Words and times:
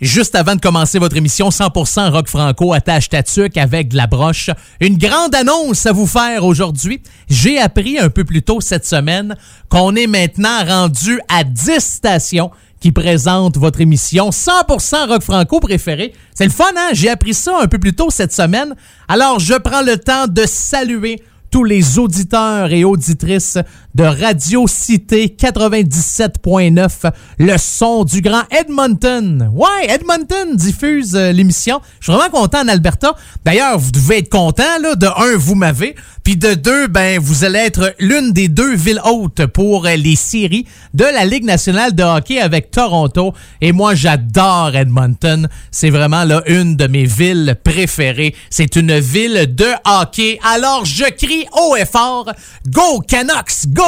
Juste 0.00 0.34
avant 0.34 0.54
de 0.54 0.60
commencer 0.60 0.98
votre 0.98 1.16
émission 1.16 1.48
100% 1.48 2.10
rock 2.10 2.28
franco 2.28 2.72
attache 2.72 3.08
tatuc 3.08 3.56
avec 3.56 3.88
de 3.88 3.96
la 3.96 4.06
broche, 4.06 4.50
une 4.80 4.98
grande 4.98 5.34
annonce 5.34 5.86
à 5.86 5.92
vous 5.92 6.06
faire 6.06 6.44
aujourd'hui. 6.44 7.02
J'ai 7.28 7.58
appris 7.58 7.98
un 7.98 8.10
peu 8.10 8.24
plus 8.24 8.42
tôt 8.42 8.60
cette 8.60 8.86
semaine 8.86 9.34
qu'on 9.68 9.94
est 9.96 10.06
maintenant 10.06 10.64
rendu 10.66 11.20
à 11.28 11.42
10 11.42 11.80
stations 11.80 12.50
qui 12.80 12.92
présentent 12.92 13.56
votre 13.56 13.80
émission 13.80 14.30
100% 14.30 15.08
rock 15.08 15.22
franco 15.22 15.60
préféré. 15.60 16.12
C'est 16.34 16.44
le 16.44 16.50
fun, 16.50 16.70
hein? 16.76 16.90
J'ai 16.92 17.08
appris 17.08 17.34
ça 17.34 17.58
un 17.60 17.66
peu 17.66 17.78
plus 17.78 17.94
tôt 17.94 18.10
cette 18.10 18.32
semaine. 18.32 18.74
Alors, 19.08 19.40
je 19.40 19.54
prends 19.54 19.82
le 19.82 19.96
temps 19.96 20.26
de 20.28 20.42
saluer 20.46 21.22
tous 21.50 21.64
les 21.64 21.98
auditeurs 21.98 22.72
et 22.72 22.84
auditrices 22.84 23.58
de 23.98 24.04
Radio 24.04 24.68
Cité 24.68 25.34
97.9, 25.36 27.10
le 27.40 27.58
son 27.58 28.04
du 28.04 28.20
grand 28.20 28.44
Edmonton. 28.48 29.50
Ouais, 29.52 29.88
Edmonton 29.88 30.54
diffuse 30.54 31.16
euh, 31.16 31.32
l'émission. 31.32 31.80
Je 31.98 32.04
suis 32.04 32.12
vraiment 32.16 32.30
content 32.30 32.60
en 32.60 32.68
Alberta. 32.68 33.16
D'ailleurs, 33.44 33.76
vous 33.76 33.90
devez 33.90 34.18
être 34.18 34.28
content 34.28 34.78
là, 34.80 34.94
de 34.94 35.06
un, 35.06 35.36
vous 35.36 35.56
m'avez, 35.56 35.96
puis 36.22 36.36
de 36.36 36.54
deux, 36.54 36.86
ben 36.86 37.18
vous 37.18 37.42
allez 37.42 37.58
être 37.58 37.92
l'une 37.98 38.30
des 38.32 38.46
deux 38.46 38.76
villes 38.76 39.00
hautes 39.04 39.46
pour 39.46 39.86
euh, 39.86 39.96
les 39.96 40.14
séries 40.14 40.66
de 40.94 41.04
la 41.04 41.24
Ligue 41.24 41.44
nationale 41.44 41.92
de 41.92 42.04
hockey 42.04 42.40
avec 42.40 42.70
Toronto. 42.70 43.34
Et 43.60 43.72
moi, 43.72 43.96
j'adore 43.96 44.76
Edmonton. 44.76 45.48
C'est 45.72 45.90
vraiment 45.90 46.22
là 46.22 46.44
une 46.46 46.76
de 46.76 46.86
mes 46.86 47.04
villes 47.04 47.56
préférées. 47.64 48.36
C'est 48.48 48.76
une 48.76 48.96
ville 49.00 49.52
de 49.56 49.66
hockey. 49.84 50.38
Alors 50.44 50.84
je 50.84 51.10
crie 51.10 51.46
haut 51.52 51.74
et 51.74 51.84
fort, 51.84 52.30
Go 52.68 53.00
Canucks, 53.00 53.66
go! 53.66 53.87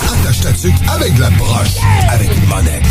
Avec 0.87 1.17
la 1.17 1.29
broche, 1.31 1.75
avec 2.09 2.29
une 2.33 2.45
monette. 2.45 2.85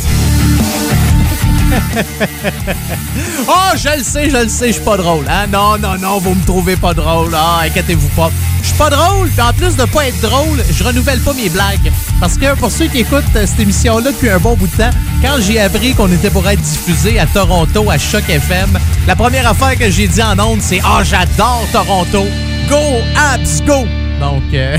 oh, 3.48 3.52
je 3.76 3.96
le 3.96 4.04
sais, 4.04 4.28
je 4.28 4.36
le 4.36 4.48
sais, 4.48 4.68
je 4.68 4.72
suis 4.72 4.82
pas 4.82 4.98
drôle. 4.98 5.24
Hein? 5.26 5.46
Non, 5.50 5.78
non, 5.78 5.96
non, 5.98 6.18
vous 6.18 6.34
me 6.34 6.44
trouvez 6.44 6.76
pas 6.76 6.92
drôle. 6.92 7.30
Ah, 7.34 7.60
inquiétez-vous 7.64 8.08
pas. 8.08 8.30
Je 8.60 8.66
suis 8.66 8.76
pas 8.76 8.90
drôle, 8.90 9.30
puis 9.30 9.40
en 9.40 9.54
plus 9.54 9.74
de 9.74 9.84
pas 9.86 10.08
être 10.08 10.20
drôle, 10.20 10.62
je 10.70 10.84
renouvelle 10.84 11.20
pas 11.20 11.32
mes 11.32 11.48
blagues. 11.48 11.90
Parce 12.20 12.36
que 12.36 12.54
pour 12.56 12.70
ceux 12.70 12.88
qui 12.88 12.98
écoutent 12.98 13.24
euh, 13.34 13.46
cette 13.46 13.60
émission-là 13.60 14.12
depuis 14.12 14.28
un 14.28 14.38
bon 14.38 14.54
bout 14.54 14.66
de 14.66 14.76
temps, 14.76 14.90
quand 15.22 15.36
j'ai 15.40 15.60
appris 15.60 15.94
qu'on 15.94 16.12
était 16.12 16.30
pour 16.30 16.46
être 16.46 16.60
diffusé 16.60 17.18
à 17.18 17.24
Toronto, 17.24 17.90
à 17.90 17.96
Choc 17.96 18.28
FM, 18.28 18.78
la 19.06 19.16
première 19.16 19.48
affaire 19.48 19.78
que 19.78 19.90
j'ai 19.90 20.08
dit 20.08 20.22
en 20.22 20.38
ondes, 20.38 20.60
c'est 20.60 20.80
«Ah, 20.84 20.98
oh, 21.00 21.04
j'adore 21.04 21.66
Toronto! 21.72 22.26
Go, 22.70 23.02
Abs, 23.16 23.62
go!» 23.66 23.84
Donc, 24.20 24.54
euh... 24.54 24.76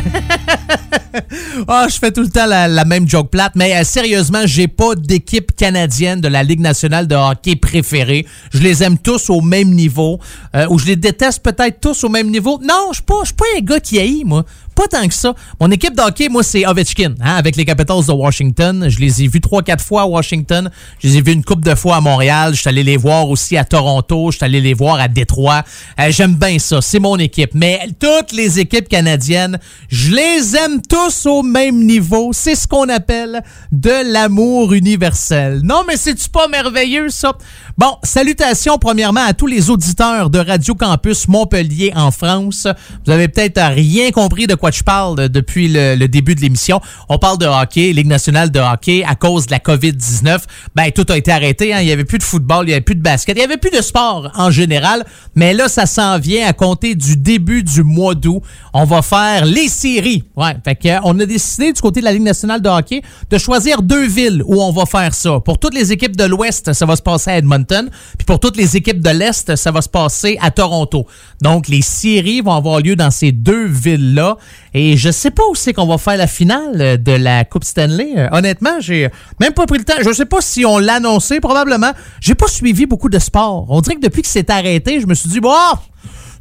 oh, 1.67 1.85
je 1.89 1.97
fais 1.99 2.11
tout 2.11 2.21
le 2.21 2.29
temps 2.29 2.45
la, 2.45 2.69
la 2.69 2.85
même 2.85 3.05
joke 3.09 3.31
plate, 3.31 3.51
mais 3.55 3.75
euh, 3.75 3.83
sérieusement, 3.83 4.43
j'ai 4.45 4.69
pas 4.69 4.95
d'équipe 4.95 5.53
canadienne 5.53 6.21
de 6.21 6.29
la 6.29 6.41
Ligue 6.43 6.61
nationale 6.61 7.05
de 7.05 7.15
hockey 7.15 7.57
préférée. 7.57 8.25
Je 8.53 8.59
les 8.59 8.81
aime 8.81 8.97
tous 8.97 9.29
au 9.29 9.41
même 9.41 9.71
niveau, 9.71 10.19
euh, 10.55 10.67
ou 10.69 10.79
je 10.79 10.85
les 10.85 10.95
déteste 10.95 11.43
peut-être 11.43 11.81
tous 11.81 12.05
au 12.05 12.09
même 12.09 12.29
niveau. 12.29 12.61
Non, 12.63 12.91
je 12.91 12.97
suis 12.97 13.03
pas, 13.03 13.23
pas 13.35 13.45
un 13.57 13.61
gars 13.61 13.81
qui 13.81 13.99
haït, 13.99 14.23
moi. 14.23 14.45
Pas 14.81 14.97
tant 14.97 15.07
que 15.07 15.13
ça. 15.13 15.35
Mon 15.59 15.69
équipe 15.69 15.95
de 15.95 16.01
hockey, 16.01 16.27
moi, 16.27 16.41
c'est 16.41 16.65
Ovechkin, 16.65 17.13
hein, 17.21 17.35
avec 17.35 17.55
les 17.55 17.65
Capitals 17.65 18.03
de 18.07 18.13
Washington. 18.13 18.89
Je 18.89 18.97
les 18.97 19.21
ai 19.21 19.27
vus 19.27 19.39
trois, 19.39 19.61
quatre 19.61 19.83
fois 19.83 20.01
à 20.01 20.05
Washington. 20.07 20.71
Je 20.97 21.07
les 21.07 21.17
ai 21.17 21.21
vus 21.21 21.33
une 21.33 21.43
couple 21.43 21.61
de 21.61 21.75
fois 21.75 21.97
à 21.97 22.01
Montréal. 22.01 22.55
Je 22.55 22.61
suis 22.61 22.69
allé 22.69 22.81
les 22.81 22.97
voir 22.97 23.29
aussi 23.29 23.57
à 23.57 23.63
Toronto. 23.63 24.31
Je 24.31 24.37
suis 24.37 24.43
allé 24.43 24.59
les 24.59 24.73
voir 24.73 24.99
à 24.99 25.07
Détroit. 25.07 25.61
Euh, 25.99 26.09
J'aime 26.09 26.33
bien 26.33 26.57
ça. 26.57 26.81
C'est 26.81 26.97
mon 26.97 27.17
équipe. 27.17 27.51
Mais 27.53 27.79
toutes 27.99 28.31
les 28.31 28.59
équipes 28.59 28.89
canadiennes, 28.89 29.59
je 29.87 30.15
les 30.15 30.55
aime 30.55 30.81
tous 30.81 31.27
au 31.27 31.43
même 31.43 31.85
niveau. 31.85 32.31
C'est 32.33 32.55
ce 32.55 32.67
qu'on 32.67 32.89
appelle 32.89 33.43
de 33.71 34.11
l'amour 34.11 34.73
universel. 34.73 35.61
Non, 35.63 35.83
mais 35.87 35.95
c'est-tu 35.95 36.27
pas 36.27 36.47
merveilleux, 36.47 37.09
ça? 37.09 37.33
Bon, 37.77 37.97
salutations 38.01 38.79
premièrement 38.79 39.25
à 39.27 39.35
tous 39.35 39.47
les 39.47 39.69
auditeurs 39.69 40.31
de 40.31 40.39
Radio 40.39 40.73
Campus 40.73 41.27
Montpellier 41.27 41.93
en 41.95 42.09
France. 42.09 42.65
Vous 43.05 43.11
avez 43.11 43.27
peut-être 43.27 43.61
rien 43.61 44.09
compris 44.09 44.47
de 44.47 44.55
quoi 44.55 44.70
je 44.71 44.83
parle 44.83 45.29
depuis 45.29 45.67
le, 45.67 46.07
début 46.07 46.35
de 46.35 46.41
l'émission. 46.41 46.81
On 47.09 47.17
parle 47.17 47.37
de 47.37 47.45
hockey, 47.45 47.93
Ligue 47.93 48.07
nationale 48.07 48.51
de 48.51 48.59
hockey, 48.59 49.03
à 49.07 49.15
cause 49.15 49.45
de 49.45 49.51
la 49.51 49.59
COVID-19. 49.59 50.39
Ben, 50.75 50.91
tout 50.91 51.05
a 51.09 51.17
été 51.17 51.31
arrêté. 51.31 51.73
Hein. 51.73 51.79
Il 51.81 51.85
n'y 51.85 51.91
avait 51.91 52.05
plus 52.05 52.17
de 52.17 52.23
football, 52.23 52.65
il 52.65 52.67
n'y 52.67 52.73
avait 52.73 52.81
plus 52.81 52.95
de 52.95 53.01
basket, 53.01 53.35
il 53.35 53.39
n'y 53.39 53.45
avait 53.45 53.57
plus 53.57 53.71
de 53.71 53.81
sport 53.81 54.31
en 54.35 54.51
général. 54.51 55.05
Mais 55.35 55.53
là, 55.53 55.67
ça 55.67 55.85
s'en 55.85 56.17
vient 56.19 56.47
à 56.47 56.53
compter 56.53 56.95
du 56.95 57.17
début 57.17 57.63
du 57.63 57.83
mois 57.83 58.15
d'août. 58.15 58.41
On 58.73 58.85
va 58.85 59.01
faire 59.01 59.45
les 59.45 59.67
séries. 59.67 60.23
Ouais, 60.35 60.55
fait 60.63 60.75
que, 60.75 60.89
on 61.03 61.19
a 61.19 61.25
décidé 61.25 61.73
du 61.73 61.81
côté 61.81 61.99
de 61.99 62.05
la 62.05 62.13
Ligue 62.13 62.23
nationale 62.23 62.61
de 62.61 62.69
hockey 62.69 63.01
de 63.29 63.37
choisir 63.37 63.81
deux 63.81 64.07
villes 64.07 64.43
où 64.45 64.61
on 64.61 64.71
va 64.71 64.85
faire 64.85 65.13
ça. 65.13 65.39
Pour 65.39 65.59
toutes 65.59 65.73
les 65.73 65.91
équipes 65.91 66.15
de 66.15 66.23
l'Ouest, 66.23 66.73
ça 66.73 66.85
va 66.85 66.95
se 66.95 67.01
passer 67.01 67.31
à 67.31 67.37
Edmonton. 67.37 67.89
Puis 68.17 68.25
pour 68.25 68.39
toutes 68.39 68.57
les 68.57 68.77
équipes 68.77 69.01
de 69.01 69.09
l'Est, 69.09 69.55
ça 69.55 69.71
va 69.71 69.81
se 69.81 69.89
passer 69.89 70.37
à 70.41 70.51
Toronto. 70.51 71.05
Donc, 71.41 71.67
les 71.67 71.81
séries 71.81 72.41
vont 72.41 72.53
avoir 72.53 72.79
lieu 72.79 72.95
dans 72.95 73.11
ces 73.11 73.31
deux 73.31 73.65
villes-là. 73.65 74.37
Et 74.73 74.97
je 74.97 75.11
sais 75.11 75.31
pas 75.31 75.43
où 75.49 75.55
c'est 75.55 75.73
qu'on 75.73 75.85
va 75.87 75.97
faire 75.97 76.17
la 76.17 76.27
finale 76.27 77.01
de 77.01 77.11
la 77.11 77.43
Coupe 77.43 77.63
Stanley. 77.63 78.13
Euh, 78.15 78.27
honnêtement, 78.31 78.79
j'ai 78.79 79.09
même 79.39 79.53
pas 79.53 79.65
pris 79.65 79.77
le 79.77 79.83
temps. 79.83 79.95
Je 80.01 80.11
sais 80.13 80.25
pas 80.25 80.41
si 80.41 80.65
on 80.65 80.77
l'a 80.77 80.95
annoncé, 80.95 81.39
probablement. 81.39 81.91
J'ai 82.19 82.35
pas 82.35 82.47
suivi 82.47 82.85
beaucoup 82.85 83.09
de 83.09 83.19
sport. 83.19 83.65
On 83.69 83.81
dirait 83.81 83.95
que 83.95 84.01
depuis 84.01 84.21
que 84.21 84.27
c'est 84.27 84.49
arrêté, 84.49 84.99
je 85.01 85.07
me 85.07 85.13
suis 85.13 85.29
dit, 85.29 85.39
bon, 85.39 85.53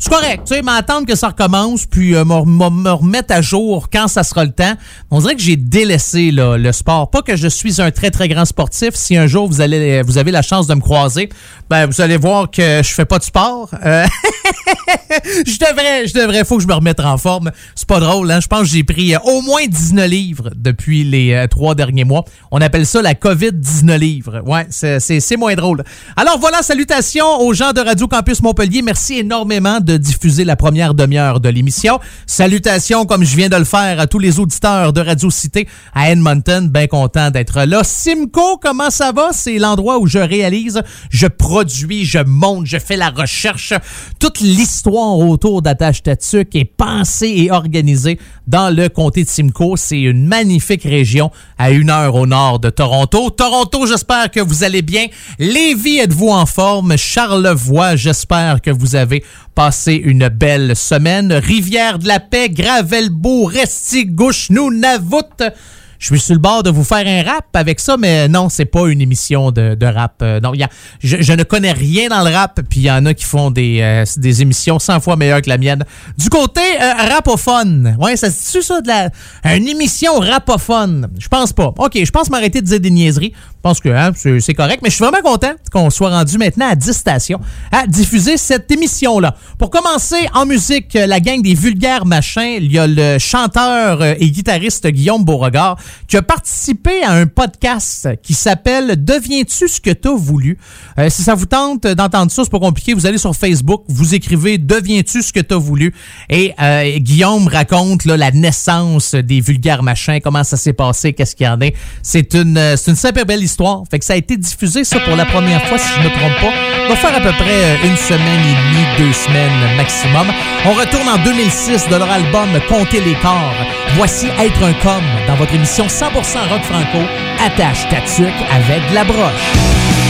c'est 0.00 0.11
correct, 0.11 0.43
tu 0.47 0.55
sais, 0.55 0.62
m'attendre 0.62 1.06
que 1.06 1.15
ça 1.15 1.28
recommence, 1.28 1.87
puis 1.87 2.16
euh, 2.16 2.25
me, 2.25 2.71
me, 2.71 2.91
remettre 2.91 3.33
à 3.33 3.43
jour 3.43 3.88
quand 3.88 4.09
ça 4.09 4.25
sera 4.25 4.44
le 4.44 4.50
temps. 4.50 4.72
On 5.11 5.21
dirait 5.21 5.37
que 5.37 5.43
j'ai 5.43 5.56
délaissé 5.56 6.31
le 6.33 6.72
sport. 6.72 7.11
Pas 7.11 7.22
que 7.22 7.37
je 7.37 7.47
suis 7.47 7.81
un 7.81 7.91
très, 7.93 8.11
très 8.11 8.27
grand 8.27 8.44
sportif. 8.44 8.94
Si 8.94 9.16
un 9.16 9.27
jour 9.27 9.47
vous 9.47 9.61
allez 9.61 10.03
vous 10.03 10.19
avez 10.19 10.31
la 10.31 10.43
chance 10.43 10.66
de 10.66 10.75
me 10.75 10.81
croiser, 10.81 11.28
ben 11.69 11.87
vous 11.87 12.00
allez 12.00 12.16
voir 12.16 12.50
que 12.50 12.83
je 12.83 12.88
fais 12.93 13.05
pas 13.05 13.19
de 13.19 13.25
sport. 13.25 13.71
Euh, 13.84 14.05
je 15.47 15.59
devrais, 15.59 16.06
je 16.06 16.15
devrais, 16.15 16.44
faut 16.44 16.56
que 16.56 16.62
je 16.62 16.69
me 16.69 16.75
remette 16.75 17.00
en 17.00 17.17
forme. 17.19 17.50
C'est 17.75 17.87
pas 17.87 18.00
drôle, 18.00 18.31
hein? 18.31 18.41
Je 18.41 18.47
pense 18.47 18.62
que 18.62 18.69
j'ai 18.69 18.84
pris 18.84 19.15
euh, 19.15 19.19
au 19.25 19.43
moins 19.43 19.67
19 19.67 20.09
livres 20.09 20.50
depuis 20.56 21.05
les 21.05 21.32
euh, 21.32 21.47
trois 21.47 21.75
derniers 21.75 22.05
mois. 22.05 22.25
On 22.50 22.61
appelle 22.61 22.87
ça 22.87 23.03
la 23.03 23.15
COVID-19 23.15 23.99
livres. 23.99 24.43
Ouais, 24.47 24.67
c'est 24.71 25.37
moins 25.37 25.55
drôle. 25.55 25.84
Alors 26.17 26.38
voilà, 26.38 26.62
salutations 26.62 27.41
aux 27.41 27.55
gens 27.55 27.72
de 27.72 27.81
Radio 27.81 28.09
Campus 28.09 28.43
Montpellier. 28.43 28.82
Merci 28.82 29.19
énormément 29.19 29.81
diffuser 29.97 30.45
la 30.45 30.56
première 30.56 30.95
demi-heure 30.95 31.41
de 31.41 31.49
l'émission. 31.49 32.01
Salutations, 32.27 33.06
comme 33.06 33.25
je 33.25 33.37
viens 33.37 33.49
de 33.49 33.56
le 33.56 33.65
faire, 33.65 34.01
à 34.01 34.06
tous 34.06 34.19
les 34.19 34.39
auditeurs 34.39 34.93
de 34.93 35.01
Radio 35.01 35.31
Cité 35.31 35.69
à 35.95 36.11
Edmonton. 36.11 36.69
Bien 36.69 36.87
content 36.87 37.31
d'être 37.31 37.65
là. 37.65 37.83
Simco, 37.84 38.59
comment 38.59 38.91
ça 38.91 39.12
va? 39.12 39.31
C'est 39.33 39.59
l'endroit 39.59 39.99
où 39.99 40.06
je 40.06 40.19
réalise, 40.19 40.83
je 41.11 41.27
produis, 41.27 42.05
je 42.05 42.19
monte, 42.19 42.67
je 42.67 42.79
fais 42.79 42.97
la 42.97 43.11
recherche. 43.11 43.73
Toute 44.19 44.41
l'histoire 44.41 45.19
autour 45.19 45.62
d'Attache 45.62 46.03
Tatuc 46.03 46.55
est 46.55 46.65
pensée 46.65 47.33
et 47.37 47.50
organisée 47.50 48.19
dans 48.47 48.75
le 48.75 48.89
comté 48.89 49.25
de 49.25 49.29
Simcoe. 49.29 49.77
C'est 49.77 50.00
une 50.00 50.27
magnifique 50.27 50.83
région 50.83 51.31
à 51.59 51.71
une 51.71 51.91
heure 51.91 52.15
au 52.15 52.27
nord 52.27 52.61
de 52.61 52.71
Toronto. 52.71 53.31
Toronto, 53.31 53.87
j'espère 53.87 54.31
que 54.31 54.41
vous 54.41 54.65
allez 54.65 54.83
bien. 54.83 55.06
Lévis, 55.39 55.99
êtes-vous 55.99 56.29
en 56.29 56.47
forme? 56.47 56.97
Charlevoix, 56.97 57.97
j'espère 57.97 58.61
que 58.61 58.70
vous 58.70 58.97
avez 58.97 59.25
passé 59.55 59.80
une 59.88 60.29
belle 60.29 60.77
semaine. 60.77 61.32
Rivière 61.32 61.99
de 61.99 62.06
la 62.06 62.21
Paix, 62.21 62.49
Gravelbeau, 62.50 63.44
Restigouche, 63.44 64.50
Nunavut. 64.50 65.53
Je 65.99 66.06
suis 66.06 66.19
sur 66.19 66.35
le 66.35 66.41
bord 66.41 66.62
de 66.62 66.71
vous 66.71 66.82
faire 66.82 67.06
un 67.06 67.31
rap 67.31 67.44
avec 67.53 67.79
ça, 67.79 67.99
mais 67.99 68.27
non, 68.27 68.49
c'est 68.49 68.65
pas 68.65 68.88
une 68.88 69.03
émission 69.03 69.53
de, 69.53 69.77
rap. 69.85 70.25
Non, 70.43 70.55
y 70.55 70.65
je, 71.03 71.32
ne 71.35 71.43
connais 71.43 71.73
rien 71.73 72.09
dans 72.09 72.25
le 72.25 72.35
rap, 72.35 72.59
puis 72.71 72.81
il 72.81 72.85
y 72.85 72.91
en 72.91 73.05
a 73.05 73.12
qui 73.12 73.27
font 73.27 73.50
des, 73.50 73.81
euh, 73.82 74.05
émissions 74.41 74.79
100 74.79 75.00
fois 75.00 75.17
meilleures 75.17 75.43
que 75.43 75.50
la 75.50 75.59
mienne. 75.59 75.85
Du 76.17 76.31
côté 76.31 76.62
euh, 76.81 76.93
rapophone, 76.94 77.97
ouais, 78.00 78.17
ça 78.17 78.31
se 78.31 78.59
dit 78.59 78.67
ça 78.67 78.81
de 78.81 78.88
la 78.88 79.11
une 79.55 79.69
émission 79.69 80.19
rapophone? 80.19 81.09
Je 81.19 81.29
pense 81.29 81.53
pas. 81.53 81.75
OK, 81.76 82.03
je 82.03 82.11
pense 82.11 82.31
m'arrêter 82.31 82.62
de 82.62 82.67
dire 82.67 82.81
des 82.81 82.91
niaiseries. 82.91 83.35
Je 83.61 83.69
pense 83.69 83.81
que 83.81 83.91
hein, 83.91 84.12
c'est 84.15 84.55
correct, 84.55 84.81
mais 84.83 84.89
je 84.89 84.95
suis 84.95 85.05
vraiment 85.05 85.21
content 85.21 85.53
qu'on 85.71 85.91
soit 85.91 86.09
rendu 86.09 86.39
maintenant 86.39 86.71
à 86.71 86.75
10 86.75 86.95
stations 86.95 87.41
à 87.71 87.87
diffuser 87.87 88.39
cette 88.39 88.71
émission-là. 88.71 89.37
Pour 89.59 89.69
commencer, 89.69 90.17
en 90.33 90.47
musique, 90.47 90.95
la 90.95 91.21
gang 91.21 91.43
des 91.43 91.53
vulgaires 91.53 92.07
machins, 92.07 92.57
il 92.57 92.73
y 92.73 92.79
a 92.79 92.87
le 92.87 93.19
chanteur 93.19 94.01
euh, 94.01 94.15
et 94.19 94.31
guitariste 94.31 94.87
Guillaume 94.87 95.27
Beauregard 95.27 95.77
qui 96.09 96.17
a 96.17 96.23
participé 96.23 97.03
à 97.03 97.12
un 97.12 97.27
podcast 97.27 98.09
qui 98.23 98.33
s'appelle 98.33 99.05
Deviens-tu 99.05 99.69
ce 99.69 99.79
que 99.79 99.91
t'as 99.91 100.15
voulu? 100.15 100.57
Euh, 100.99 101.11
si 101.11 101.23
ça 101.23 101.35
vous 101.35 101.45
tente 101.45 101.83
d'entendre 101.83 102.33
ça, 102.33 102.45
c'est 102.45 102.51
pas 102.51 102.61
compliqué, 102.61 102.95
vous 102.95 103.05
allez 103.05 103.19
sur 103.19 103.37
Facebook, 103.37 103.83
vous 103.89 104.15
écrivez 104.15 104.57
Deviens-tu 104.57 105.21
ce 105.21 105.35
que 105.35 105.41
t'as 105.41 105.59
voulu? 105.59 105.93
Et 106.31 106.55
euh, 106.62 106.97
Guillaume 106.97 107.47
raconte 107.47 108.07
la 108.07 108.31
naissance 108.31 109.15
des 109.15 109.43
vulgaires 109.43 109.83
machins, 109.83 110.21
comment 110.25 110.45
ça 110.45 110.57
s'est 110.57 110.73
passé, 110.73 111.12
qu'est-ce 111.12 111.37
qu'il 111.37 111.45
y 111.45 111.49
en 111.51 111.61
a. 111.61 111.67
C'est 112.03 112.33
une 112.33 112.97
super 112.97 113.27
belle 113.27 113.43
histoire. 113.43 113.50
Fait 113.91 113.99
que 113.99 114.05
ça 114.05 114.14
a 114.14 114.17
été 114.17 114.37
diffusé, 114.37 114.85
ça, 114.85 115.00
pour 115.00 115.17
la 115.17 115.25
première 115.25 115.62
fois, 115.67 115.79
si 115.79 115.88
je 115.94 115.99
ne 116.00 116.05
me 116.05 116.11
trompe 116.11 116.41
pas. 116.41 116.52
Ça 116.87 116.88
va 116.88 116.97
faire 116.97 117.17
à 117.17 117.20
peu 117.20 117.32
près 117.32 117.62
euh, 117.64 117.76
une 117.85 117.97
semaine 117.97 118.41
et 118.41 118.55
demie, 118.55 118.87
deux 118.99 119.12
semaines 119.12 119.76
maximum. 119.76 120.26
On 120.67 120.73
retourne 120.73 121.08
en 121.08 121.19
2006 121.19 121.88
de 121.88 121.97
leur 121.97 122.11
album 122.11 122.49
Compter 122.69 123.00
les 123.00 123.14
corps. 123.14 123.55
Voici 123.97 124.26
Être 124.38 124.64
un 124.64 124.73
com 124.75 125.02
dans 125.26 125.35
votre 125.37 125.55
émission 125.55 125.87
100% 125.87 126.08
rock 126.49 126.62
franco. 126.62 126.99
Attache 127.44 127.88
ta 127.88 127.99
avec 127.99 128.82
la 128.93 129.05
broche. 129.05 130.10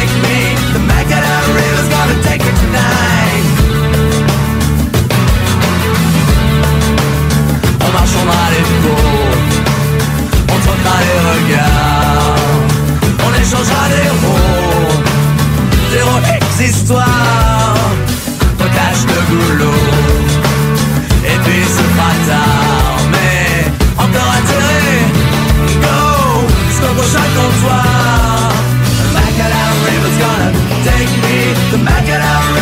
On 7.79 7.89
marchera 7.97 8.41
les 8.53 8.65
peaux, 8.81 9.09
on 10.53 10.57
troquera 10.65 10.97
les 11.07 11.19
regards, 11.31 12.35
on 13.25 13.31
échangera 13.41 13.83
des 13.93 14.09
rôles, 14.23 15.03
des 15.91 16.03
rôles 16.03 16.29
histoires, 16.63 17.75
potache 18.57 19.03
de 19.11 19.17
goulot, 19.29 19.83
et 21.25 21.37
puis 21.43 21.63
ce 21.75 21.85
bâtard, 21.97 22.99
mais 23.11 23.65
encore 23.97 24.31
attiré, 24.37 24.85
go, 25.81 25.99
jusqu'au 26.69 26.93
prochain 26.93 27.27
comptoir. 27.35 28.51
The 28.99 29.05
Macadam 29.15 29.75
River's 29.87 30.17
gonna 30.23 30.49
take 30.85 31.13
me, 31.23 31.37
the 31.71 31.79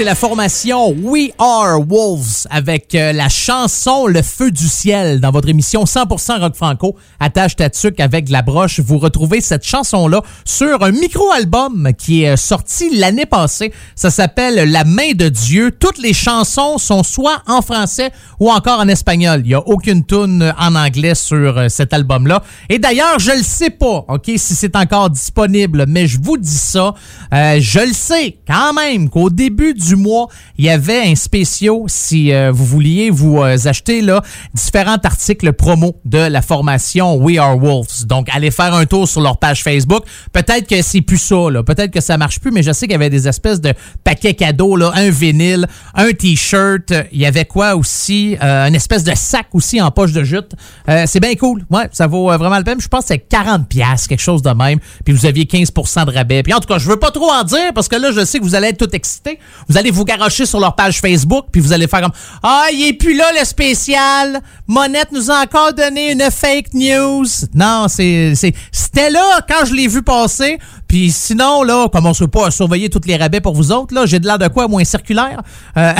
c'est 0.00 0.04
la 0.06 0.14
formation 0.14 0.94
We 1.02 1.30
Are 1.38 1.78
Wolves 1.78 2.39
avec 2.50 2.94
euh, 2.94 3.12
la 3.12 3.28
chanson 3.28 4.06
Le 4.06 4.22
Feu 4.22 4.50
du 4.50 4.68
Ciel 4.68 5.20
dans 5.20 5.30
votre 5.30 5.48
émission 5.48 5.84
100% 5.84 6.40
rock 6.40 6.54
franco. 6.54 6.96
Attache 7.20 7.56
ta 7.56 7.70
tuque 7.70 8.00
avec 8.00 8.28
la 8.28 8.42
broche. 8.42 8.80
Vous 8.80 8.98
retrouvez 8.98 9.40
cette 9.40 9.64
chanson-là 9.64 10.22
sur 10.44 10.82
un 10.82 10.90
micro-album 10.92 11.90
qui 11.96 12.24
est 12.24 12.30
euh, 12.30 12.36
sorti 12.36 12.96
l'année 12.96 13.26
passée. 13.26 13.72
Ça 13.94 14.10
s'appelle 14.10 14.70
La 14.70 14.84
main 14.84 15.12
de 15.14 15.28
Dieu. 15.28 15.70
Toutes 15.70 15.98
les 15.98 16.12
chansons 16.12 16.78
sont 16.78 17.02
soit 17.02 17.42
en 17.46 17.62
français 17.62 18.10
ou 18.38 18.50
encore 18.50 18.80
en 18.80 18.88
espagnol. 18.88 19.42
Il 19.44 19.48
n'y 19.48 19.54
a 19.54 19.66
aucune 19.66 20.04
tune 20.04 20.52
en 20.58 20.74
anglais 20.74 21.14
sur 21.14 21.58
euh, 21.58 21.68
cet 21.68 21.92
album-là. 21.92 22.42
Et 22.68 22.78
d'ailleurs, 22.78 23.18
je 23.18 23.32
le 23.32 23.42
sais 23.42 23.70
pas, 23.70 24.04
OK, 24.08 24.30
si 24.36 24.54
c'est 24.54 24.76
encore 24.76 25.10
disponible, 25.10 25.84
mais 25.88 26.06
je 26.06 26.18
vous 26.20 26.36
dis 26.36 26.48
ça. 26.48 26.94
euh, 27.32 27.58
je 27.60 27.80
le 27.80 27.92
sais 27.92 28.38
quand 28.46 28.72
même 28.72 29.08
qu'au 29.08 29.30
début 29.30 29.74
du 29.74 29.96
mois, 29.96 30.28
il 30.58 30.64
y 30.64 30.70
avait 30.70 31.02
un 31.02 31.14
spécial 31.14 31.76
si 31.86 32.32
euh, 32.32 32.39
vous 32.48 32.64
vouliez 32.64 33.10
vous 33.10 33.42
euh, 33.42 33.56
acheter 33.64 34.00
là 34.00 34.22
différents 34.54 34.98
articles 35.04 35.52
promo 35.52 35.96
de 36.04 36.18
la 36.18 36.42
formation 36.42 37.16
We 37.16 37.38
Are 37.38 37.58
Wolves. 37.58 38.06
Donc, 38.06 38.28
allez 38.32 38.50
faire 38.50 38.74
un 38.74 38.86
tour 38.86 39.08
sur 39.08 39.20
leur 39.20 39.38
page 39.38 39.62
Facebook. 39.62 40.04
Peut-être 40.32 40.66
que 40.66 40.82
c'est 40.82 41.02
plus 41.02 41.18
ça, 41.18 41.50
là. 41.50 41.62
Peut-être 41.62 41.90
que 41.90 42.00
ça 42.00 42.16
marche 42.16 42.40
plus, 42.40 42.50
mais 42.50 42.62
je 42.62 42.72
sais 42.72 42.86
qu'il 42.86 42.92
y 42.92 42.96
avait 42.96 43.10
des 43.10 43.28
espèces 43.28 43.60
de 43.60 43.74
paquets 44.04 44.34
cadeaux, 44.34 44.76
là. 44.76 44.92
Un 44.94 45.10
vinyle, 45.10 45.66
un 45.94 46.12
t-shirt. 46.12 46.92
Il 47.12 47.20
y 47.20 47.26
avait 47.26 47.44
quoi 47.44 47.76
aussi? 47.76 48.36
Euh, 48.42 48.66
une 48.66 48.74
espèce 48.74 49.04
de 49.04 49.12
sac 49.14 49.46
aussi 49.52 49.80
en 49.80 49.90
poche 49.90 50.12
de 50.12 50.22
jute. 50.22 50.52
Euh, 50.88 51.04
c'est 51.06 51.20
bien 51.20 51.34
cool. 51.34 51.64
Ouais, 51.70 51.88
ça 51.92 52.06
vaut 52.06 52.30
euh, 52.30 52.36
vraiment 52.36 52.58
le 52.58 52.64
peine. 52.64 52.80
Je 52.80 52.88
pense 52.88 53.02
que 53.02 53.08
c'est 53.08 53.18
40 53.18 53.68
pièces 53.68 54.06
quelque 54.06 54.20
chose 54.20 54.42
de 54.42 54.50
même. 54.50 54.78
Puis 55.04 55.14
vous 55.14 55.26
aviez 55.26 55.44
15% 55.44 56.06
de 56.06 56.12
rabais. 56.12 56.42
Puis 56.42 56.52
en 56.52 56.60
tout 56.60 56.68
cas, 56.68 56.78
je 56.78 56.88
veux 56.88 56.98
pas 56.98 57.10
trop 57.10 57.30
en 57.30 57.44
dire 57.44 57.72
parce 57.74 57.88
que 57.88 57.96
là, 57.96 58.10
je 58.12 58.24
sais 58.24 58.38
que 58.38 58.44
vous 58.44 58.54
allez 58.54 58.68
être 58.68 58.78
tout 58.78 58.94
excités. 58.94 59.38
Vous 59.68 59.78
allez 59.78 59.90
vous 59.90 60.04
garocher 60.04 60.46
sur 60.46 60.60
leur 60.60 60.74
page 60.74 61.00
Facebook, 61.00 61.46
puis 61.52 61.60
vous 61.60 61.72
allez 61.72 61.86
faire 61.86 62.02
comme 62.02 62.12
Ah, 62.42 62.66
il 62.72 62.86
est 62.86 62.92
plus 62.94 63.14
là 63.14 63.26
le 63.38 63.44
spécial. 63.44 64.40
Monette 64.66 65.12
nous 65.12 65.30
a 65.30 65.42
encore 65.42 65.72
donné 65.72 66.12
une 66.12 66.30
fake 66.30 66.72
news. 66.74 67.26
Non, 67.54 67.86
c'est 67.88 68.34
c'est- 68.34 68.54
c'était 68.72 69.10
là 69.10 69.40
quand 69.48 69.64
je 69.66 69.74
l'ai 69.74 69.88
vu 69.88 70.02
passer. 70.02 70.58
Puis 70.90 71.12
sinon, 71.12 71.62
là, 71.62 71.88
commencez 71.88 72.26
pas 72.26 72.48
à 72.48 72.50
surveiller 72.50 72.90
toutes 72.90 73.06
les 73.06 73.16
rabais 73.16 73.40
pour 73.40 73.54
vous 73.54 73.70
autres. 73.70 73.94
Là, 73.94 74.06
j'ai 74.06 74.18
de 74.18 74.26
l'air 74.26 74.40
de 74.40 74.48
quoi 74.48 74.66
moins 74.66 74.82
circulaire? 74.82 75.40
Euh, 75.76 75.92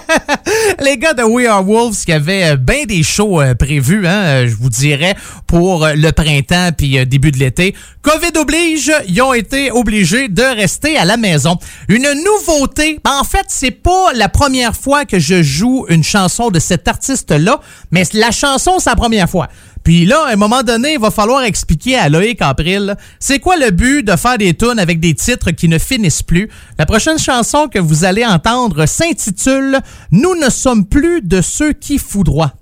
les 0.80 0.96
gars 0.96 1.12
de 1.12 1.22
We 1.22 1.46
Are 1.46 1.62
Wolves 1.62 2.02
qui 2.06 2.10
avaient 2.10 2.52
euh, 2.52 2.56
bien 2.56 2.86
des 2.86 3.02
shows 3.02 3.42
euh, 3.42 3.54
prévus, 3.54 4.06
hein, 4.06 4.46
je 4.46 4.54
vous 4.54 4.70
dirais, 4.70 5.14
pour 5.46 5.86
le 5.86 6.12
printemps 6.12 6.70
puis 6.74 7.04
début 7.04 7.30
de 7.30 7.36
l'été. 7.36 7.74
COVID 8.00 8.38
oblige, 8.38 8.90
ils 9.06 9.20
ont 9.20 9.34
été 9.34 9.70
obligés 9.70 10.28
de 10.28 10.44
rester 10.44 10.96
à 10.96 11.04
la 11.04 11.18
maison. 11.18 11.58
Une 11.88 12.08
nouveauté, 12.24 13.00
ben, 13.04 13.18
en 13.20 13.24
fait, 13.24 13.44
c'est 13.48 13.70
pas 13.70 14.14
la 14.14 14.30
première 14.30 14.74
fois 14.74 15.04
que 15.04 15.18
je 15.18 15.42
joue 15.42 15.84
une 15.90 16.04
chanson 16.04 16.48
de 16.48 16.58
cet 16.58 16.88
artiste-là, 16.88 17.60
mais 17.90 18.04
la 18.14 18.30
chanson, 18.30 18.78
c'est 18.78 18.88
la 18.88 18.96
première 18.96 19.28
fois. 19.28 19.48
Puis 19.90 20.06
là, 20.06 20.26
à 20.28 20.34
un 20.34 20.36
moment 20.36 20.62
donné, 20.62 20.92
il 20.92 21.00
va 21.00 21.10
falloir 21.10 21.42
expliquer 21.42 21.96
à 21.96 22.08
Loïc 22.08 22.40
April, 22.42 22.94
c'est 23.18 23.40
quoi 23.40 23.56
le 23.56 23.72
but 23.72 24.06
de 24.06 24.14
faire 24.14 24.38
des 24.38 24.54
tunes 24.54 24.78
avec 24.78 25.00
des 25.00 25.14
titres 25.14 25.50
qui 25.50 25.66
ne 25.66 25.80
finissent 25.80 26.22
plus? 26.22 26.48
La 26.78 26.86
prochaine 26.86 27.18
chanson 27.18 27.66
que 27.66 27.80
vous 27.80 28.04
allez 28.04 28.24
entendre 28.24 28.86
s'intitule 28.86 29.80
Nous 30.12 30.36
ne 30.36 30.48
sommes 30.48 30.86
plus 30.86 31.22
de 31.22 31.40
ceux 31.40 31.72
qui 31.72 31.98
foudroient. 31.98 32.54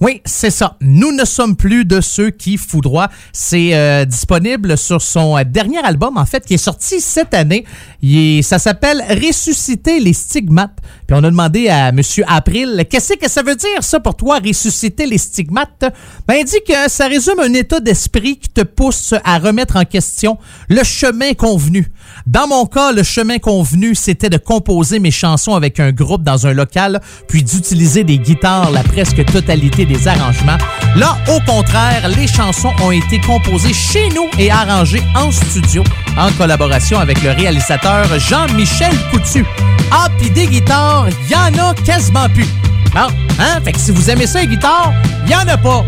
Oui, 0.00 0.22
c'est 0.24 0.50
ça. 0.50 0.76
Nous 0.80 1.10
ne 1.10 1.24
sommes 1.24 1.56
plus 1.56 1.84
de 1.84 2.00
ceux 2.00 2.30
qui 2.30 2.56
foudroient. 2.56 3.08
C'est 3.32 3.74
euh, 3.74 4.04
disponible 4.04 4.78
sur 4.78 5.02
son 5.02 5.36
euh, 5.36 5.42
dernier 5.44 5.78
album, 5.78 6.16
en 6.18 6.24
fait, 6.24 6.44
qui 6.46 6.54
est 6.54 6.56
sorti 6.56 7.00
cette 7.00 7.34
année. 7.34 7.64
Il 8.00 8.16
est- 8.38 8.42
ça 8.42 8.60
s'appelle 8.60 9.02
Ressusciter 9.08 9.98
les 9.98 10.12
stigmates. 10.12 10.78
Puis 11.06 11.16
on 11.18 11.24
a 11.24 11.30
demandé 11.30 11.68
à 11.68 11.90
Monsieur 11.90 12.22
April, 12.28 12.84
qu'est-ce 12.88 13.14
que 13.14 13.28
ça 13.28 13.42
veut 13.42 13.56
dire 13.56 13.82
ça 13.82 13.98
pour 13.98 14.14
toi, 14.16 14.38
ressusciter 14.44 15.06
les 15.06 15.18
stigmates? 15.18 15.84
Ben, 16.28 16.34
il 16.38 16.44
dit 16.44 16.60
que 16.66 16.88
ça 16.88 17.08
résume 17.08 17.40
un 17.40 17.52
état 17.54 17.80
d'esprit 17.80 18.36
qui 18.38 18.50
te 18.50 18.60
pousse 18.62 19.14
à 19.24 19.38
remettre 19.38 19.76
en 19.76 19.84
question 19.84 20.38
le 20.68 20.84
chemin 20.84 21.32
convenu. 21.34 21.88
Dans 22.26 22.46
mon 22.46 22.66
cas, 22.66 22.92
le 22.92 23.02
chemin 23.02 23.38
convenu, 23.38 23.94
c'était 23.94 24.30
de 24.30 24.36
composer 24.36 24.98
mes 24.98 25.10
chansons 25.10 25.54
avec 25.54 25.80
un 25.80 25.92
groupe 25.92 26.22
dans 26.22 26.46
un 26.46 26.52
local, 26.52 27.00
puis 27.26 27.42
d'utiliser 27.42 28.04
des 28.04 28.18
guitares 28.18 28.70
la 28.70 28.82
presque 28.82 29.24
totalité 29.24 29.84
des 29.84 30.08
arrangements. 30.08 30.58
Là, 30.96 31.16
au 31.28 31.40
contraire, 31.50 32.08
les 32.16 32.26
chansons 32.26 32.72
ont 32.82 32.90
été 32.90 33.20
composées 33.20 33.72
chez 33.72 34.08
nous 34.10 34.28
et 34.38 34.50
arrangées 34.50 35.02
en 35.14 35.30
studio, 35.30 35.82
en 36.18 36.30
collaboration 36.32 36.98
avec 36.98 37.22
le 37.22 37.30
réalisateur 37.30 38.06
Jean-Michel 38.18 38.94
Coutu. 39.10 39.44
Ah, 39.90 40.08
puis 40.18 40.30
des 40.30 40.46
guitares, 40.46 41.08
y 41.30 41.34
en 41.34 41.58
a 41.58 41.74
quasiment 41.74 42.28
plus. 42.28 42.46
Bon, 42.94 43.08
hein? 43.38 43.60
Fait 43.64 43.72
que 43.72 43.78
si 43.78 43.90
vous 43.90 44.10
aimez 44.10 44.26
ça, 44.26 44.40
les 44.40 44.46
guitares, 44.46 44.92
il 45.26 45.34
en 45.34 45.46
a 45.46 45.56
pas. 45.56 45.84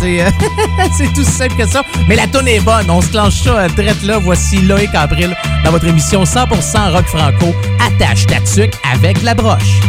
C'est 0.00 0.22
euh, 0.22 0.30
c'est 0.96 1.12
tout 1.12 1.24
simple 1.24 1.56
que 1.56 1.66
ça. 1.66 1.82
Mais 2.08 2.16
la 2.16 2.26
tonne 2.26 2.48
est 2.48 2.60
bonne. 2.60 2.90
On 2.90 3.00
se 3.00 3.08
clenche 3.08 3.42
ça 3.42 3.50
euh, 3.50 3.68
direct 3.68 4.02
là. 4.04 4.18
Voici 4.18 4.60
Loïc 4.62 4.94
Abril 4.94 5.36
dans 5.64 5.70
votre 5.70 5.86
émission 5.86 6.24
100% 6.24 6.92
rock 6.92 7.06
franco. 7.06 7.54
Attache 7.86 8.26
ta 8.26 8.40
tuque 8.40 8.74
avec 8.92 9.22
la 9.22 9.34
broche. 9.34 9.80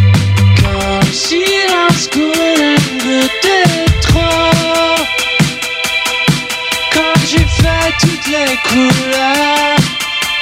Quand 6.94 7.20
j'ai 7.30 7.46
fait 7.46 7.94
toutes 8.02 8.28
les 8.28 8.58
couleurs 8.64 9.76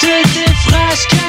De 0.00 0.22
tes 0.32 0.52
phrases 0.64 1.06
qu'un 1.06 1.28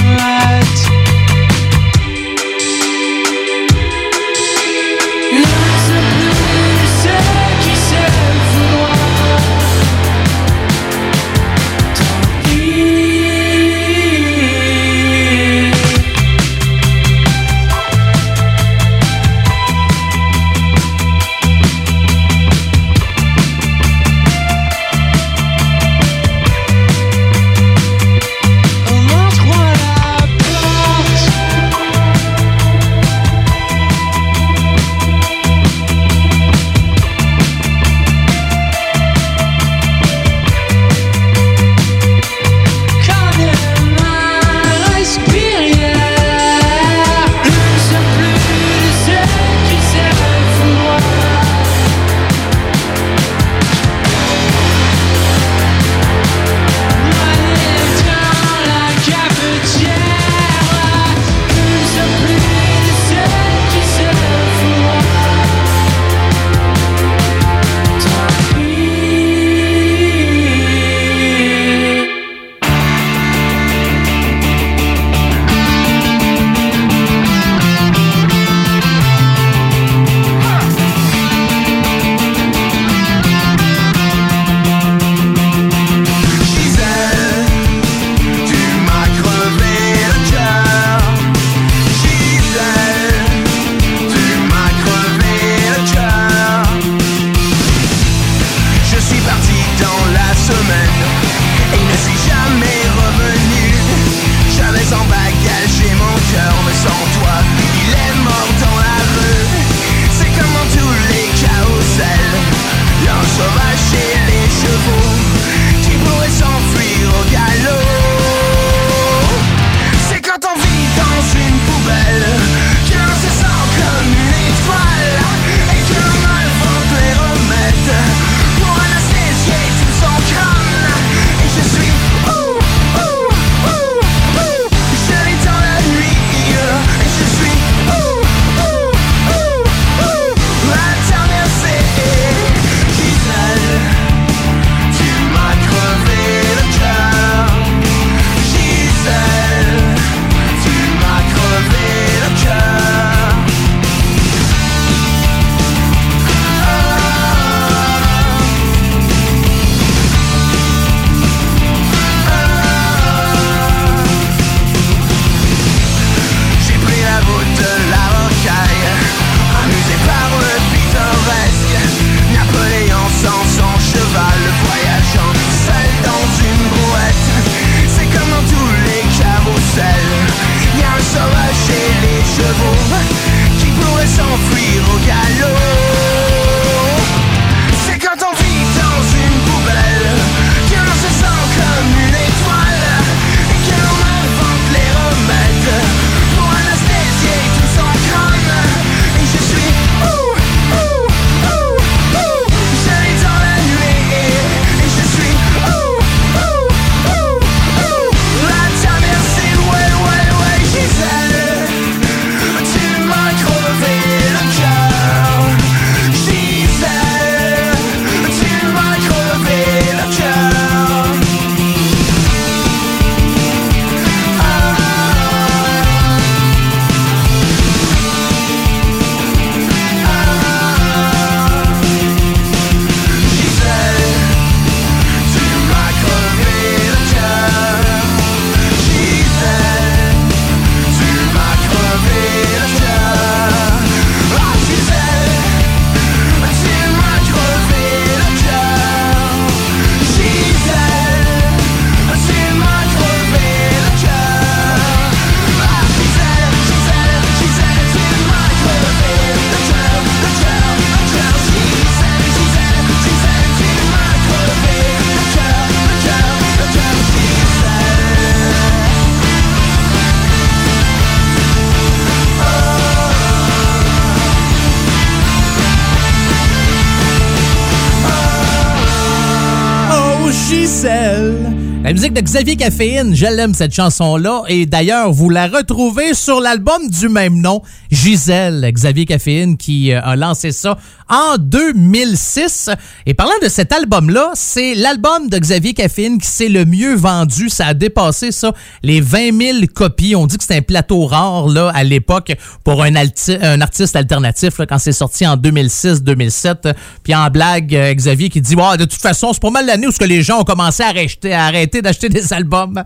Gisèle. 281.91 281.91
La 281.91 281.93
musique 281.93 282.13
de 282.13 282.21
Xavier 282.31 282.55
Caféine, 282.55 283.13
je 283.13 283.25
l'aime 283.25 283.53
cette 283.53 283.75
chanson-là. 283.75 284.43
Et 284.47 284.65
d'ailleurs, 284.65 285.11
vous 285.11 285.29
la 285.29 285.47
retrouvez 285.47 286.13
sur 286.13 286.39
l'album 286.39 286.87
du 286.87 287.09
même 287.09 287.41
nom, 287.41 287.61
Gisèle. 287.91 288.71
Xavier 288.71 289.05
Caféine 289.05 289.57
qui 289.57 289.91
euh, 289.91 289.99
a 290.01 290.15
lancé 290.15 290.53
ça 290.53 290.77
en 291.09 291.37
2006. 291.37 292.69
Et 293.05 293.13
parlant 293.13 293.33
de 293.43 293.49
cet 293.49 293.73
album-là, 293.73 294.31
c'est 294.33 294.75
l'album 294.75 295.27
de 295.27 295.37
Xavier 295.37 295.73
Caféine 295.73 296.19
qui 296.19 296.27
s'est 296.27 296.47
le 296.47 296.63
mieux 296.63 296.95
vendu. 296.95 297.49
Ça 297.49 297.65
a 297.65 297.73
dépassé 297.73 298.31
ça, 298.31 298.53
les 298.81 299.01
20 299.01 299.37
000 299.37 299.57
copies. 299.75 300.15
On 300.15 300.25
dit 300.25 300.37
que 300.37 300.45
c'est 300.45 300.55
un 300.55 300.61
plateau 300.61 301.05
rare 301.07 301.49
là 301.49 301.69
à 301.75 301.83
l'époque 301.83 302.31
pour 302.63 302.81
un, 302.81 302.95
un 302.95 303.61
artiste 303.61 303.97
alternatif 303.97 304.57
là, 304.57 304.65
quand 304.65 304.79
c'est 304.79 304.93
sorti 304.93 305.27
en 305.27 305.35
2006-2007. 305.35 306.73
Puis 307.03 307.13
en 307.13 307.29
blague, 307.29 307.75
euh, 307.75 307.93
Xavier 307.93 308.29
qui 308.29 308.39
dit 308.39 308.55
de 308.55 308.85
toute 308.85 309.01
façon, 309.01 309.33
c'est 309.33 309.41
pas 309.41 309.49
mal 309.49 309.65
l'année 309.65 309.87
où 309.87 309.91
ce 309.91 309.99
que 309.99 310.05
les 310.05 310.21
gens 310.21 310.39
ont 310.39 310.45
commencé 310.45 310.81
à 310.81 310.87
arrêter, 310.87 311.33
à 311.33 311.43
arrêter 311.43 311.81
d'acheter 311.81 312.07
des 312.07 312.20
albums. 312.31 312.83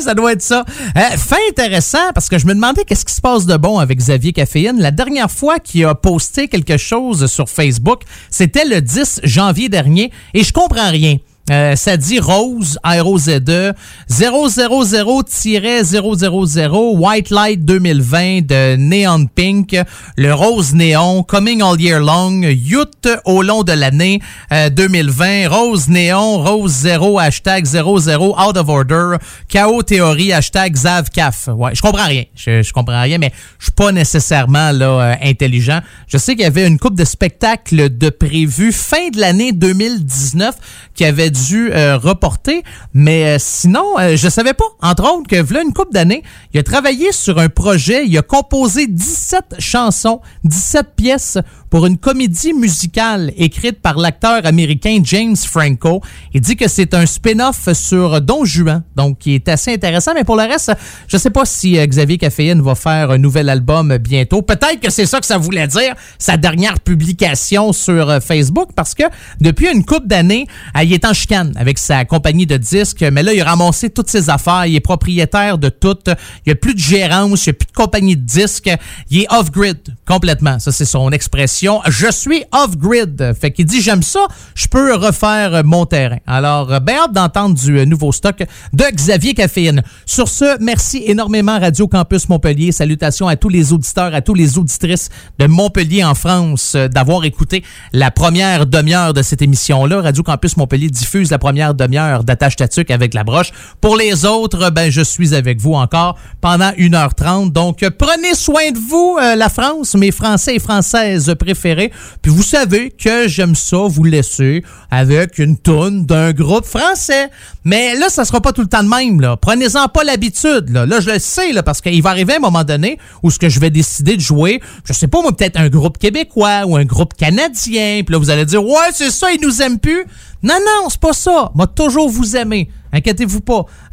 Ça 0.00 0.14
doit 0.14 0.32
être 0.32 0.42
ça. 0.42 0.64
Euh, 0.96 1.16
fin 1.16 1.36
intéressant 1.50 2.12
parce 2.14 2.28
que 2.28 2.38
je 2.38 2.46
me 2.46 2.54
demandais 2.54 2.84
qu'est-ce 2.84 3.04
qui 3.04 3.14
se 3.14 3.20
passe 3.20 3.46
de 3.46 3.56
bon 3.56 3.78
avec 3.78 3.98
Xavier 3.98 4.32
Caféine. 4.32 4.80
La 4.80 4.90
dernière 4.90 5.30
fois 5.30 5.58
qu'il 5.58 5.84
a 5.84 5.94
posté 5.94 6.48
quelque 6.48 6.76
chose 6.76 7.26
sur 7.26 7.48
Facebook, 7.48 8.02
c'était 8.30 8.64
le 8.64 8.80
10 8.80 9.20
janvier 9.24 9.68
dernier 9.68 10.10
et 10.34 10.42
je 10.42 10.52
comprends 10.52 10.90
rien. 10.90 11.18
Euh, 11.50 11.76
ça 11.76 11.98
dit 11.98 12.20
Rose, 12.20 12.78
ROZ2, 12.84 13.74
000-000, 14.10 16.96
White 16.96 17.30
Light 17.30 17.64
2020 17.64 18.46
de 18.46 18.76
Neon 18.76 19.26
Pink, 19.26 19.76
le 20.16 20.32
Rose 20.32 20.72
Néon, 20.74 21.22
Coming 21.22 21.62
All 21.62 21.78
Year 21.80 22.00
Long, 22.00 22.42
Youth 22.42 23.08
au 23.26 23.42
long 23.42 23.62
de 23.62 23.72
l'année 23.72 24.20
2020, 24.50 25.48
Rose 25.48 25.88
Néon, 25.88 26.38
Rose 26.38 26.72
0, 26.72 27.18
hashtag 27.18 27.66
00, 27.66 28.34
Out 28.38 28.56
of 28.56 28.68
Order, 28.68 29.16
Chaos 29.48 29.82
Théorie, 29.82 30.32
hashtag 30.32 30.76
ZavCaf. 30.76 31.48
Ouais, 31.48 31.74
je 31.74 31.82
comprends 31.82 32.06
rien. 32.06 32.22
Je, 32.34 32.62
je 32.62 32.72
comprends 32.72 33.02
rien, 33.02 33.18
mais 33.18 33.32
je 33.58 33.64
suis 33.64 33.72
pas 33.72 33.92
nécessairement 33.92 34.70
là 34.72 34.86
euh, 34.86 35.14
intelligent. 35.22 35.80
Je 36.08 36.16
sais 36.16 36.34
qu'il 36.34 36.44
y 36.44 36.46
avait 36.46 36.66
une 36.66 36.78
coupe 36.78 36.96
de 36.96 37.04
spectacles 37.04 37.94
de 37.96 38.08
prévu 38.08 38.72
fin 38.72 39.10
de 39.10 39.20
l'année 39.20 39.52
2019 39.52 40.54
qui 40.94 41.04
avait 41.04 41.33
dû 41.34 41.70
euh, 41.72 41.98
reporter. 41.98 42.62
Mais 42.94 43.26
euh, 43.26 43.36
sinon, 43.38 43.98
euh, 43.98 44.16
je 44.16 44.28
savais 44.28 44.54
pas, 44.54 44.64
entre 44.80 45.04
autres, 45.04 45.28
que 45.28 45.42
voilà 45.42 45.62
une 45.62 45.72
couple 45.72 45.92
d'années, 45.92 46.22
il 46.52 46.60
a 46.60 46.62
travaillé 46.62 47.12
sur 47.12 47.38
un 47.38 47.48
projet, 47.48 48.06
il 48.06 48.16
a 48.16 48.22
composé 48.22 48.86
17 48.86 49.56
chansons, 49.58 50.20
17 50.44 50.94
pièces 50.96 51.38
pour 51.74 51.86
une 51.86 51.98
comédie 51.98 52.52
musicale 52.52 53.32
écrite 53.36 53.80
par 53.82 53.98
l'acteur 53.98 54.46
américain 54.46 55.00
James 55.02 55.34
Franco. 55.36 56.00
Il 56.32 56.40
dit 56.40 56.54
que 56.54 56.68
c'est 56.68 56.94
un 56.94 57.04
spin-off 57.04 57.68
sur 57.72 58.20
Don 58.20 58.44
Juan, 58.44 58.84
donc 58.94 59.18
qui 59.18 59.34
est 59.34 59.48
assez 59.48 59.74
intéressant. 59.74 60.12
Mais 60.14 60.22
pour 60.22 60.36
le 60.36 60.42
reste, 60.42 60.70
je 61.08 61.16
sais 61.16 61.30
pas 61.30 61.44
si 61.44 61.76
Xavier 61.84 62.16
Caféine 62.16 62.62
va 62.62 62.76
faire 62.76 63.10
un 63.10 63.18
nouvel 63.18 63.48
album 63.48 63.98
bientôt. 63.98 64.40
Peut-être 64.40 64.78
que 64.78 64.88
c'est 64.88 65.04
ça 65.04 65.18
que 65.18 65.26
ça 65.26 65.36
voulait 65.36 65.66
dire, 65.66 65.96
sa 66.16 66.36
dernière 66.36 66.78
publication 66.78 67.72
sur 67.72 68.22
Facebook, 68.22 68.68
parce 68.76 68.94
que 68.94 69.02
depuis 69.40 69.66
une 69.66 69.84
couple 69.84 70.06
d'années, 70.06 70.46
il 70.80 70.92
est 70.92 71.04
en 71.04 71.12
chicane 71.12 71.54
avec 71.56 71.78
sa 71.78 72.04
compagnie 72.04 72.46
de 72.46 72.56
disques, 72.56 73.04
mais 73.10 73.24
là, 73.24 73.32
il 73.32 73.40
a 73.40 73.46
ramassé 73.46 73.90
toutes 73.90 74.10
ses 74.10 74.30
affaires, 74.30 74.66
il 74.66 74.76
est 74.76 74.80
propriétaire 74.80 75.58
de 75.58 75.70
tout, 75.70 75.98
il 76.06 76.14
n'y 76.46 76.52
a 76.52 76.54
plus 76.54 76.74
de 76.74 76.78
gérance, 76.78 77.46
il 77.46 77.48
n'y 77.48 77.50
a 77.50 77.54
plus 77.54 77.66
de 77.66 77.72
compagnie 77.76 78.16
de 78.16 78.22
disques, 78.22 78.70
il 79.10 79.22
est 79.22 79.26
off-grid 79.32 79.80
complètement. 80.06 80.60
Ça, 80.60 80.70
c'est 80.70 80.84
son 80.84 81.10
expression. 81.10 81.63
Je 81.86 82.10
suis 82.10 82.44
off-grid. 82.52 83.32
Fait 83.40 83.50
qu'il 83.50 83.64
dit, 83.64 83.80
j'aime 83.80 84.02
ça, 84.02 84.26
je 84.54 84.66
peux 84.68 84.94
refaire 84.94 85.64
mon 85.64 85.86
terrain. 85.86 86.18
Alors, 86.26 86.80
ben 86.80 86.96
hâte 86.96 87.12
d'entendre 87.12 87.54
du 87.54 87.86
nouveau 87.86 88.12
stock 88.12 88.44
de 88.72 88.84
Xavier 88.94 89.34
Caféine. 89.34 89.82
Sur 90.04 90.28
ce, 90.28 90.58
merci 90.60 91.02
énormément 91.06 91.58
Radio 91.58 91.88
Campus 91.88 92.28
Montpellier. 92.28 92.72
Salutations 92.72 93.28
à 93.28 93.36
tous 93.36 93.48
les 93.48 93.72
auditeurs, 93.72 94.14
à 94.14 94.20
tous 94.20 94.34
les 94.34 94.58
auditrices 94.58 95.08
de 95.38 95.46
Montpellier 95.46 96.04
en 96.04 96.14
France 96.14 96.76
d'avoir 96.76 97.24
écouté 97.24 97.64
la 97.92 98.10
première 98.10 98.66
demi-heure 98.66 99.14
de 99.14 99.22
cette 99.22 99.40
émission-là. 99.40 100.02
Radio 100.02 100.22
Campus 100.22 100.56
Montpellier 100.56 100.90
diffuse 100.90 101.30
la 101.30 101.38
première 101.38 101.74
demi-heure 101.74 102.24
d'attache 102.24 102.56
tatuc 102.56 102.90
avec 102.90 103.14
la 103.14 103.24
broche. 103.24 103.52
Pour 103.80 103.96
les 103.96 104.26
autres, 104.26 104.70
ben 104.70 104.90
je 104.90 105.00
suis 105.00 105.34
avec 105.34 105.60
vous 105.60 105.74
encore 105.74 106.18
pendant 106.40 106.70
1h30. 106.70 107.52
Donc 107.52 107.84
prenez 107.98 108.34
soin 108.34 108.70
de 108.70 108.78
vous, 108.78 109.16
euh, 109.20 109.34
la 109.34 109.48
France, 109.48 109.94
mes 109.94 110.10
Français 110.10 110.56
et 110.56 110.58
Françaises. 110.58 111.34
Puis 111.54 112.32
vous 112.32 112.42
savez 112.42 112.90
que 112.90 113.28
j'aime 113.28 113.54
ça 113.54 113.78
vous 113.88 114.04
laisser 114.04 114.62
avec 114.90 115.38
une 115.38 115.56
tonne 115.56 116.04
d'un 116.04 116.32
groupe 116.32 116.64
français. 116.64 117.30
Mais 117.64 117.94
là, 117.94 118.08
ça 118.08 118.24
sera 118.24 118.40
pas 118.40 118.52
tout 118.52 118.60
le 118.60 118.66
temps 118.66 118.82
de 118.82 118.88
même. 118.88 119.20
Là. 119.20 119.36
Prenez-en 119.36 119.88
pas 119.88 120.04
l'habitude. 120.04 120.70
Là. 120.70 120.86
là, 120.86 121.00
je 121.00 121.10
le 121.10 121.18
sais, 121.18 121.52
là, 121.52 121.62
parce 121.62 121.80
qu'il 121.80 122.02
va 122.02 122.10
arriver 122.10 122.36
un 122.36 122.40
moment 122.40 122.64
donné 122.64 122.98
où 123.22 123.30
ce 123.30 123.38
que 123.38 123.48
je 123.48 123.60
vais 123.60 123.70
décider 123.70 124.16
de 124.16 124.20
jouer, 124.20 124.60
je 124.84 124.92
sais 124.92 125.08
pas, 125.08 125.22
moi, 125.22 125.34
peut-être 125.34 125.58
un 125.58 125.68
groupe 125.68 125.98
québécois 125.98 126.64
ou 126.66 126.76
un 126.76 126.84
groupe 126.84 127.14
canadien. 127.14 128.02
Puis 128.04 128.12
là, 128.12 128.18
vous 128.18 128.30
allez 128.30 128.44
dire, 128.44 128.64
ouais, 128.64 128.90
c'est 128.92 129.10
ça, 129.10 129.32
ils 129.32 129.40
nous 129.40 129.62
aiment 129.62 129.78
plus. 129.78 130.04
Non, 130.42 130.58
non, 130.60 130.88
c'est 130.90 131.00
pas 131.00 131.14
ça. 131.14 131.50
Moi, 131.54 131.66
toujours 131.66 132.10
vous 132.10 132.36
aimer. 132.36 132.68
Inquiétez-vous 132.94 133.40
pas. 133.40 133.64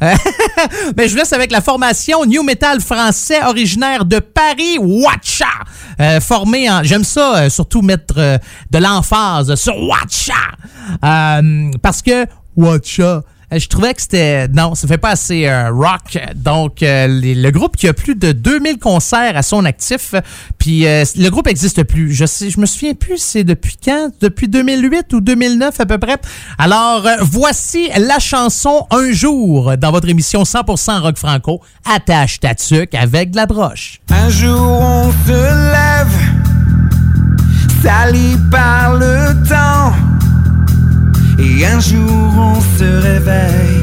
Mais 0.96 1.08
je 1.08 1.10
vous 1.10 1.16
laisse 1.16 1.32
avec 1.32 1.50
la 1.50 1.60
formation 1.60 2.24
New 2.24 2.44
Metal 2.44 2.80
français 2.80 3.42
originaire 3.44 4.04
de 4.04 4.20
Paris, 4.20 4.78
Watcha. 4.78 5.46
Euh, 6.00 6.20
formé 6.20 6.70
en... 6.70 6.84
J'aime 6.84 7.02
ça, 7.02 7.36
euh, 7.36 7.50
surtout 7.50 7.82
mettre 7.82 8.14
euh, 8.16 8.38
de 8.70 8.78
l'emphase 8.78 9.54
sur 9.56 9.76
Watcha. 9.76 10.34
Parce 11.82 12.00
que 12.00 12.26
Watcha, 12.56 13.22
je 13.58 13.68
trouvais 13.68 13.94
que 13.94 14.00
c'était 14.00 14.48
non, 14.48 14.74
ça 14.74 14.88
fait 14.88 14.98
pas 14.98 15.10
assez 15.10 15.46
euh, 15.46 15.70
rock. 15.70 16.18
Donc 16.34 16.82
euh, 16.82 17.06
le 17.08 17.50
groupe 17.50 17.76
qui 17.76 17.88
a 17.88 17.92
plus 17.92 18.14
de 18.14 18.32
2000 18.32 18.78
concerts 18.78 19.36
à 19.36 19.42
son 19.42 19.64
actif, 19.64 20.14
puis 20.58 20.86
euh, 20.86 21.04
le 21.16 21.28
groupe 21.28 21.46
existe 21.46 21.82
plus. 21.84 22.12
Je 22.12 22.26
sais, 22.26 22.50
je 22.50 22.60
me 22.60 22.66
souviens 22.66 22.94
plus 22.94 23.18
c'est 23.18 23.44
depuis 23.44 23.76
quand, 23.82 24.10
depuis 24.20 24.48
2008 24.48 25.12
ou 25.12 25.20
2009 25.20 25.80
à 25.80 25.86
peu 25.86 25.98
près. 25.98 26.16
Alors 26.58 27.06
voici 27.20 27.88
la 27.98 28.18
chanson 28.18 28.86
Un 28.90 29.12
jour 29.12 29.76
dans 29.76 29.90
votre 29.90 30.08
émission 30.08 30.42
100% 30.42 31.00
rock 31.00 31.18
franco, 31.18 31.60
attache 31.84 32.40
ta 32.40 32.54
tuque 32.54 32.94
avec 32.94 33.30
de 33.30 33.36
la 33.36 33.46
broche. 33.46 34.00
Un 34.10 34.28
jour 34.28 34.80
on 34.80 35.12
se 35.26 35.32
lève, 35.32 36.08
sali 37.82 38.36
par 38.50 38.94
le 38.94 39.48
temps. 39.48 39.92
Et 41.44 41.66
un 41.66 41.80
jour 41.80 42.32
on 42.38 42.60
se 42.78 42.88
réveille 43.08 43.82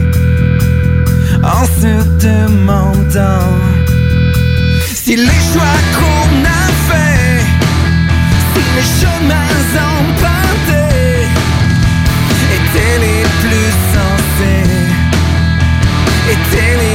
en 1.43 1.65
se 1.81 1.93
demandant 2.27 3.51
si 4.85 5.17
les 5.17 5.41
choix 5.51 5.77
qu'on 5.97 6.29
a 6.59 6.63
faits, 6.87 7.45
si 8.53 8.61
les 8.77 8.87
chemins 8.99 9.59
empruntés 9.91 11.27
étaient 12.57 12.99
les 13.05 13.23
plus 13.41 13.71
sensés, 13.93 14.71
étaient 16.35 16.75
les 16.83 16.88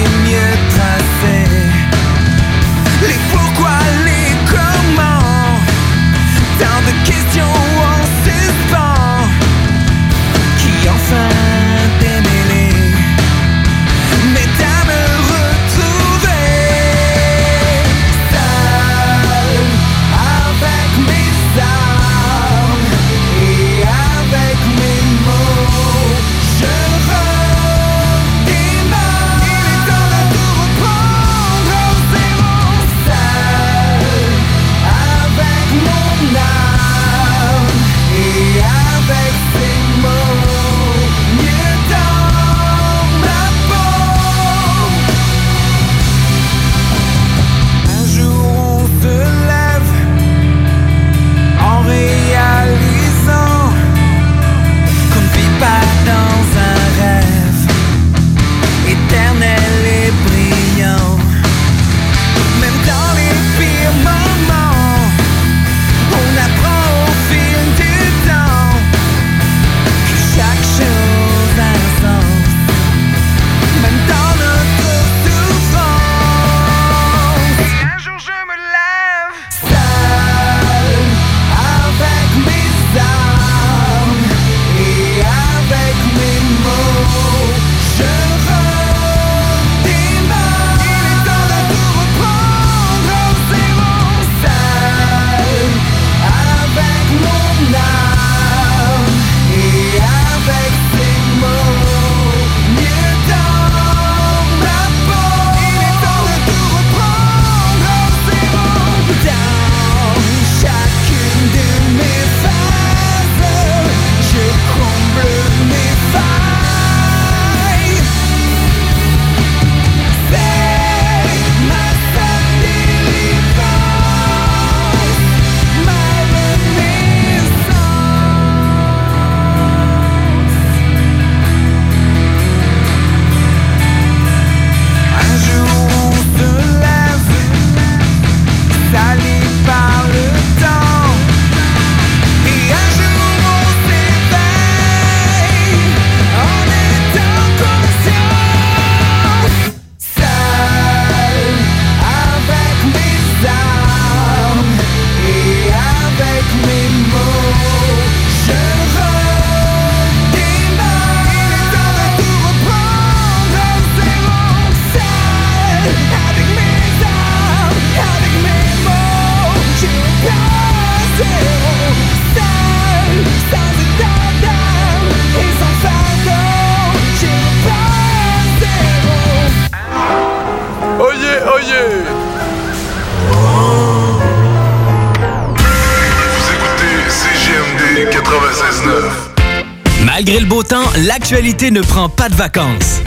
Temps, 190.68 190.90
l'actualité 191.06 191.70
ne 191.70 191.80
prend 191.80 192.08
pas 192.08 192.28
de 192.28 192.34
vacances. 192.34 193.00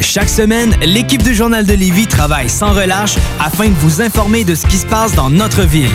Chaque 0.00 0.28
semaine, 0.28 0.74
l'équipe 0.84 1.22
du 1.22 1.34
Journal 1.34 1.64
de 1.64 1.74
Lévis 1.74 2.06
travaille 2.06 2.48
sans 2.48 2.72
relâche 2.72 3.14
afin 3.38 3.68
de 3.68 3.74
vous 3.74 4.02
informer 4.02 4.44
de 4.44 4.54
ce 4.54 4.66
qui 4.66 4.76
se 4.76 4.86
passe 4.86 5.14
dans 5.14 5.30
notre 5.30 5.62
ville. 5.62 5.90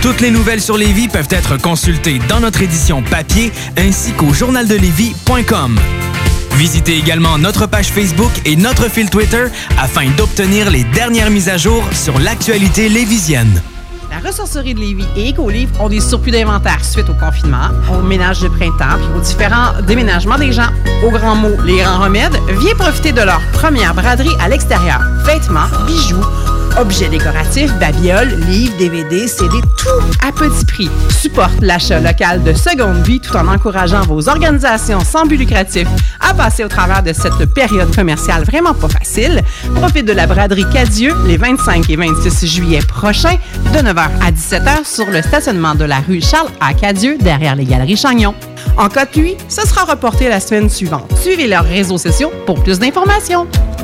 Toutes 0.00 0.20
les 0.20 0.30
nouvelles 0.30 0.60
sur 0.60 0.76
Lévis 0.76 1.08
peuvent 1.08 1.28
être 1.30 1.56
consultées 1.56 2.20
dans 2.28 2.40
notre 2.40 2.62
édition 2.62 3.02
papier 3.02 3.52
ainsi 3.76 4.12
qu'au 4.12 4.32
journaldelevis.com. 4.32 5.78
Visitez 6.52 6.96
également 6.96 7.38
notre 7.38 7.66
page 7.66 7.88
Facebook 7.88 8.32
et 8.44 8.56
notre 8.56 8.90
fil 8.90 9.10
Twitter 9.10 9.44
afin 9.78 10.08
d'obtenir 10.16 10.70
les 10.70 10.84
dernières 10.84 11.30
mises 11.30 11.48
à 11.48 11.58
jour 11.58 11.82
sur 11.92 12.18
l'actualité 12.18 12.88
lévisienne. 12.88 13.62
La 14.12 14.18
ressourcerie 14.18 14.74
de 14.74 14.80
Lévis 14.80 15.06
et 15.16 15.30
Écolivre 15.30 15.80
ont 15.80 15.88
des 15.88 16.02
surplus 16.02 16.32
d'inventaire 16.32 16.84
suite 16.84 17.08
au 17.08 17.14
confinement, 17.14 17.70
au 17.90 18.02
ménage 18.02 18.40
de 18.40 18.48
printemps 18.48 18.98
puis 18.98 19.08
aux 19.16 19.20
différents 19.20 19.72
déménagements 19.86 20.36
des 20.36 20.52
gens. 20.52 20.68
Au 21.02 21.10
grand 21.10 21.34
mot, 21.34 21.56
les 21.64 21.78
grands 21.78 21.98
remèdes, 21.98 22.36
viens 22.60 22.74
profiter 22.74 23.12
de 23.12 23.22
leur 23.22 23.40
première 23.54 23.94
braderie 23.94 24.36
à 24.38 24.50
l'extérieur. 24.50 25.00
Vêtements, 25.24 25.64
bijoux, 25.86 26.20
objets 26.78 27.08
décoratifs, 27.08 27.72
babioles, 27.78 28.34
livres, 28.48 28.76
DVD, 28.78 29.26
CD, 29.26 29.60
tout 29.76 30.26
à 30.26 30.32
petit 30.32 30.64
prix. 30.64 30.90
Supporte 31.10 31.60
l'achat 31.60 32.00
local 32.00 32.42
de 32.42 32.52
seconde 32.52 33.06
vie 33.06 33.20
tout 33.20 33.36
en 33.36 33.48
encourageant 33.48 34.02
vos 34.02 34.28
organisations 34.28 35.00
sans 35.00 35.26
but 35.26 35.36
lucratif 35.36 35.88
à 36.20 36.34
passer 36.34 36.64
au 36.64 36.68
travers 36.68 37.02
de 37.02 37.12
cette 37.12 37.44
période 37.54 37.94
commerciale 37.94 38.44
vraiment 38.44 38.74
pas 38.74 38.88
facile. 38.88 39.42
Profite 39.74 40.06
de 40.06 40.12
la 40.12 40.26
braderie 40.26 40.66
Cadieux 40.72 41.14
les 41.26 41.36
25 41.36 41.88
et 41.90 41.96
26 41.96 42.46
juillet 42.46 42.80
prochains 42.86 43.36
de 43.72 43.78
9h 43.78 44.08
à 44.20 44.30
17h 44.30 44.84
sur 44.84 45.10
le 45.10 45.22
stationnement 45.22 45.74
de 45.74 45.84
la 45.84 46.00
rue 46.00 46.20
Charles 46.20 46.50
à 46.60 46.74
Cadieux 46.74 47.18
derrière 47.18 47.56
les 47.56 47.64
galeries 47.64 47.96
Chagnon. 47.96 48.34
En 48.76 48.88
cas 48.88 49.04
de 49.04 49.10
pluie, 49.10 49.36
ce 49.48 49.66
sera 49.66 49.84
reporté 49.84 50.28
la 50.28 50.40
semaine 50.40 50.70
suivante. 50.70 51.12
Suivez 51.20 51.46
leurs 51.46 51.64
réseaux 51.64 51.98
sociaux 51.98 52.32
pour 52.46 52.62
plus 52.62 52.78
d'informations. 52.78 53.46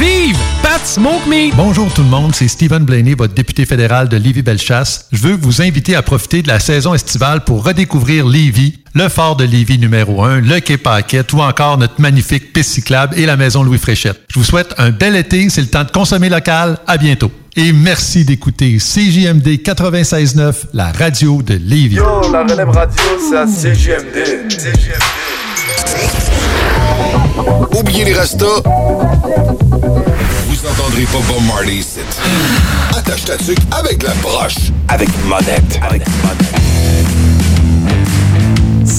Vive 0.00 0.38
Pat 0.62 0.80
Smoke! 0.82 1.20
Bonjour 1.56 1.92
tout 1.92 2.00
le 2.00 2.08
monde, 2.08 2.34
c'est 2.34 2.48
Stephen 2.48 2.84
Blaney, 2.84 3.12
votre 3.12 3.34
député 3.34 3.66
fédéral 3.66 4.08
de 4.08 4.16
Lévis-Bellechasse. 4.16 5.08
Je 5.12 5.18
veux 5.18 5.34
vous 5.34 5.60
inviter 5.60 5.94
à 5.94 6.00
profiter 6.00 6.40
de 6.40 6.48
la 6.48 6.58
saison 6.58 6.94
estivale 6.94 7.44
pour 7.44 7.62
redécouvrir 7.66 8.26
Lévis, 8.26 8.78
le 8.94 9.10
fort 9.10 9.36
de 9.36 9.44
Lévis 9.44 9.78
numéro 9.78 10.24
1, 10.24 10.40
le 10.40 10.60
quai 10.60 10.78
Paquette 10.78 11.34
ou 11.34 11.40
encore 11.40 11.76
notre 11.76 12.00
magnifique 12.00 12.54
piste 12.54 12.70
cyclable 12.70 13.18
et 13.18 13.26
la 13.26 13.36
maison 13.36 13.62
Louis 13.62 13.76
Fréchette. 13.76 14.22
Je 14.32 14.38
vous 14.38 14.44
souhaite 14.44 14.74
un 14.78 14.88
bel 14.88 15.16
été, 15.16 15.50
c'est 15.50 15.60
le 15.60 15.66
temps 15.66 15.84
de 15.84 15.90
consommer 15.90 16.30
local. 16.30 16.78
À 16.86 16.96
bientôt. 16.96 17.30
Et 17.54 17.74
merci 17.74 18.24
d'écouter 18.24 18.78
CJMD 18.78 19.48
96.9, 19.62 20.54
la 20.72 20.92
radio 20.92 21.42
de 21.42 21.60
Lévis. 21.62 21.96
Yo, 21.96 22.32
la 22.32 22.44
relève 22.44 22.70
radio, 22.70 23.02
c'est 23.28 23.36
à 23.36 23.46
CGMD. 23.46 24.48
Oubliez 27.78 28.04
les 28.04 28.14
restos. 28.14 28.62
Vous 30.46 30.66
entendrez 30.66 31.04
pas 31.04 31.18
Bob 31.28 31.42
Marley 31.46 31.76
ici. 31.76 32.00
Attache 32.96 33.24
ta 33.24 33.36
tuque 33.36 33.58
avec 33.72 34.02
la 34.02 34.14
broche. 34.22 34.70
Avec 34.88 35.08
monette. 35.26 35.80
Avec 35.82 36.02
monette. 36.22 36.69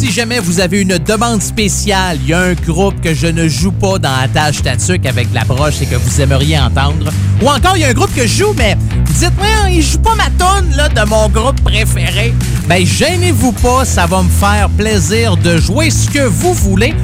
Si 0.02 0.12
jamais 0.12 0.40
vous 0.40 0.60
avez 0.60 0.82
une 0.82 0.98
demande 0.98 1.44
spéciale, 1.44 2.18
il 2.24 2.30
y 2.30 2.34
a 2.34 2.40
un 2.40 2.54
groupe 2.54 3.00
que 3.02 3.14
je 3.14 3.28
ne 3.28 3.48
joue 3.48 3.72
pas 3.72 4.00
dans 4.00 4.12
Attache 4.12 4.64
Tatuc 4.64 5.06
avec 5.06 5.28
la 5.32 5.44
broche 5.44 5.80
et 5.80 5.86
que 5.86 5.96
vous 5.96 6.20
aimeriez 6.20 6.58
entendre. 6.58 7.12
Ou 7.40 7.48
encore, 7.48 7.78
il 7.78 7.82
y 7.82 7.84
a 7.84 7.90
un 7.90 7.94
groupe 7.94 8.12
que 8.16 8.24
je 8.24 8.40
joue, 8.40 8.54
mais 8.58 8.76
dites, 9.10 9.32
ouais, 9.40 9.76
il 9.76 9.84
joue 9.84 10.00
pas 10.00 10.16
ma 10.16 10.32
tonne 10.44 10.72
de 10.72 11.08
mon 11.08 11.30
groupe 11.30 11.62
préféré. 11.62 12.34
Ben, 12.68 12.84
gênez-vous 12.84 13.52
pas, 13.52 13.86
ça 13.86 14.08
va 14.08 14.24
me 14.24 14.30
faire 14.30 14.70
plaisir 14.70 15.38
de 15.38 15.58
jouer 15.58 15.92
ce 15.92 16.10
que 16.10 16.26
vous 16.26 16.56
voulez. 16.56 16.96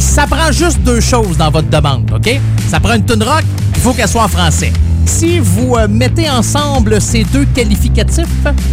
Ça 0.00 0.26
prend 0.26 0.50
juste 0.50 0.80
deux 0.80 1.00
choses 1.00 1.36
dans 1.36 1.52
votre 1.52 1.70
demande, 1.70 2.10
OK? 2.12 2.28
Ça 2.68 2.80
prend 2.80 2.94
une 2.94 3.06
tune 3.06 3.22
rock, 3.22 3.44
il 3.76 3.80
faut 3.80 3.92
qu'elle 3.92 4.08
soit 4.08 4.24
en 4.24 4.28
français. 4.28 4.72
Si 5.08 5.40
vous 5.40 5.74
euh, 5.74 5.88
mettez 5.88 6.28
ensemble 6.28 7.00
ces 7.00 7.24
deux 7.24 7.46
qualificatifs, 7.46 8.26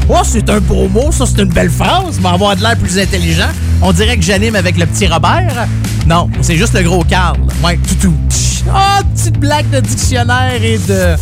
oh, 0.09 0.19
c'est 0.23 0.47
un 0.49 0.59
beau 0.59 0.87
mot, 0.89 1.09
ça, 1.11 1.25
c'est 1.25 1.41
une 1.41 1.49
belle 1.49 1.71
phrase, 1.71 2.19
mais 2.21 2.27
avoir 2.27 2.55
de 2.57 2.61
l'air 2.61 2.77
plus 2.77 2.99
intelligent. 2.99 3.47
On 3.81 3.93
dirait 3.93 4.17
que 4.17 4.21
j'anime 4.21 4.55
avec 4.55 4.77
le 4.77 4.85
petit 4.85 5.07
Robert. 5.07 5.65
Non, 6.05 6.29
c'est 6.41 6.57
juste 6.57 6.73
le 6.73 6.83
gros 6.83 7.03
Carl. 7.05 7.39
Ouais, 7.63 7.79
tout 7.87 7.95
tout. 7.95 8.13
Ah, 8.71 9.01
petite 9.15 9.39
blague 9.39 9.69
de 9.71 9.79
dictionnaire 9.79 10.61
et 10.61 10.77
de 10.77 11.15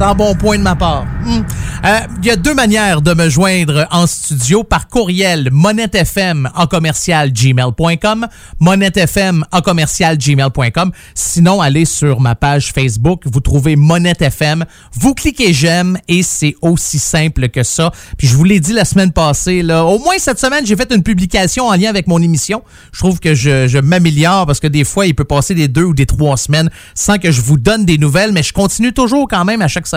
d'un 0.00 0.14
bon 0.14 0.34
point 0.34 0.56
de 0.56 0.62
ma 0.62 0.74
part. 0.74 1.04
Hmm. 1.26 1.42
Euh, 1.84 1.98
Il 2.22 2.26
y 2.26 2.30
a 2.30 2.36
deux 2.36 2.54
manières 2.54 3.02
de 3.02 3.12
me 3.12 3.28
joindre 3.28 3.86
en 3.90 4.06
studio 4.06 4.64
par 4.64 4.88
courriel. 4.88 5.50
Monettefm 5.52 6.48
en 6.54 6.66
commercial 6.66 7.30
gmail.com 7.30 8.26
monettefm 8.60 9.44
en 9.52 9.60
commercial 9.60 10.16
gmail.com 10.16 10.92
sinon 11.14 11.60
allez 11.60 11.84
sur 11.84 12.18
ma 12.20 12.34
page 12.34 12.72
Facebook. 12.72 13.24
Vous 13.26 13.40
trouvez 13.40 13.76
Monette 13.76 14.22
FM 14.22 14.64
vous 14.94 15.14
cliquez 15.14 15.52
j'aime 15.52 15.98
et 16.08 16.22
c'est 16.22 16.54
aussi 16.62 16.98
simple 16.98 17.50
que 17.50 17.62
ça. 17.62 17.92
Puis 18.16 18.26
je 18.26 18.36
vous 18.36 18.44
l'ai 18.44 18.60
dit 18.60 18.72
la 18.72 18.86
semaine 18.86 19.12
passée 19.12 19.60
là 19.62 19.84
au 19.84 19.98
moins 19.98 20.16
cette 20.18 20.40
semaine 20.40 20.64
j'ai 20.64 20.76
fait 20.76 20.90
une 20.94 21.02
publication 21.02 21.66
en 21.68 21.74
lien 21.74 21.90
avec 21.90 22.06
mon 22.06 22.22
émission. 22.22 22.62
Je 22.92 23.00
trouve 23.00 23.20
que 23.20 23.34
je, 23.34 23.68
je 23.68 23.78
m'améliore 23.78 24.46
parce 24.46 24.60
que 24.60 24.66
des 24.66 24.84
fois 24.84 25.04
il 25.04 25.14
peut 25.14 25.24
passer 25.24 25.54
des 25.54 25.68
deux 25.68 25.84
ou 25.84 25.92
des 25.92 26.06
trois 26.06 26.38
semaines 26.38 26.70
sans 26.94 27.18
que 27.18 27.30
je 27.30 27.42
vous 27.42 27.58
donne 27.58 27.84
des 27.84 27.98
nouvelles 27.98 28.32
mais 28.32 28.42
je 28.42 28.54
continue 28.54 28.94
toujours 28.94 29.28
quand 29.28 29.44
même 29.44 29.60
à 29.60 29.68
chaque 29.68 29.89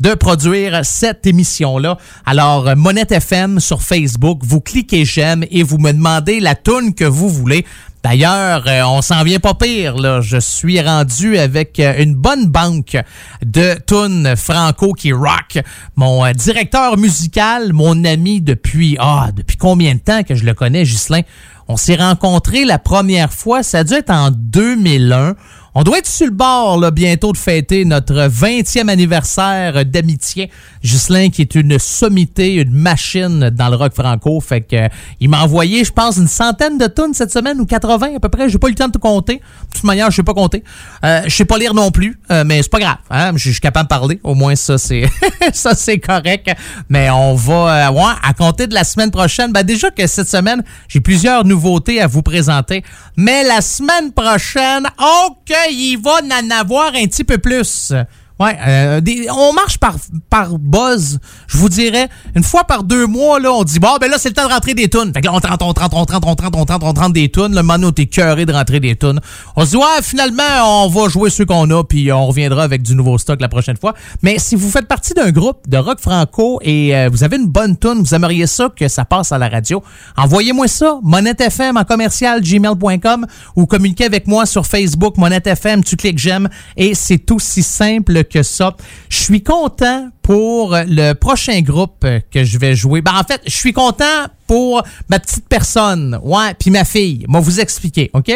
de 0.00 0.14
produire 0.14 0.84
cette 0.84 1.26
émission-là. 1.26 1.98
Alors, 2.26 2.68
euh, 2.68 2.74
Monette 2.76 3.12
FM 3.12 3.60
sur 3.60 3.82
Facebook, 3.82 4.40
vous 4.42 4.60
cliquez 4.60 5.04
j'aime 5.04 5.44
et 5.50 5.62
vous 5.62 5.78
me 5.78 5.92
demandez 5.92 6.40
la 6.40 6.54
toune 6.54 6.94
que 6.94 7.04
vous 7.04 7.28
voulez. 7.28 7.64
D'ailleurs, 8.02 8.64
euh, 8.66 8.82
on 8.84 9.00
s'en 9.00 9.24
vient 9.24 9.40
pas 9.40 9.54
pire. 9.54 10.22
Je 10.22 10.38
suis 10.38 10.80
rendu 10.80 11.38
avec 11.38 11.80
euh, 11.80 11.94
une 11.98 12.14
bonne 12.14 12.46
banque 12.46 12.96
de 13.44 13.74
tunes 13.86 14.36
franco 14.36 14.92
qui 14.92 15.12
rock. 15.12 15.58
Mon 15.96 16.30
directeur 16.32 16.98
musical, 16.98 17.72
mon 17.72 18.04
ami 18.04 18.40
depuis 18.40 18.96
ah 19.00 19.30
depuis 19.34 19.56
combien 19.56 19.94
de 19.94 20.00
temps 20.00 20.22
que 20.22 20.34
je 20.34 20.44
le 20.44 20.54
connais, 20.54 20.84
Ghislain? 20.84 21.22
On 21.66 21.76
s'est 21.78 21.96
rencontrés 21.96 22.66
la 22.66 22.78
première 22.78 23.32
fois, 23.32 23.62
ça 23.62 23.78
a 23.78 23.84
dû 23.84 23.94
être 23.94 24.10
en 24.10 24.30
2001. 24.30 25.34
On 25.76 25.82
doit 25.82 25.98
être 25.98 26.06
sur 26.06 26.26
le 26.26 26.32
bord 26.32 26.92
bientôt 26.92 27.32
de 27.32 27.36
fêter 27.36 27.84
notre 27.84 28.28
20e 28.28 28.88
anniversaire 28.88 29.84
d'amitié. 29.84 30.48
Ghislain 30.84 31.30
qui 31.30 31.42
est 31.42 31.56
une 31.56 31.80
sommité, 31.80 32.54
une 32.54 32.70
machine 32.70 33.50
dans 33.50 33.68
le 33.70 33.74
rock 33.74 33.92
franco. 33.92 34.40
Fait 34.40 34.60
que 34.60 34.76
euh, 34.76 34.88
il 35.18 35.28
m'a 35.28 35.42
envoyé, 35.42 35.84
je 35.84 35.90
pense, 35.90 36.16
une 36.16 36.28
centaine 36.28 36.78
de 36.78 36.86
tonnes 36.86 37.12
cette 37.12 37.32
semaine 37.32 37.60
ou 37.60 37.66
80 37.66 38.16
à 38.16 38.20
peu 38.20 38.28
près. 38.28 38.48
J'ai 38.48 38.58
pas 38.58 38.68
eu 38.68 38.70
le 38.70 38.76
temps 38.76 38.86
de 38.86 38.92
tout 38.92 39.00
compter. 39.00 39.34
De 39.34 39.74
toute 39.74 39.82
manière, 39.82 40.12
je 40.12 40.16
sais 40.16 40.22
pas 40.22 40.32
compter. 40.32 40.62
Euh, 41.04 41.22
je 41.24 41.34
sais 41.34 41.44
pas 41.44 41.58
lire 41.58 41.74
non 41.74 41.90
plus, 41.90 42.20
euh, 42.30 42.44
mais 42.46 42.62
c'est 42.62 42.70
pas 42.70 42.78
grave. 42.78 42.98
Hein? 43.10 43.32
Je 43.34 43.50
suis 43.50 43.60
capable 43.60 43.86
de 43.86 43.88
parler. 43.88 44.20
Au 44.22 44.36
moins 44.36 44.54
ça 44.54 44.78
c'est 44.78 45.10
ça 45.52 45.74
c'est 45.74 45.98
correct. 45.98 46.52
Mais 46.88 47.10
on 47.10 47.34
va 47.34 47.88
euh, 47.88 47.92
ouais, 47.92 48.12
à 48.22 48.32
compter 48.32 48.68
de 48.68 48.74
la 48.74 48.84
semaine 48.84 49.10
prochaine. 49.10 49.50
Ben 49.50 49.64
déjà 49.64 49.90
que 49.90 50.06
cette 50.06 50.28
semaine, 50.28 50.62
j'ai 50.86 51.00
plusieurs 51.00 51.44
nouveautés 51.44 52.00
à 52.00 52.06
vous 52.06 52.22
présenter. 52.22 52.84
Mais 53.16 53.42
la 53.42 53.60
semaine 53.60 54.12
prochaine, 54.12 54.86
ok, 54.98 55.54
il 55.70 55.96
va 55.96 56.20
en 56.22 56.50
avoir 56.50 56.94
un 56.94 57.06
petit 57.06 57.24
peu 57.24 57.38
plus. 57.38 57.92
Ouais, 58.40 58.56
euh, 58.66 59.00
des- 59.00 59.28
on 59.30 59.52
marche 59.52 59.78
par, 59.78 59.94
par 60.28 60.58
buzz, 60.58 61.20
je 61.46 61.56
vous 61.56 61.68
dirais. 61.68 62.08
Une 62.34 62.42
fois 62.42 62.64
par 62.64 62.82
deux 62.82 63.06
mois, 63.06 63.38
là, 63.38 63.52
on 63.52 63.62
dit, 63.62 63.78
bon, 63.78 63.96
ben 64.00 64.10
là, 64.10 64.16
c'est 64.18 64.30
le 64.30 64.34
temps 64.34 64.48
de 64.48 64.52
rentrer 64.52 64.74
des 64.74 64.88
tunes. 64.88 65.12
Fait 65.14 65.20
que 65.20 65.26
là, 65.26 65.32
on 65.34 65.38
trente, 65.38 65.62
on 65.62 65.72
trente, 65.72 65.92
on 65.94 66.04
trente, 66.04 66.24
on 66.26 66.34
trente, 66.34 66.56
on 66.56 66.64
trente, 66.64 66.82
on 66.82 66.92
trente 66.92 67.12
des 67.12 67.28
tunes. 67.30 67.54
Le 67.54 67.62
moment 67.62 67.92
t'es 67.92 68.06
cœuré 68.06 68.44
de 68.44 68.52
rentrer 68.52 68.80
des 68.80 68.96
tunes. 68.96 69.20
On 69.54 69.64
se 69.64 69.70
dit, 69.70 69.76
ouais, 69.76 70.02
finalement, 70.02 70.84
on 70.84 70.88
va 70.88 71.08
jouer 71.08 71.30
ceux 71.30 71.44
qu'on 71.44 71.70
a, 71.70 71.84
puis 71.84 72.10
on 72.10 72.26
reviendra 72.26 72.64
avec 72.64 72.82
du 72.82 72.96
nouveau 72.96 73.18
stock 73.18 73.40
la 73.40 73.48
prochaine 73.48 73.76
fois. 73.76 73.94
Mais 74.22 74.40
si 74.40 74.56
vous 74.56 74.68
faites 74.68 74.88
partie 74.88 75.14
d'un 75.14 75.30
groupe 75.30 75.68
de 75.68 75.76
rock 75.76 76.00
franco 76.00 76.58
et 76.62 76.96
euh, 76.96 77.08
vous 77.12 77.22
avez 77.22 77.36
une 77.36 77.46
bonne 77.46 77.76
tune, 77.78 78.02
vous 78.02 78.14
aimeriez 78.16 78.48
ça 78.48 78.68
que 78.74 78.88
ça 78.88 79.04
passe 79.04 79.30
à 79.30 79.38
la 79.38 79.48
radio, 79.48 79.80
envoyez-moi 80.16 80.66
ça, 80.66 80.98
monettefm 81.02 81.76
en 81.76 81.84
commercial 81.84 82.40
gmail.com 82.40 83.26
ou 83.54 83.66
communiquez 83.66 84.06
avec 84.06 84.26
moi 84.26 84.44
sur 84.44 84.66
Facebook, 84.66 85.16
Monette 85.18 85.46
FM, 85.46 85.84
tu 85.84 85.94
cliques 85.96 86.18
j'aime 86.18 86.48
et 86.76 86.94
c'est 86.96 87.30
aussi 87.30 87.62
simple 87.62 88.23
que 88.24 88.42
ça. 88.42 88.76
Je 89.08 89.16
suis 89.16 89.42
content 89.42 90.08
pour 90.22 90.74
le 90.74 91.12
prochain 91.12 91.60
groupe 91.60 92.06
que 92.30 92.44
je 92.44 92.58
vais 92.58 92.74
jouer. 92.74 93.02
Ben, 93.02 93.12
en 93.14 93.24
fait, 93.24 93.42
je 93.46 93.54
suis 93.54 93.72
content 93.72 94.26
pour 94.46 94.82
ma 95.08 95.18
petite 95.18 95.48
personne, 95.48 96.18
ouais, 96.22 96.54
puis 96.58 96.70
ma 96.70 96.84
fille. 96.84 97.24
Moi, 97.28 97.40
vous 97.40 97.60
expliquer, 97.60 98.10
OK? 98.14 98.30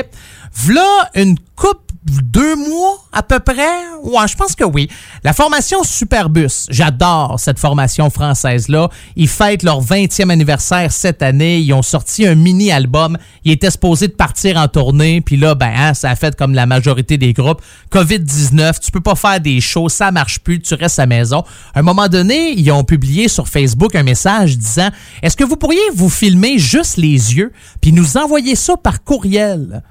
V'là 0.55 1.11
une 1.15 1.37
coupe 1.57 1.88
deux 2.11 2.57
mois 2.57 3.05
à 3.13 3.23
peu 3.23 3.41
près? 3.41 3.69
Ouais, 4.03 4.29
je 4.29 4.37
pense 4.37 4.55
que 4.55 4.65
oui. 4.65 4.89
La 5.25 5.33
formation 5.33 5.83
Superbus, 5.83 6.67
j'adore 6.71 7.39
cette 7.39 7.59
formation 7.59 8.11
française-là. 8.11 8.89
Ils 9.17 9.29
fêtent 9.29 9.63
leur 9.63 9.83
20e 9.83 10.31
anniversaire 10.31 10.93
cette 10.93 11.23
année. 11.23 11.59
Ils 11.59 11.73
ont 11.73 11.83
sorti 11.83 12.27
un 12.27 12.35
mini-album. 12.35 13.19
Ils 13.45 13.53
étaient 13.53 13.71
supposés 13.71 14.09
de 14.09 14.13
partir 14.13 14.57
en 14.57 14.69
tournée. 14.69 15.21
Puis 15.21 15.37
là, 15.37 15.55
ben, 15.55 15.73
hein, 15.75 15.95
ça 15.95 16.11
a 16.11 16.17
fait 16.17 16.37
comme 16.37 16.55
la 16.55 16.67
majorité 16.67 17.19
des 17.19 17.33
groupes. 17.33 17.63
COVID-19, 17.93 18.81
tu 18.81 18.91
peux 18.91 19.01
pas 19.01 19.15
faire 19.15 19.41
des 19.41 19.61
shows, 19.61 19.89
ça 19.89 20.11
marche 20.11 20.41
plus, 20.41 20.61
tu 20.61 20.75
restes 20.75 20.99
à 20.99 21.03
la 21.03 21.07
maison. 21.07 21.45
À 21.75 21.81
un 21.81 21.83
moment 21.83 22.09
donné, 22.09 22.53
ils 22.53 22.71
ont 22.71 22.85
publié 22.85 23.29
sur 23.29 23.49
Facebook 23.49 23.95
un 23.95 24.03
message 24.03 24.57
disant 24.57 24.89
Est-ce 25.23 25.37
que 25.37 25.45
vous 25.45 25.57
pourriez 25.57 25.81
vous 25.95 26.11
filmer 26.11 26.59
juste 26.59 26.97
les 26.97 27.35
yeux, 27.35 27.53
puis 27.81 27.93
nous 27.93 28.17
envoyer 28.17 28.55
ça 28.55 28.77
par 28.77 29.03
courriel? 29.03 29.83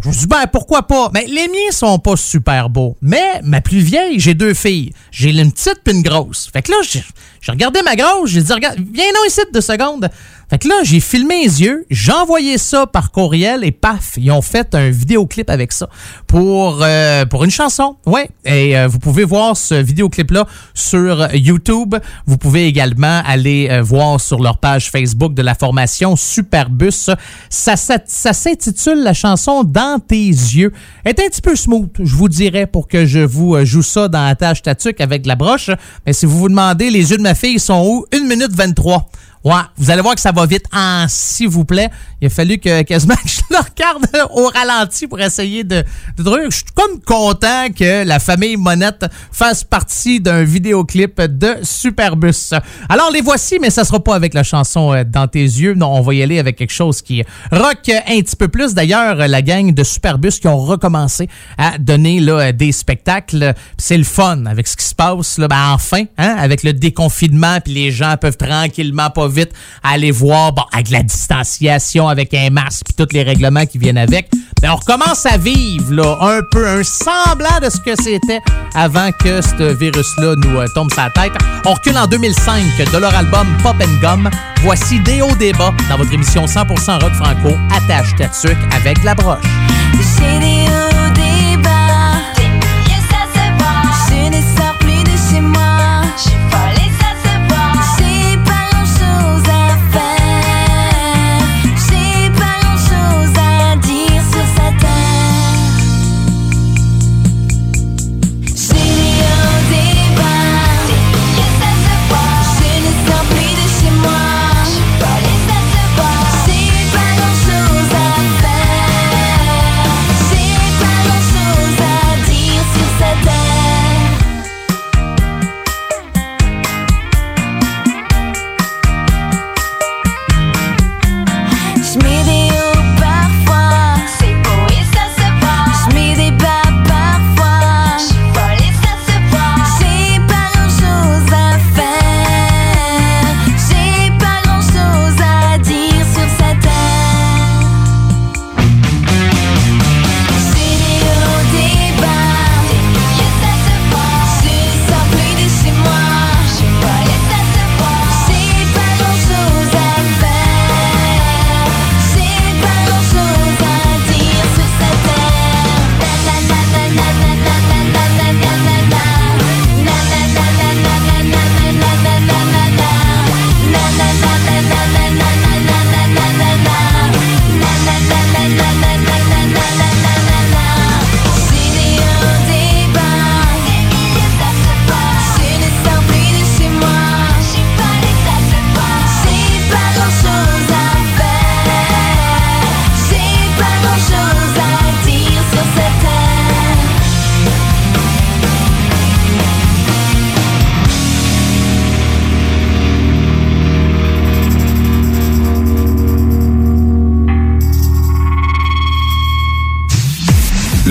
Je 0.00 0.08
me 0.08 0.12
suis 0.12 0.22
dit, 0.22 0.26
ben, 0.26 0.46
pourquoi 0.50 0.86
pas? 0.86 1.10
Mais 1.12 1.26
les 1.26 1.48
miens 1.48 1.70
sont 1.70 1.98
pas 1.98 2.16
super 2.16 2.70
beaux. 2.70 2.96
Mais 3.02 3.40
ma 3.42 3.60
plus 3.60 3.80
vieille, 3.80 4.18
j'ai 4.18 4.34
deux 4.34 4.54
filles. 4.54 4.92
J'ai 5.10 5.30
une 5.30 5.52
petite 5.52 5.80
puis 5.84 5.94
une 5.94 6.02
grosse. 6.02 6.48
Fait 6.52 6.62
que 6.62 6.70
là, 6.70 6.78
j'ai 6.82 7.04
j'ai 7.42 7.50
regardé 7.50 7.82
ma 7.82 7.96
grosse, 7.96 8.30
j'ai 8.30 8.42
dit, 8.42 8.52
regarde, 8.52 8.78
viens 8.92 9.12
non 9.12 9.20
ici 9.26 9.40
deux 9.52 9.60
secondes. 9.60 10.08
Fait 10.52 10.58
que 10.58 10.68
là, 10.68 10.74
j'ai 10.82 11.00
filmé 11.00 11.44
les 11.44 11.62
yeux, 11.62 11.86
j'ai 11.88 12.12
envoyé 12.12 12.58
ça 12.58 12.86
par 12.86 13.10
courriel 13.10 13.64
et 13.64 13.72
paf, 13.72 14.18
ils 14.18 14.30
ont 14.30 14.42
fait 14.42 14.74
un 14.74 14.90
vidéoclip 14.90 15.48
avec 15.48 15.72
ça 15.72 15.88
pour, 16.26 16.80
euh, 16.82 17.24
pour 17.24 17.44
une 17.44 17.50
chanson. 17.50 17.96
Ouais. 18.04 18.28
Et 18.44 18.76
euh, 18.76 18.86
vous 18.86 18.98
pouvez 18.98 19.24
voir 19.24 19.56
ce 19.56 19.74
vidéoclip-là 19.76 20.46
sur 20.74 21.34
YouTube. 21.34 21.94
Vous 22.26 22.36
pouvez 22.36 22.66
également 22.66 23.22
aller 23.24 23.68
euh, 23.70 23.80
voir 23.80 24.20
sur 24.20 24.42
leur 24.42 24.58
page 24.58 24.90
Facebook 24.90 25.32
de 25.32 25.40
la 25.40 25.54
formation 25.54 26.16
Superbus. 26.16 27.08
Ça, 27.48 27.76
ça, 27.76 28.32
s'intitule 28.34 29.02
la 29.02 29.14
chanson 29.14 29.64
Dans 29.64 30.00
tes 30.00 30.26
yeux. 30.26 30.74
Elle 31.04 31.12
est 31.12 31.24
un 31.24 31.28
petit 31.28 31.40
peu 31.40 31.56
smooth, 31.56 31.88
je 32.04 32.14
vous 32.14 32.28
dirais, 32.28 32.66
pour 32.66 32.88
que 32.88 33.06
je 33.06 33.20
vous 33.20 33.64
joue 33.64 33.80
ça 33.80 34.06
dans 34.08 34.26
la 34.26 34.34
tâche 34.34 34.60
tatuc 34.60 35.00
avec 35.00 35.24
la 35.24 35.34
broche. 35.34 35.70
Mais 36.04 36.12
si 36.12 36.26
vous 36.26 36.38
vous 36.38 36.50
demandez, 36.50 36.90
les 36.90 37.10
yeux 37.10 37.16
de 37.16 37.22
ma 37.22 37.34
fille 37.34 37.58
sont 37.58 37.82
où? 37.86 38.04
1 38.12 38.28
minute 38.28 38.52
23. 38.54 39.08
Ouais, 39.44 39.54
vous 39.76 39.90
allez 39.90 40.02
voir 40.02 40.14
que 40.14 40.20
ça 40.20 40.30
va 40.30 40.46
vite. 40.46 40.66
Ah, 40.70 41.06
s'il 41.08 41.48
vous 41.48 41.64
plaît, 41.64 41.90
il 42.20 42.26
a 42.26 42.30
fallu 42.30 42.58
que 42.58 42.82
quasiment 42.82 43.16
je 43.24 43.40
le 43.50 43.56
regarde 43.56 44.30
au 44.30 44.48
ralenti 44.48 45.08
pour 45.08 45.20
essayer 45.20 45.64
de, 45.64 45.84
de 46.16 46.22
trouver. 46.22 46.44
Je 46.48 46.56
suis 46.56 46.64
comme 46.74 47.00
content 47.00 47.66
que 47.76 48.04
la 48.04 48.20
famille 48.20 48.56
Monette 48.56 49.06
fasse 49.32 49.64
partie 49.64 50.20
d'un 50.20 50.44
vidéoclip 50.44 51.20
de 51.20 51.56
Superbus. 51.62 52.54
Alors 52.88 53.10
les 53.10 53.20
voici, 53.20 53.58
mais 53.60 53.70
ça 53.70 53.84
sera 53.84 53.98
pas 53.98 54.14
avec 54.14 54.32
la 54.32 54.44
chanson 54.44 54.92
euh, 54.92 55.02
Dans 55.02 55.26
tes 55.26 55.42
yeux. 55.42 55.74
Non, 55.74 55.88
on 55.88 56.02
va 56.02 56.14
y 56.14 56.22
aller 56.22 56.38
avec 56.38 56.56
quelque 56.56 56.72
chose 56.72 57.02
qui 57.02 57.24
rock 57.50 57.88
un 57.88 58.20
petit 58.20 58.36
peu 58.36 58.46
plus. 58.46 58.74
D'ailleurs, 58.74 59.16
la 59.16 59.42
gang 59.42 59.74
de 59.74 59.82
Superbus 59.82 60.38
qui 60.40 60.46
ont 60.46 60.58
recommencé 60.58 61.28
à 61.58 61.78
donner 61.78 62.20
là, 62.20 62.52
des 62.52 62.70
spectacles. 62.70 63.54
C'est 63.76 63.98
le 63.98 64.04
fun 64.04 64.46
avec 64.46 64.68
ce 64.68 64.76
qui 64.76 64.84
se 64.84 64.94
passe. 64.94 65.38
Là. 65.38 65.48
Ben, 65.48 65.70
enfin, 65.72 66.04
hein, 66.16 66.36
avec 66.38 66.62
le 66.62 66.72
déconfinement, 66.72 67.58
puis 67.60 67.74
les 67.74 67.90
gens 67.90 68.14
peuvent 68.20 68.36
tranquillement, 68.36 69.10
pas 69.10 69.31
vite, 69.32 69.50
aller 69.82 70.10
voir, 70.10 70.52
bon, 70.52 70.62
avec 70.72 70.90
la 70.90 71.02
distanciation, 71.02 72.08
avec 72.08 72.32
un 72.34 72.50
masque, 72.50 72.84
puis 72.86 72.94
tous 72.94 73.14
les 73.14 73.22
règlements 73.22 73.66
qui 73.66 73.78
viennent 73.78 73.98
avec. 73.98 74.30
Ben, 74.60 74.70
on 74.70 74.76
recommence 74.76 75.26
à 75.26 75.36
vivre 75.38 75.92
là, 75.92 76.18
un 76.20 76.40
peu, 76.50 76.66
un 76.66 76.82
semblant 76.84 77.58
de 77.60 77.68
ce 77.68 77.78
que 77.78 78.00
c'était 78.00 78.40
avant 78.74 79.10
que 79.12 79.40
ce 79.40 79.74
virus-là 79.74 80.34
nous 80.36 80.58
euh, 80.58 80.66
tombe 80.74 80.92
sa 80.92 81.10
tête. 81.10 81.32
On 81.64 81.72
recule 81.72 81.98
en 81.98 82.06
2005 82.06 82.62
de 82.92 82.98
leur 82.98 83.14
album 83.14 83.46
Pop 83.62 83.76
and 83.82 84.00
Gum. 84.00 84.30
Voici 84.62 85.00
hauts 85.20 85.34
débats 85.36 85.74
dans 85.88 85.96
votre 85.96 86.12
émission 86.12 86.44
100% 86.46 87.02
rock 87.02 87.12
franco, 87.14 87.56
attache 87.74 88.14
ta 88.16 88.30
avec 88.76 89.02
la 89.02 89.14
broche. 89.14 89.42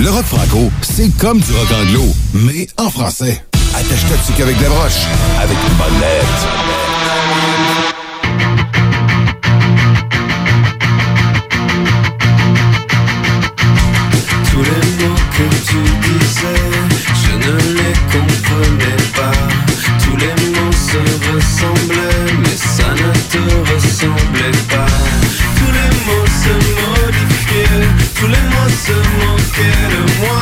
Le 0.02 0.10
rock 0.10 0.24
franco, 0.24 0.68
c'est 0.80 1.16
comme 1.16 1.38
du 1.38 1.52
rock 1.52 1.68
anglo, 1.80 2.02
mais 2.34 2.66
en 2.76 2.90
français. 2.90 3.44
Attache 3.72 4.02
ta 4.08 4.16
tuque 4.26 4.40
avec 4.40 4.60
la 4.60 4.68
broche, 4.68 5.06
avec 5.40 5.56
une 5.56 5.74
bonne. 5.76 5.94
Tous 14.50 14.62
les 14.62 15.04
mots 15.04 15.22
que 15.36 15.46
tu 15.68 15.78
disais, 16.02 16.62
je 17.22 17.32
ne 17.36 17.54
les 17.76 17.94
comprenais 18.10 19.02
pas. 19.14 19.36
Tous 20.02 20.16
les 20.16 20.34
mots 20.50 20.72
se 20.72 20.98
ressemblaient, 21.30 22.32
mais 22.40 22.56
ça 22.56 22.88
ne 22.90 23.12
te 23.30 23.72
ressemblait 23.72 24.58
pas. 24.68 24.91
Les 28.88 28.94
mots 28.94 29.38
se 29.38 30.32
moquaient 30.32 30.41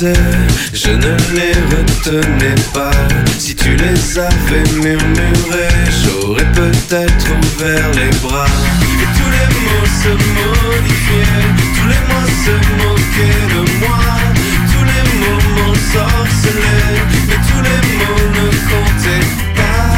je 0.00 0.90
ne 0.90 1.16
les 1.34 1.52
retenais 1.74 2.54
pas. 2.72 2.92
Si 3.36 3.56
tu 3.56 3.74
les 3.74 4.18
avais 4.18 4.62
murmurés, 4.74 5.74
j'aurais 5.90 6.46
peut-être 6.52 7.26
ouvert 7.26 7.90
les 7.94 8.10
bras. 8.22 8.46
Et 8.46 9.08
tous 9.18 9.30
les 9.34 9.48
mots 9.64 9.88
se 10.02 10.10
modifiaient, 10.10 11.48
tous 11.74 11.88
les 11.88 12.02
mots 12.10 12.30
se 12.44 12.54
moquaient 12.78 13.46
de 13.54 13.60
moi. 13.80 13.98
Tous 14.72 14.84
les 14.84 15.04
mots 15.18 15.42
m'ensorcelaient, 15.56 17.02
mais 17.26 17.40
tous 17.48 17.62
les 17.66 17.80
mots 17.98 18.26
ne 18.38 18.46
comptaient 18.70 19.28
pas. 19.56 19.90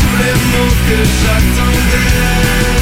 Tous 0.00 0.16
les 0.22 0.34
mots 0.50 0.74
que 0.88 0.98
j'attendais 1.20 2.77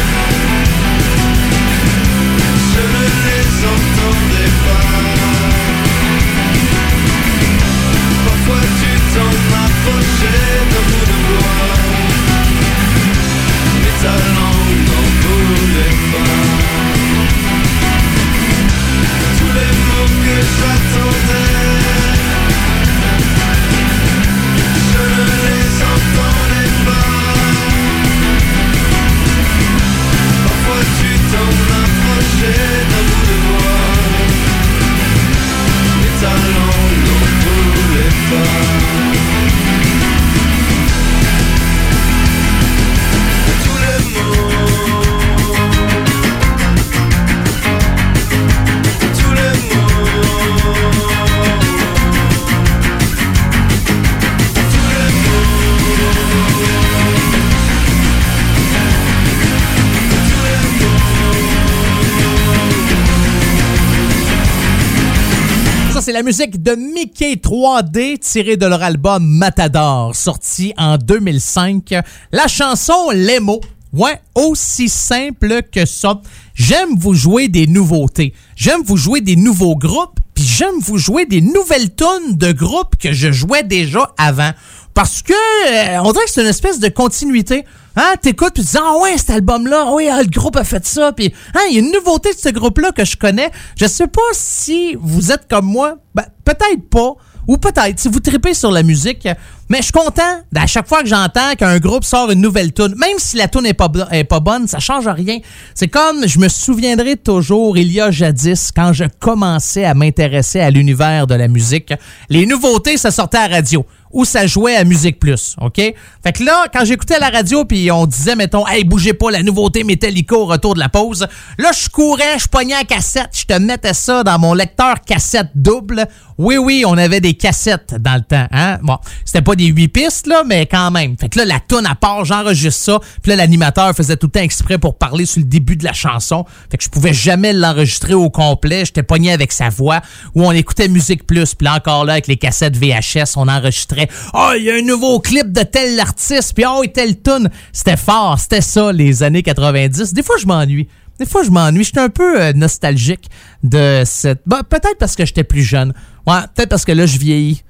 la 66.17 66.23
musique 66.23 66.63
de 66.63 66.75
Mickey 66.75 67.35
3D 67.35 68.19
tirée 68.19 68.57
de 68.57 68.65
leur 68.65 68.83
album 68.83 69.23
Matador, 69.23 70.17
sorti 70.17 70.73
en 70.79 70.97
2005. 70.97 71.93
La 72.33 72.49
chanson 72.49 73.11
Les 73.13 73.39
mots. 73.39 73.61
Ouais, 73.93 74.19
aussi 74.35 74.89
simple 74.89 75.61
que 75.71 75.85
ça. 75.85 76.23
J'aime 76.55 76.97
vous 76.97 77.13
jouer 77.13 77.49
des 77.49 77.67
nouveautés. 77.67 78.33
J'aime 78.57 78.81
vous 78.83 78.97
jouer 78.97 79.21
des 79.21 79.37
nouveaux 79.37 79.77
groupes, 79.77 80.19
puis 80.35 80.43
j'aime 80.43 80.79
vous 80.81 80.97
jouer 80.97 81.27
des 81.27 81.43
nouvelles 81.43 81.91
tonnes 81.91 82.39
de 82.39 82.51
groupes 82.51 82.97
que 82.99 83.13
je 83.13 83.31
jouais 83.31 83.63
déjà 83.63 84.11
avant. 84.17 84.53
Parce 84.95 85.21
que 85.21 85.35
euh, 85.35 86.01
on 86.03 86.13
dirait 86.13 86.25
que 86.25 86.31
c'est 86.31 86.41
une 86.41 86.47
espèce 86.47 86.81
de 86.81 86.89
continuité. 86.89 87.67
Hein, 87.97 88.15
t'écoutes 88.21 88.53
puis 88.55 88.63
tu 88.63 88.71
dis 88.73 88.79
ah 88.79 88.99
ouais 88.99 89.17
cet 89.17 89.31
album 89.31 89.67
là, 89.67 89.91
oui 89.93 90.09
ah, 90.11 90.23
le 90.23 90.29
groupe 90.29 90.57
a 90.57 90.65
fait 90.65 90.85
ça 90.87 91.13
puis 91.13 91.33
hein, 91.55 91.61
il 91.71 91.75
y 91.75 91.79
a 91.79 91.81
une 91.81 91.93
nouveauté 91.93 92.35
de 92.35 92.39
ce 92.39 92.51
groupe 92.51 92.79
là 92.79 92.93
que 92.93 93.05
je 93.05 93.17
connais. 93.17 93.51
Je 93.81 93.87
sais 93.87 94.07
pas 94.07 94.21
si 94.33 94.97
vous 95.01 95.33
êtes 95.33 95.49
comme 95.49 95.67
moi, 95.67 95.97
ben, 96.15 96.25
peut-être 96.45 96.89
pas 96.91 97.15
ou 97.49 97.57
peut-être 97.57 97.99
si 97.99 98.09
vous 98.09 98.21
tripez 98.21 98.55
sur 98.55 98.71
la 98.71 98.83
musique, 98.83 99.29
mais 99.69 99.79
je 99.79 99.85
suis 99.85 99.93
content 99.93 100.23
à 100.55 100.67
chaque 100.67 100.89
fois 100.89 101.03
que 101.03 101.09
j'entends 101.09 101.55
qu'un 101.59 101.79
groupe 101.79 102.05
sort 102.05 102.31
une 102.31 102.41
nouvelle 102.41 102.73
tune, 102.73 102.95
même 102.97 103.19
si 103.19 103.37
la 103.37 103.49
tune 103.49 103.67
est 103.67 103.75
pas 103.75 103.91
est 104.11 104.25
pas 104.25 104.41
bonne, 104.41 104.67
ça 104.67 104.79
change 104.79 105.09
rien. 105.09 105.39
C'est 105.75 105.89
comme 105.89 106.27
je 106.27 106.39
me 106.39 106.49
souviendrai 106.49 107.17
toujours 107.17 107.77
il 107.79 107.93
y 107.93 108.01
a 108.01 108.11
jadis 108.11 108.71
quand 108.75 108.93
je 108.93 109.05
commençais 109.19 109.85
à 109.85 109.95
m'intéresser 109.95 110.61
à 110.61 110.71
l'univers 110.71 111.27
de 111.27 111.35
la 111.35 111.49
musique, 111.49 111.93
les 112.29 112.47
nouveautés 112.47 112.97
ça 112.97 113.11
sortait 113.11 113.39
à 113.39 113.49
radio 113.49 113.85
ou 114.13 114.25
ça 114.25 114.47
jouait 114.47 114.77
à 114.77 114.85
Musique 114.85 115.19
Plus, 115.19 115.57
OK? 115.61 115.77
Fait 115.77 116.33
que 116.33 116.43
là, 116.43 116.67
quand 116.73 116.85
j'écoutais 116.85 117.19
la 117.19 117.29
radio 117.29 117.65
puis 117.65 117.91
on 117.91 118.07
disait, 118.07 118.37
mettons, 118.37 118.67
«Hey, 118.69 118.85
bougez 118.85 119.13
pas, 119.13 119.31
la 119.31 119.43
nouveauté 119.43 119.85
Metallica 119.85 120.37
au 120.37 120.47
retour 120.47 120.75
de 120.75 120.79
la 120.79 120.89
pause», 120.89 121.27
là, 121.59 121.71
je 121.73 121.89
courais, 121.89 122.39
je 122.39 122.47
pognais 122.47 122.75
la 122.75 122.85
cassette, 122.85 123.31
je 123.33 123.45
te 123.45 123.59
mettais 123.59 123.95
ça 123.95 124.23
dans 124.23 124.39
mon 124.39 124.55
lecteur 124.55 125.01
cassette 125.03 125.49
double. 125.55 126.07
Oui, 126.39 126.57
oui, 126.57 126.85
on 126.87 126.97
avait 126.97 127.21
des 127.21 127.35
cassettes 127.35 127.97
dans 128.01 128.15
le 128.15 128.23
temps, 128.23 128.47
hein? 128.53 128.79
Bon, 128.83 128.99
c'était 129.25 129.43
pas 129.43 129.56
des 129.57 129.67
huit 129.67 129.89
pistes, 129.89 130.27
là, 130.27 130.43
mais 130.47 130.67
quand 130.67 130.91
même. 130.91 131.17
Fait 131.19 131.29
que 131.29 131.39
là, 131.39 131.45
la 131.45 131.61
toune 131.61 131.87
à 131.87 131.95
part, 131.95 132.25
j'enregistre 132.25 132.83
ça, 132.83 133.01
puis 133.23 133.31
là, 133.31 133.37
l'animateur 133.37 133.95
faisait 133.95 134.17
tout 134.17 134.27
le 134.27 134.33
temps 134.33 134.41
exprès 134.41 134.79
pour 134.79 134.97
parler 134.97 135.27
sur 135.27 135.41
le 135.41 135.47
début 135.47 135.77
de 135.77 135.85
la 135.85 135.93
chanson. 135.93 136.45
Fait 136.71 136.77
que 136.77 136.85
je 136.85 136.89
pouvais 136.89 137.13
jamais 137.13 137.53
l'enregistrer 137.53 138.15
au 138.15 138.31
complet, 138.31 138.85
j'étais 138.85 139.03
pogné 139.03 139.33
avec 139.33 139.53
sa 139.53 139.69
voix, 139.69 140.01
ou 140.35 140.47
on 140.47 140.53
écoutait 140.53 140.89
Musique 140.89 141.27
Plus, 141.27 141.55
puis 141.55 141.65
là, 141.65 141.75
encore 141.77 142.05
là, 142.05 142.15
avec 142.15 142.27
les 142.27 142.37
cassettes 142.37 142.77
VHS, 142.77 143.37
on 143.37 143.49
enregistrait 143.49 144.09
«Oh, 144.35 144.53
il 144.57 144.65
y 144.65 144.71
a 144.71 144.75
un 144.75 144.83
nouveau 144.83 145.19
clip 145.21 145.51
de 145.53 145.63
tel 145.63 145.99
artiste, 145.99 146.53
puis 146.55 146.65
oh, 146.69 146.85
telle 146.93 147.21
tune. 147.21 147.51
C'était 147.73 147.97
fort, 147.97 148.39
c'était 148.39 148.61
ça, 148.61 148.93
les 148.93 149.23
années 149.23 149.43
90. 149.43 150.13
Des 150.13 150.23
fois, 150.23 150.37
je 150.39 150.47
m'ennuie. 150.47 150.89
Des 151.19 151.27
fois, 151.27 151.43
je 151.43 151.51
m'ennuie. 151.51 151.85
J'étais 151.85 152.01
un 152.01 152.11
peu 152.11 152.41
euh, 152.41 152.53
nostalgique 152.53 153.31
de 153.63 154.03
cette... 154.05 154.43
Bah, 154.47 154.63
peut-être 154.69 154.99
parce 154.99 155.17
que 155.17 155.25
j'étais 155.25 155.45
plus 155.45 155.63
jeune. 155.63 155.95
Ouais, 156.27 156.41
peut-être 156.55 156.69
parce 156.69 156.85
que 156.85 156.93
là, 156.93 157.07
je 157.07 157.19
vieillis. 157.19 157.63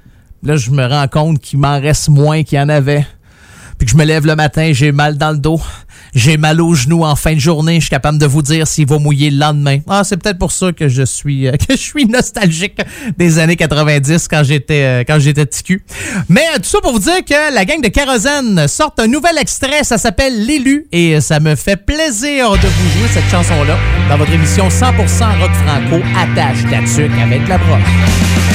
Là, 0.47 0.57
je 0.57 0.71
me 0.71 0.87
rends 0.87 1.09
compte 1.09 1.41
qu'il 1.41 1.59
m'en 1.59 1.81
reste 1.81 2.09
moins 2.09 2.45
qu'il 2.45 2.57
y 2.57 2.61
en 2.61 2.69
avait. 2.69 3.05
Puis 3.79 3.87
que 3.87 3.91
je 3.91 3.97
me 3.97 4.05
lève 4.05 4.25
le 4.27 4.37
matin, 4.37 4.71
j'ai 4.73 4.93
mal 4.93 5.19
dans 5.19 5.33
le 5.33 5.39
dos. 5.39 5.61
J'ai 6.15 6.37
mal 6.37 6.61
aux 6.61 6.73
genoux 6.73 7.03
en 7.03 7.17
fin 7.17 7.35
de 7.35 7.41
journée. 7.41 7.75
Je 7.75 7.81
suis 7.81 7.91
capable 7.91 8.19
de 8.19 8.27
vous 8.27 8.43
dire 8.43 8.65
s'il 8.69 8.87
va 8.87 9.01
mouiller 9.01 9.29
le 9.29 9.39
lendemain. 9.39 9.81
Ah, 9.89 10.03
c'est 10.05 10.17
peut-être 10.17 10.39
pour 10.39 10.53
ça 10.53 10.71
que 10.71 10.89
je 10.89 11.03
suis 11.03 11.49
euh, 11.49 11.53
que 11.69 11.73
je 11.73 11.83
suis 11.83 12.07
nostalgique 12.07 12.79
des 13.19 13.41
années 13.41 13.57
90 13.57 14.29
quand 14.29 14.45
j'étais 14.45 15.03
euh, 15.03 15.05
quand. 15.05 15.19
Mais 16.29 16.43
euh, 16.55 16.59
tout 16.59 16.69
ça 16.69 16.79
pour 16.81 16.93
vous 16.93 17.01
dire 17.01 17.25
que 17.25 17.53
la 17.53 17.65
gang 17.65 17.83
de 17.83 17.89
Kérosène 17.89 18.69
sort 18.69 18.95
un 18.99 19.09
nouvel 19.09 19.39
extrait. 19.39 19.83
Ça 19.83 19.99
s'appelle 19.99 20.47
L'élu 20.47 20.87
et 20.93 21.21
ça 21.21 21.41
me 21.41 21.57
fait 21.57 21.77
plaisir 21.77 22.53
de 22.53 22.69
vous 22.69 22.99
jouer 22.99 23.09
cette 23.13 23.29
chanson-là 23.33 23.77
dans 24.09 24.17
votre 24.17 24.33
émission 24.33 24.69
100% 24.69 24.97
rock 25.41 25.51
franco 25.67 26.05
attache 26.17 26.63
ta 26.71 27.23
avec 27.23 27.49
la 27.49 27.59
broche. 27.59 28.46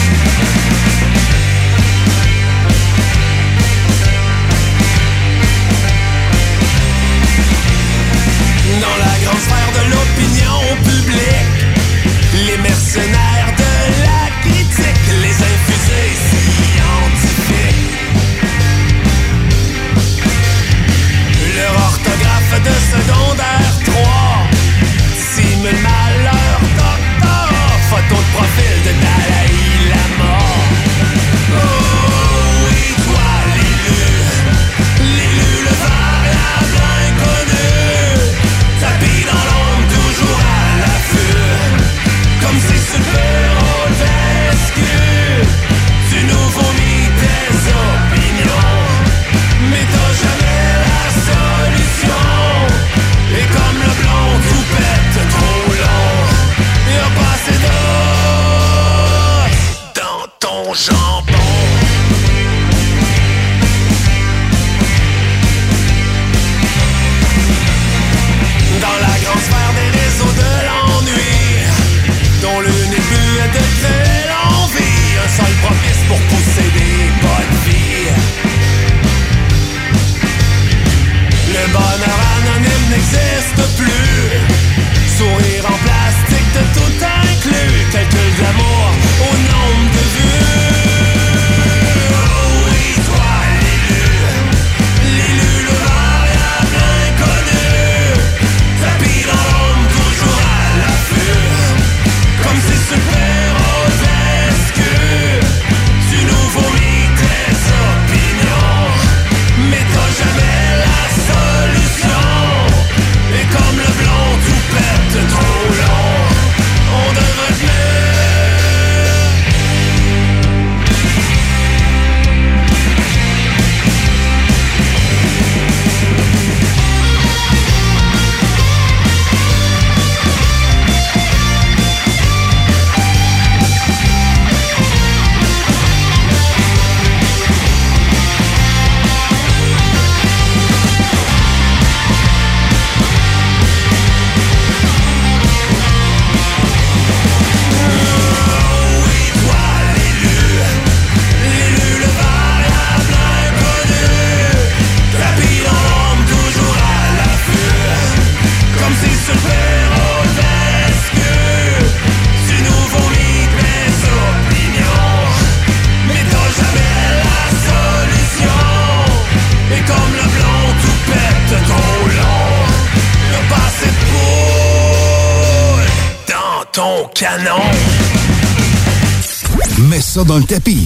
Urban 180.32 180.47
Tapis. 180.47 180.80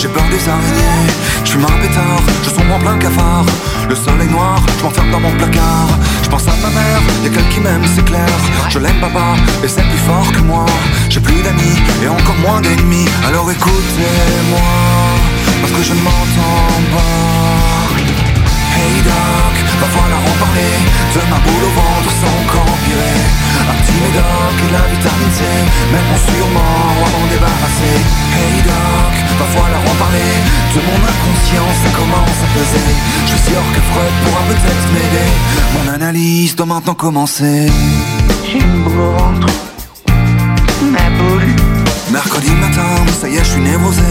J'ai 0.00 0.08
peur 0.08 0.24
des 0.30 0.48
araignées. 0.48 1.12
Je 1.44 1.50
fume 1.52 1.64
un 1.64 1.78
pétard, 1.82 2.22
je 2.42 2.48
sombre 2.48 2.74
en 2.74 2.78
plein 2.78 2.96
cafard. 2.98 3.44
Le 3.88 3.94
soleil 3.94 4.28
noir, 4.28 4.58
je 4.78 4.84
m'enferme 4.84 5.10
dans 5.10 5.20
mon 5.20 5.30
placard. 5.32 5.90
Je 6.22 6.28
pense 6.28 6.48
à 6.48 6.52
ma 6.62 6.70
mère, 6.70 7.02
y'a 7.22 7.28
quelqu'un 7.28 7.48
qui 7.50 7.60
m'aime, 7.60 7.84
c'est 7.94 8.04
clair. 8.04 8.28
Je 8.70 8.78
l'aime 8.78 8.98
papa, 9.00 9.36
et 9.62 9.68
c'est 9.68 9.82
plus 9.82 10.02
fort 10.08 10.32
que 10.32 10.40
moi. 10.40 10.64
J'ai 11.10 11.20
plus 11.20 11.42
d'amis, 11.42 11.76
et 12.02 12.08
encore 12.08 12.38
moins 12.38 12.60
d'ennemis. 12.62 13.08
Alors 13.28 13.50
écoutez-moi, 13.50 14.70
parce 15.60 15.72
que 15.72 15.82
je 15.82 15.92
ne 15.92 16.00
m'entends 16.00 16.80
pas. 16.96 17.69
Hey 18.80 18.96
doc, 19.04 19.54
va 19.80 19.88
falloir 19.92 20.22
en 20.24 20.36
parler. 20.40 20.74
De 21.14 21.20
ma 21.28 21.38
boule 21.44 21.64
au 21.68 21.72
ventre 21.76 22.10
sans 22.20 22.32
encore 22.42 22.68
empirer 22.74 23.18
Un 23.70 23.74
petit 23.80 23.96
médoc 24.00 24.54
et 24.64 24.72
la 24.72 24.84
vitamine 24.88 25.34
C 25.36 25.42
Même 25.92 26.12
sûrement 26.24 26.76
à 27.04 27.08
m'en 27.12 27.26
débarrasser. 27.28 27.96
Hey 28.40 28.56
doc, 28.64 29.12
va 29.40 29.46
falloir 29.52 29.82
en 29.84 29.96
parler. 30.00 30.32
De 30.74 30.80
mon 30.88 31.00
inconscience, 31.12 31.78
ça 31.84 31.90
commence 32.00 32.40
à 32.46 32.48
peser. 32.56 32.90
Je 33.26 33.30
suis 33.36 33.42
sûr 33.52 33.62
que 33.74 33.80
Freud 33.90 34.14
pourra 34.24 34.42
peut-être 34.48 34.86
m'aider. 34.94 35.30
Mon 35.76 35.86
analyse 35.92 36.56
doit 36.56 36.66
maintenant 36.66 36.94
commencer 36.94 37.68
Mercredi 42.12 42.50
matin, 42.50 43.06
ça 43.20 43.28
y 43.28 43.36
est, 43.36 43.44
je 43.44 43.50
suis 43.50 43.60
névrosé. 43.60 44.02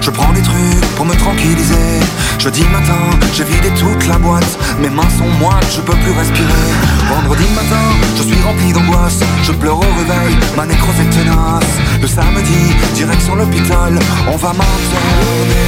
Je 0.00 0.10
prends 0.10 0.32
des 0.32 0.40
trucs 0.40 0.80
pour 0.96 1.04
me 1.04 1.14
tranquilliser. 1.14 2.00
Jeudi 2.38 2.62
matin, 2.72 2.98
j'ai 3.34 3.44
vidé 3.44 3.68
toute 3.78 4.06
la 4.06 4.16
boîte. 4.16 4.58
Mes 4.80 4.88
mains 4.88 5.10
sont 5.18 5.28
moites, 5.38 5.66
je 5.70 5.82
peux 5.82 5.96
plus 5.96 6.12
respirer. 6.12 6.68
Vendredi 7.08 7.44
matin, 7.54 7.84
je 8.16 8.22
suis 8.22 8.40
rempli 8.42 8.72
d'angoisse. 8.72 9.20
Je 9.42 9.52
pleure 9.52 9.76
au 9.76 9.80
réveil, 9.80 10.36
ma 10.56 10.64
nécrose 10.64 10.98
est 11.00 11.10
tenace. 11.10 11.74
Le 12.00 12.06
samedi, 12.06 12.74
direction 12.94 13.34
l'hôpital, 13.34 13.98
on 14.26 14.36
va 14.36 14.48
m'interner. 14.48 15.64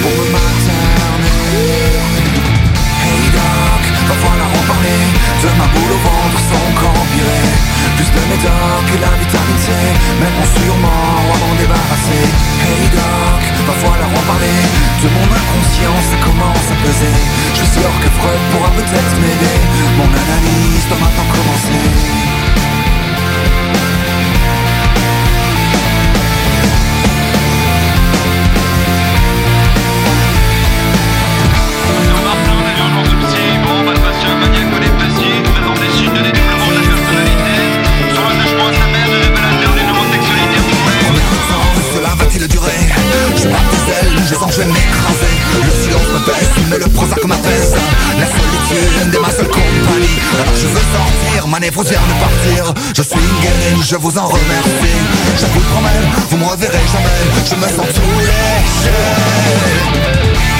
Pour 0.00 0.12
me 0.12 0.30
materner. 0.30 0.87
Doc, 4.08 4.16
va 4.16 4.28
falloir 4.28 4.48
en 4.48 4.64
parler 4.64 5.00
De 5.42 5.48
ma 5.58 5.66
boule 5.68 5.92
au 5.92 6.00
ventre 6.00 6.38
sans 6.48 6.62
encore 6.72 6.96
empirer 6.96 7.48
Plus 7.96 8.10
de 8.10 8.22
médoc 8.32 8.80
que 8.88 8.96
la 9.00 9.12
vitamine 9.20 9.60
C 9.60 9.68
Même 10.20 10.40
sûrement 10.56 11.04
à 11.28 11.36
m'en 11.36 11.54
débarrasser 11.60 12.24
Hey 12.64 12.88
doc, 12.88 13.40
va 13.68 13.74
falloir 13.84 14.08
en 14.08 14.24
parler 14.24 14.60
De 15.02 15.08
mon 15.12 15.26
inconscience, 15.28 16.06
ça 16.10 16.18
commence 16.24 16.68
à 16.72 16.76
peser. 16.84 17.16
Je 17.52 17.58
suis 17.58 17.72
sûr 17.80 17.92
que 18.00 18.08
Freud 18.18 18.42
pourra 18.52 18.70
peut-être 18.72 19.14
m'aider. 19.20 19.58
Mon 19.98 20.08
analyse 20.08 20.84
doit 20.88 21.00
maintenant 21.00 21.28
commencer 21.28 22.28
La 48.70 48.74
solitude 48.74 49.14
est 49.14 49.20
ma 49.20 49.30
seule 49.30 49.48
compagnie. 49.48 50.20
Alors 50.34 50.54
je 50.54 50.66
veux 50.66 50.84
sortir, 50.92 51.48
ma 51.48 51.58
névrose 51.58 51.88
vient 51.88 52.00
de 52.00 52.20
partir. 52.20 52.74
Je 52.94 53.02
suis 53.02 53.18
guéri, 53.40 53.82
je 53.82 53.96
vous 53.96 54.18
en 54.18 54.26
remercie. 54.26 54.98
Je 55.38 55.46
vous 55.46 55.60
promets, 55.60 55.88
vous 56.30 56.36
me 56.36 56.44
reverrez 56.44 56.84
jamais. 56.92 57.18
Je 57.48 57.54
me 57.54 57.62
sens 57.62 57.86
léger 58.18 58.92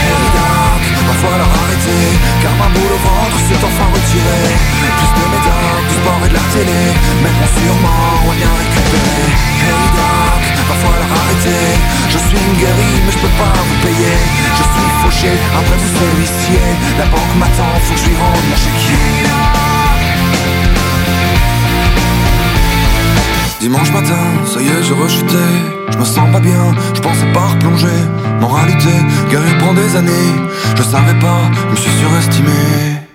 Hey 0.00 0.24
doc, 0.34 0.97
va 1.08 1.14
falloir 1.22 1.50
arrêter 1.64 2.04
Car 2.42 2.54
ma 2.60 2.68
boule 2.74 2.92
au 2.92 3.00
ventre 3.00 3.38
s'est 3.48 3.62
enfin 3.64 3.88
retirée. 3.96 4.52
Plus 4.98 5.12
de 5.16 5.24
médocs, 5.32 5.86
du 5.88 5.94
sport 6.00 6.20
et 6.24 6.30
de 6.32 6.36
la 6.36 6.46
télé. 6.52 6.82
Bon 7.24 7.38
sûrement, 7.56 8.06
on 8.28 8.34
récupérer 8.60 9.28
Hey 9.64 9.84
doc, 9.96 10.42
va 10.68 10.76
falloir 10.84 11.10
arrêter 11.20 11.64
Je 12.12 12.18
suis 12.18 12.38
une 12.46 12.56
guérie 12.60 12.98
mais 13.04 13.12
je 13.16 13.20
peux 13.24 13.34
pas 13.40 13.56
vous 13.56 13.78
payer. 13.86 14.16
Je 14.58 14.64
suis 14.72 14.90
fauché, 15.02 15.32
après 15.56 15.76
vous 15.80 15.90
c'est 15.96 16.10
l'huissier 16.16 16.66
La 16.98 17.06
banque 17.06 17.34
m'attend, 17.40 17.72
faut 17.84 17.94
que 17.94 18.00
je 18.00 18.06
lui 18.08 18.16
rende 18.16 19.87
Dimanche 23.60 23.92
matin, 23.92 24.14
ça 24.46 24.60
y 24.62 24.68
est, 24.68 24.82
j'ai 24.84 24.94
rechuté. 24.94 25.34
Je 25.90 25.98
me 25.98 26.04
sens 26.04 26.30
pas 26.30 26.38
bien, 26.38 26.74
je 26.94 27.00
pensais 27.00 27.32
pas 27.32 27.48
replonger. 27.48 27.88
Moralité, 28.40 28.94
guérir 29.30 29.58
prend 29.58 29.74
des 29.74 29.96
années. 29.96 30.32
Je 30.76 30.82
savais 30.82 31.18
pas, 31.18 31.50
je 31.66 31.70
me 31.72 31.76
suis 31.76 31.90
surestimé. 31.90 33.07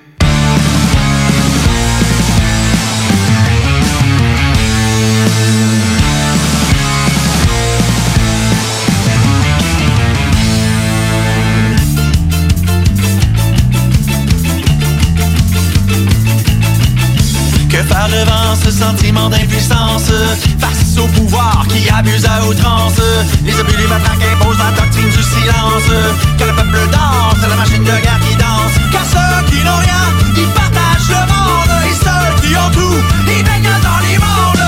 Sentiment 18.83 19.29
d'impuissance. 19.29 20.11
Face 20.59 20.97
au 20.97 21.07
pouvoir 21.07 21.65
qui 21.69 21.89
abuse 21.89 22.25
à 22.25 22.45
outrance. 22.45 23.01
Les 23.45 23.57
abus 23.59 23.75
des 23.75 23.87
matraques 23.87 24.25
imposent 24.33 24.57
la 24.57 24.71
doctrine 24.79 25.09
du 25.09 25.23
silence. 25.33 25.89
Que 26.37 26.43
le 26.43 26.53
peuple 26.53 26.79
danse, 26.91 27.41
la 27.49 27.55
machine 27.55 27.83
de 27.83 27.95
guerre 28.03 28.19
qui 28.27 28.35
danse. 28.35 28.73
Car 28.91 29.05
ceux 29.13 29.35
qui 29.49 29.63
n'ont 29.63 29.81
rien, 29.87 30.03
ils 30.35 30.51
partagent 30.59 31.09
le 31.17 31.23
monde. 31.33 31.73
Et 31.89 31.95
ceux 32.05 32.27
qui 32.41 32.55
ont 32.55 32.71
tout, 32.71 32.97
ils 33.27 33.43
baignent 33.43 33.79
dans 33.87 33.99
l'immonde 34.05 34.63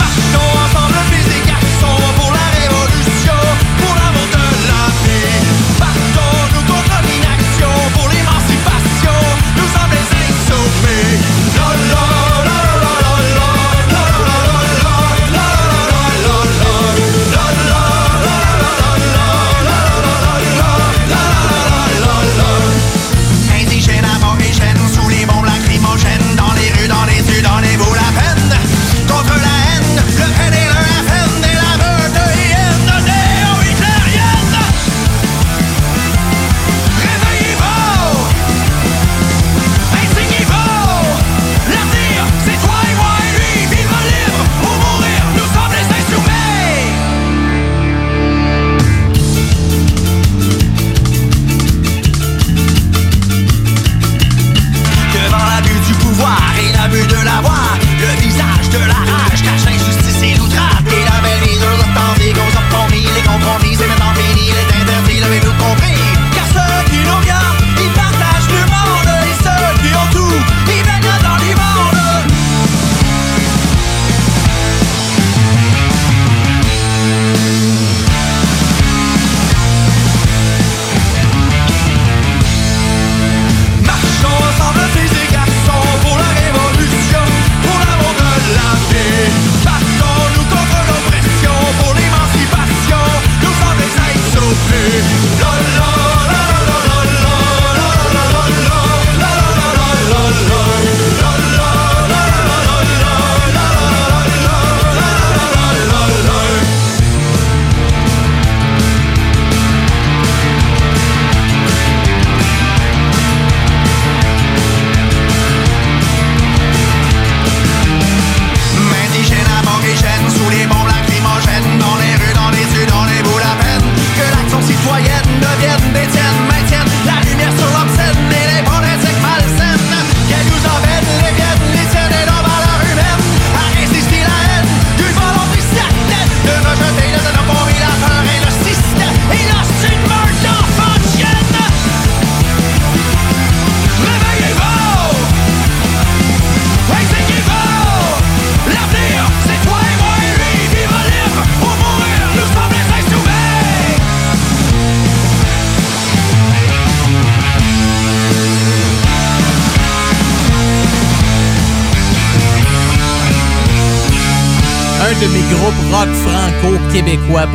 Marchons 0.00 0.53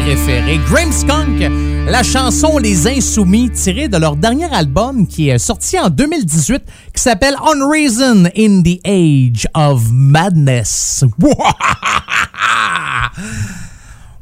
préférés. 0.03 0.59
Grimmskunk, 0.69 1.49
la 1.87 2.03
chanson 2.03 2.57
Les 2.57 2.87
Insoumis, 2.87 3.49
tirée 3.49 3.87
de 3.87 3.97
leur 3.97 4.15
dernier 4.15 4.51
album 4.53 5.07
qui 5.07 5.29
est 5.29 5.37
sorti 5.39 5.79
en 5.79 5.89
2018, 5.89 6.63
qui 6.93 7.01
s'appelle 7.01 7.35
Unreason 7.45 8.25
in 8.37 8.61
the 8.61 8.79
Age 8.85 9.47
of 9.53 9.83
Madness. 9.91 11.03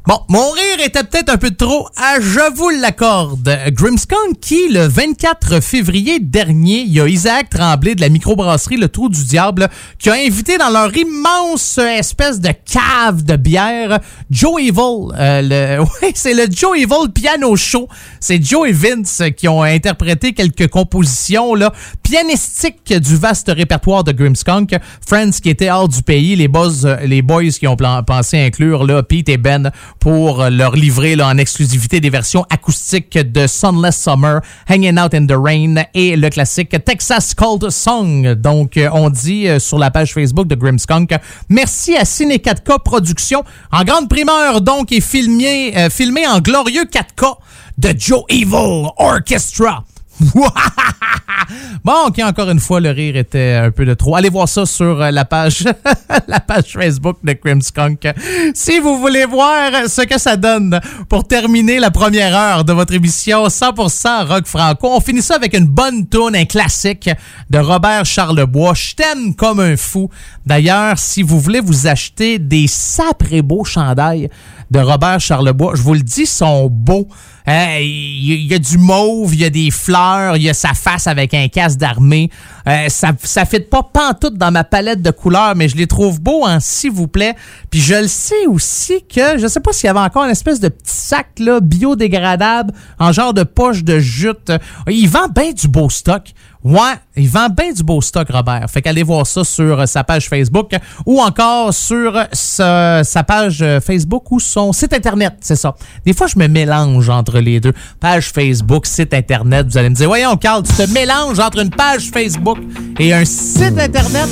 Bon, 0.08 0.20
mon 0.30 0.52
rire 0.52 0.86
était 0.86 1.04
peut-être 1.04 1.28
un 1.28 1.36
peu 1.36 1.50
trop, 1.50 1.86
ah, 1.98 2.16
je 2.18 2.54
vous 2.54 2.70
l'accorde. 2.70 3.54
Grimmskunk 3.72 4.40
qui, 4.40 4.70
le 4.70 4.88
24 4.88 5.60
février 5.60 6.18
dernier, 6.18 6.78
il 6.78 6.94
y 6.94 7.00
a 7.02 7.06
Isaac 7.06 7.50
Tremblay 7.50 7.94
de 7.94 8.00
la 8.00 8.08
microbrasserie 8.08 8.78
Le 8.78 8.88
Trou 8.88 9.10
du 9.10 9.22
Diable 9.22 9.68
qui 9.98 10.08
a 10.08 10.14
invité 10.14 10.56
dans 10.56 10.70
leur 10.70 10.96
immense 10.96 11.76
espèce 11.76 12.40
de 12.40 12.48
cave 12.48 13.22
de 13.22 13.36
bière 13.36 13.98
Joe 14.30 14.62
Evil. 14.62 15.12
euh, 15.14 15.78
le, 15.78 15.84
c'est 16.14 16.32
le 16.32 16.46
Joe 16.50 16.78
Evil 16.78 17.12
Piano 17.14 17.54
Show. 17.54 17.86
C'est 18.18 18.42
Joe 18.42 18.66
et 18.66 18.72
Vince 18.72 19.24
qui 19.36 19.46
ont 19.46 19.62
interprété 19.62 20.32
quelques 20.32 20.68
compositions 20.68 21.54
là, 21.54 21.70
pianistiques 22.02 22.94
du 22.94 23.14
vaste 23.14 23.52
répertoire 23.54 24.04
de 24.04 24.12
Grimmskunk. 24.12 24.74
Friends 25.06 25.32
qui 25.42 25.50
étaient 25.50 25.68
hors 25.68 25.86
du 25.88 26.02
pays, 26.02 26.34
les 26.34 26.48
boys, 26.48 26.96
les 27.04 27.20
boys 27.20 27.50
qui 27.50 27.66
ont 27.66 27.76
pensé 27.76 28.38
inclure 28.38 28.86
là, 28.86 29.02
Pete 29.02 29.28
et 29.28 29.36
Ben 29.36 29.70
pour 29.98 30.42
euh, 30.42 30.50
leur 30.50 30.74
livrer 30.74 31.20
en 31.20 31.36
exclusivité 31.38 32.00
des 32.00 32.10
versions 32.10 32.44
acoustiques 32.50 33.18
de 33.18 33.46
Sunless 33.46 34.02
Summer, 34.02 34.40
Hanging 34.68 34.98
Out 34.98 35.14
in 35.14 35.26
the 35.26 35.36
Rain 35.36 35.84
et 35.94 36.16
le 36.16 36.28
classique 36.30 36.76
Texas 36.84 37.34
Cold 37.34 37.70
Song. 37.70 38.34
Donc, 38.34 38.76
euh, 38.76 38.88
on 38.92 39.10
dit 39.10 39.48
euh, 39.48 39.58
sur 39.58 39.78
la 39.78 39.90
page 39.90 40.14
Facebook 40.14 40.46
de 40.46 40.54
Grimmskunk, 40.54 41.14
merci 41.48 41.96
à 41.96 42.04
Ciné 42.04 42.36
4K 42.36 42.82
Productions, 42.82 43.44
en 43.72 43.84
grande 43.84 44.08
primeur 44.08 44.60
donc, 44.60 44.92
et 44.92 45.00
filmé, 45.00 45.88
filmé 45.90 46.26
en 46.26 46.40
glorieux 46.40 46.84
4K 46.84 47.36
de 47.78 47.94
Joe 47.96 48.22
Evil 48.28 48.88
Orchestra. 48.96 49.84
Bon, 51.84 52.08
ok, 52.08 52.20
encore 52.24 52.50
une 52.50 52.60
fois, 52.60 52.80
le 52.80 52.90
rire 52.90 53.16
était 53.16 53.54
un 53.54 53.70
peu 53.70 53.86
de 53.86 53.94
trop. 53.94 54.16
Allez 54.16 54.28
voir 54.28 54.48
ça 54.48 54.66
sur 54.66 55.00
euh, 55.00 55.10
la 55.10 55.24
page, 55.24 55.64
la 56.28 56.40
page 56.40 56.72
Facebook 56.72 57.18
de 57.24 57.32
Crimskunk. 57.32 58.06
Si 58.54 58.80
vous 58.80 58.98
voulez 58.98 59.24
voir 59.24 59.70
ce 59.88 60.02
que 60.02 60.18
ça 60.18 60.36
donne 60.36 60.78
pour 61.08 61.26
terminer 61.26 61.78
la 61.78 61.90
première 61.90 62.36
heure 62.36 62.64
de 62.64 62.72
votre 62.72 62.92
émission 62.92 63.46
100% 63.46 64.26
rock 64.26 64.46
franco, 64.46 64.90
on 64.92 65.00
finit 65.00 65.22
ça 65.22 65.36
avec 65.36 65.54
une 65.54 65.66
bonne 65.66 66.06
tune, 66.08 66.34
un 66.34 66.44
classique 66.44 67.08
de 67.48 67.58
Robert 67.58 68.04
Charlebois. 68.04 68.74
Je 68.74 68.94
t'aime 68.94 69.34
comme 69.34 69.60
un 69.60 69.76
fou. 69.76 70.10
D'ailleurs, 70.44 70.98
si 70.98 71.22
vous 71.22 71.40
voulez 71.40 71.60
vous 71.60 71.86
acheter 71.86 72.38
des 72.38 72.66
saprés 72.66 73.42
beaux 73.42 73.64
chandails 73.64 74.28
de 74.70 74.80
Robert 74.80 75.20
Charlebois, 75.20 75.74
je 75.76 75.82
vous 75.82 75.94
le 75.94 76.02
dis, 76.02 76.26
sont 76.26 76.68
beaux. 76.70 77.08
Il 77.48 78.46
y, 78.46 78.54
a 78.54 78.58
du 78.58 78.76
mauve, 78.76 79.34
il 79.34 79.40
y 79.40 79.44
a 79.44 79.50
des 79.50 79.70
fleurs, 79.70 80.36
il 80.36 80.42
y 80.42 80.50
a 80.50 80.54
sa 80.54 80.74
face 80.74 81.06
avec 81.06 81.32
un 81.32 81.48
casque 81.48 81.78
d'armée. 81.78 82.30
Euh, 82.66 82.88
ça 82.88 83.12
ça 83.22 83.46
fit 83.46 83.60
pas 83.60 83.82
pantoute 83.82 84.34
dans 84.34 84.50
ma 84.50 84.64
palette 84.64 85.00
de 85.00 85.10
couleurs, 85.10 85.54
mais 85.56 85.68
je 85.68 85.76
les 85.76 85.86
trouve 85.86 86.20
beaux 86.20 86.44
en 86.44 86.60
s'il 86.60 86.90
vous 86.90 87.08
plaît. 87.08 87.34
Puis 87.70 87.80
je 87.80 87.94
le 87.94 88.08
sais 88.08 88.46
aussi 88.46 89.02
que 89.06 89.38
je 89.38 89.46
sais 89.46 89.60
pas 89.60 89.72
s'il 89.72 89.86
y 89.86 89.90
avait 89.90 89.98
encore 90.00 90.24
une 90.24 90.30
espèce 90.30 90.60
de 90.60 90.68
petit 90.68 90.94
sac 90.94 91.28
là 91.38 91.60
biodégradable 91.60 92.74
en 92.98 93.12
genre 93.12 93.32
de 93.32 93.44
poche 93.44 93.82
de 93.82 93.98
jute. 93.98 94.52
Il 94.86 95.08
vend 95.08 95.28
bien 95.28 95.52
du 95.52 95.68
beau 95.68 95.88
stock. 95.88 96.34
Ouais, 96.64 96.94
il 97.16 97.28
vend 97.28 97.48
bien 97.48 97.72
du 97.72 97.82
beau 97.82 98.00
stock, 98.00 98.28
Robert. 98.30 98.68
Fait 98.68 98.82
qu'allez 98.82 99.04
voir 99.04 99.26
ça 99.26 99.44
sur 99.44 99.80
euh, 99.80 99.86
sa 99.86 100.02
page 100.02 100.28
Facebook 100.28 100.72
ou 101.06 101.20
encore 101.20 101.72
sur 101.72 102.20
sa, 102.32 103.02
page 103.26 103.62
euh, 103.62 103.80
Facebook 103.80 104.30
ou 104.32 104.40
son 104.40 104.72
site 104.72 104.92
Internet, 104.92 105.34
c'est 105.40 105.56
ça. 105.56 105.76
Des 106.04 106.12
fois, 106.12 106.26
je 106.26 106.38
me 106.38 106.48
mélange 106.48 107.08
entre 107.08 107.38
les 107.38 107.60
deux. 107.60 107.72
Page 108.00 108.32
Facebook, 108.32 108.86
site 108.86 109.14
Internet. 109.14 109.66
Vous 109.68 109.78
allez 109.78 109.90
me 109.90 109.94
dire, 109.94 110.08
voyons, 110.08 110.36
Carl, 110.36 110.64
tu 110.64 110.72
te 110.72 110.90
mélanges 110.92 111.38
entre 111.38 111.60
une 111.60 111.70
page 111.70 112.10
Facebook 112.12 112.58
et 112.98 113.14
un 113.14 113.24
site 113.24 113.78
Internet? 113.78 114.28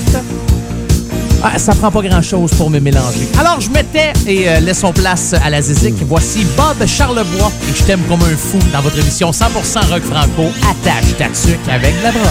Ah, 1.42 1.58
ça 1.58 1.74
prend 1.74 1.90
pas 1.90 2.02
grand-chose 2.02 2.50
pour 2.54 2.70
me 2.70 2.80
mélanger. 2.80 3.28
Alors, 3.38 3.60
je 3.60 3.70
mettais 3.70 4.12
et 4.26 4.48
euh, 4.48 4.60
laissons 4.60 4.92
place 4.92 5.34
à 5.34 5.50
la 5.50 5.60
zizik. 5.62 5.94
Voici 6.06 6.46
Bob 6.56 6.86
Charlebois 6.86 7.52
et 7.70 7.74
je 7.74 7.82
t'aime 7.84 8.02
comme 8.08 8.22
un 8.22 8.36
fou 8.36 8.58
dans 8.72 8.80
votre 8.80 8.98
émission 8.98 9.30
100% 9.30 9.90
rock 9.90 10.02
franco. 10.02 10.50
Attache 10.62 11.16
ta 11.18 11.26
avec 11.72 11.94
la 12.02 12.12
broche. 12.12 12.26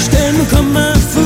Je 0.00 0.10
t'aime 0.10 0.46
comme 0.50 0.76
un 0.76 0.94
fou. 0.94 1.23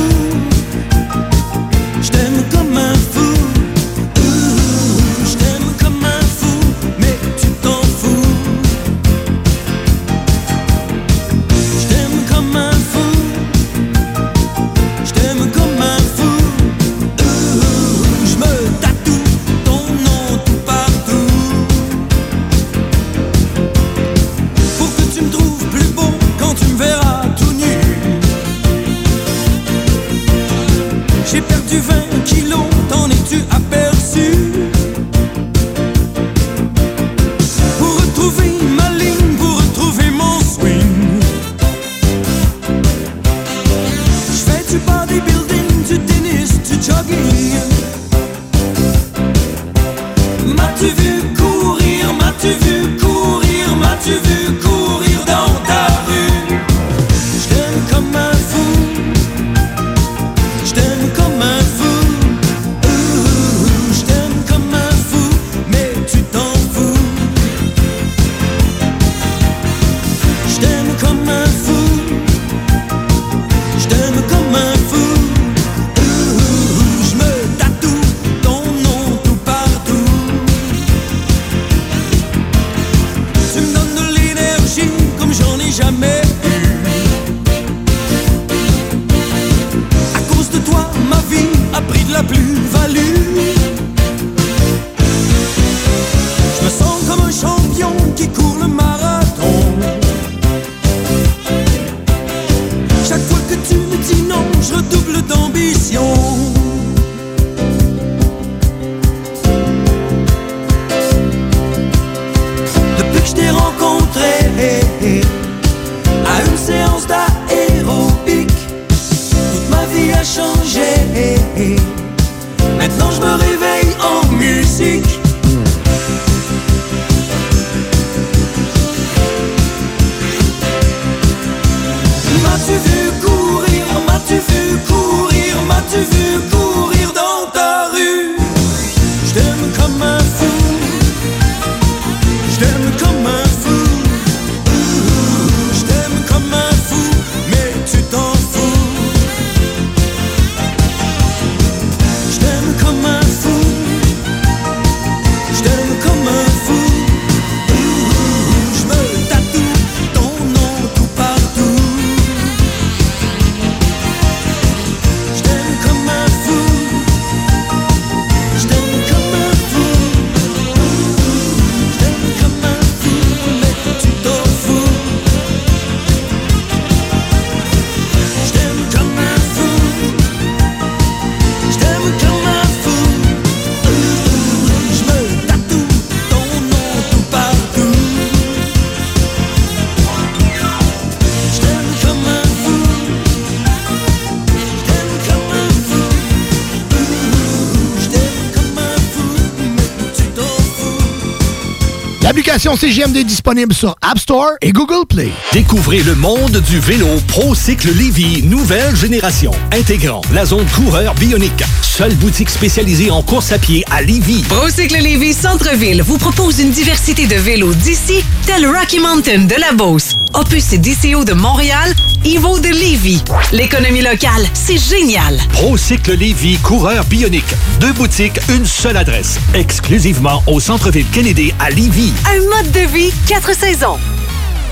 L'application 202.59 202.89
CGMD 202.89 203.15
est 203.15 203.23
disponible 203.23 203.73
sur 203.73 203.95
App 204.01 204.19
Store 204.19 204.49
et 204.61 204.73
Google 204.73 205.05
Play. 205.07 205.31
Découvrez 205.53 206.03
le 206.03 206.13
monde 206.13 206.57
du 206.67 206.77
vélo 206.81 207.07
ProCycle 207.29 207.89
Lévy, 207.95 208.43
nouvelle 208.43 208.93
génération, 208.97 209.51
intégrant 209.71 210.19
la 210.33 210.45
zone 210.45 210.65
coureur 210.75 211.15
bionique. 211.15 211.63
Seule 211.81 212.13
boutique 212.15 212.49
spécialisée 212.49 213.11
en 213.11 213.21
course 213.21 213.53
à 213.53 213.59
pied 213.59 213.85
à 213.89 214.01
Lévy. 214.01 214.43
Procycle 214.49 215.01
Lévis 215.01 215.35
Centre-Ville 215.35 216.01
vous 216.01 216.17
propose 216.17 216.59
une 216.59 216.71
diversité 216.71 217.27
de 217.27 217.35
vélos 217.35 217.73
d'ici, 217.75 218.25
tel 218.45 218.67
Rocky 218.67 218.99
Mountain 218.99 219.45
de 219.45 219.55
la 219.55 219.71
Beauce, 219.71 220.15
Opus 220.33 220.73
et 220.73 220.79
DCO 220.79 221.23
de 221.23 221.33
Montréal, 221.33 221.95
Evo 222.25 222.59
de 222.59 222.67
Lévis. 222.67 223.23
L'économie 223.53 224.01
locale, 224.01 224.45
c'est 224.53 224.77
génial. 224.77 225.37
ProCycle 225.53 226.15
Lévy, 226.15 226.57
coureur 226.57 227.05
bionique. 227.05 227.45
Deux 227.79 227.93
boutiques, 227.93 228.39
une 228.49 228.65
seule 228.65 228.97
adresse. 228.97 229.39
Exclusivement 229.53 230.43
au 230.45 230.59
centre-ville 230.59 231.05
Kennedy 231.13 231.53
à 231.59 231.69
Lévy. 231.69 232.11
Un 232.25 232.39
mode 232.41 232.71
de 232.73 232.93
vie, 232.93 233.11
quatre 233.25 233.55
saisons. 233.55 233.97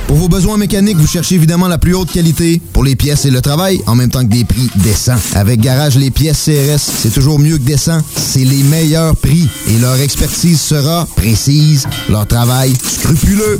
Pour 0.08 0.18
vos 0.18 0.30
besoins 0.30 0.58
mécaniques, 0.58 0.98
vous 0.98 1.08
cherchez 1.08 1.36
évidemment 1.36 1.68
la 1.68 1.78
plus 1.78 1.94
haute 1.94 2.12
qualité 2.12 2.62
pour 2.72 2.84
les 2.86 2.96
pièces 2.96 3.26
et 3.26 3.32
le 3.32 3.42
travail, 3.42 3.82
en 3.88 3.96
même 3.96 4.10
temps 4.10 4.22
que 4.22 4.30
des 4.32 4.46
prix 4.46 4.70
décents. 4.76 5.18
Avec 5.36 5.60
Garage 5.60 5.98
Les 5.98 6.12
Pièces 6.12 6.46
CRS, 6.46 6.80
c'est 6.80 7.14
toujours 7.14 7.40
mieux 7.40 7.58
que 7.58 7.64
décent. 7.64 8.00
C'est 8.16 8.46
les 8.46 8.64
meilleurs 8.64 9.18
prix 9.18 9.50
et 9.68 9.78
leur 9.80 10.00
expertise 10.00 10.62
sera 10.62 11.06
précise, 11.18 11.88
leur 12.10 12.26
travail 12.26 12.74
scrupuleux. 12.82 13.60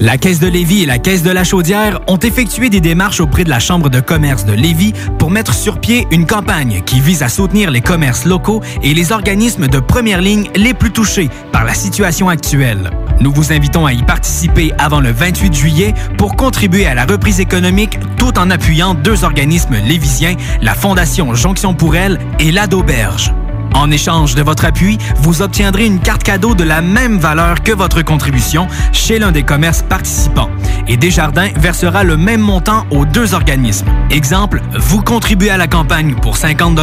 La 0.00 0.16
Caisse 0.16 0.38
de 0.38 0.46
Lévis 0.46 0.82
et 0.82 0.86
la 0.86 0.98
Caisse 0.98 1.22
de 1.22 1.30
la 1.30 1.44
Chaudière 1.44 2.00
ont 2.06 2.18
effectué 2.18 2.70
des 2.70 2.80
démarches 2.80 3.20
auprès 3.20 3.44
de 3.44 3.50
la 3.50 3.58
Chambre 3.58 3.90
de 3.90 4.00
commerce 4.00 4.44
de 4.44 4.52
Lévis 4.52 4.92
pour 5.18 5.30
mettre 5.30 5.54
sur 5.54 5.80
pied 5.80 6.06
une 6.10 6.26
campagne 6.26 6.82
qui 6.86 7.00
vise 7.00 7.22
à 7.22 7.28
soutenir 7.28 7.70
les 7.70 7.80
commerces 7.80 8.24
locaux 8.24 8.62
et 8.82 8.94
les 8.94 9.12
organismes 9.12 9.66
de 9.66 9.80
première 9.80 10.20
ligne 10.20 10.48
les 10.54 10.74
plus 10.74 10.92
touchés 10.92 11.30
par 11.52 11.64
la 11.64 11.74
situation 11.74 12.28
actuelle. 12.28 12.90
Nous 13.20 13.32
vous 13.32 13.52
invitons 13.52 13.86
à 13.86 13.92
y 13.92 14.02
participer 14.04 14.72
avant 14.78 15.00
le 15.00 15.10
28 15.10 15.54
juillet 15.54 15.94
pour 16.16 16.36
contribuer 16.36 16.86
à 16.86 16.94
la 16.94 17.04
reprise 17.04 17.40
économique 17.40 17.98
tout 18.16 18.38
en 18.38 18.50
appuyant 18.50 18.94
deux 18.94 19.24
organismes 19.24 19.76
lévisiens, 19.84 20.36
la 20.62 20.74
Fondation 20.74 21.34
Jonction 21.34 21.74
pour 21.74 21.96
elle 21.96 22.18
et 22.38 22.52
l'Adoberge. 22.52 23.32
En 23.74 23.90
échange 23.90 24.34
de 24.34 24.42
votre 24.42 24.64
appui, 24.64 24.98
vous 25.16 25.42
obtiendrez 25.42 25.86
une 25.86 26.00
carte 26.00 26.22
cadeau 26.22 26.54
de 26.54 26.64
la 26.64 26.82
même 26.82 27.18
valeur 27.18 27.62
que 27.62 27.72
votre 27.72 28.02
contribution 28.02 28.66
chez 28.92 29.18
l'un 29.18 29.32
des 29.32 29.42
commerces 29.42 29.82
participants. 29.82 30.50
Et 30.88 30.96
Desjardins 30.96 31.50
versera 31.56 32.04
le 32.04 32.16
même 32.16 32.40
montant 32.40 32.86
aux 32.90 33.04
deux 33.04 33.34
organismes. 33.34 33.86
Exemple, 34.10 34.62
vous 34.74 35.02
contribuez 35.02 35.50
à 35.50 35.56
la 35.56 35.66
campagne 35.66 36.14
pour 36.14 36.36
50 36.36 36.78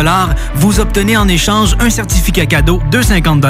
vous 0.55 0.79
obtenez 0.79 1.17
en 1.17 1.27
échange 1.27 1.75
un 1.79 1.89
certificat 1.89 2.45
cadeau 2.45 2.81
de 2.91 3.01
50 3.01 3.45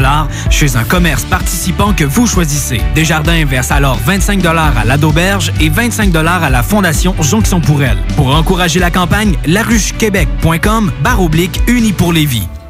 chez 0.49 0.75
un 0.75 0.83
commerce 0.83 1.23
participant 1.23 1.93
que 1.93 2.03
vous 2.03 2.27
choisissez. 2.27 2.81
Desjardins 2.93 3.45
verse 3.45 3.71
alors 3.71 3.97
25 4.05 4.45
à 4.45 4.85
l'Adoberge 4.85 5.51
et 5.59 5.69
25 5.69 6.15
à 6.15 6.49
la 6.49 6.63
Fondation 6.63 7.15
Jonction 7.21 7.61
pour 7.61 7.83
elle. 7.83 7.97
Pour 8.15 8.35
encourager 8.35 8.79
la 8.79 8.91
campagne, 8.91 9.35
laruchequebec.com 9.45 10.91
barre 11.03 11.21
oblique 11.21 11.61
uni 11.67 11.91
pour 11.91 12.13
Lévis. 12.13 12.47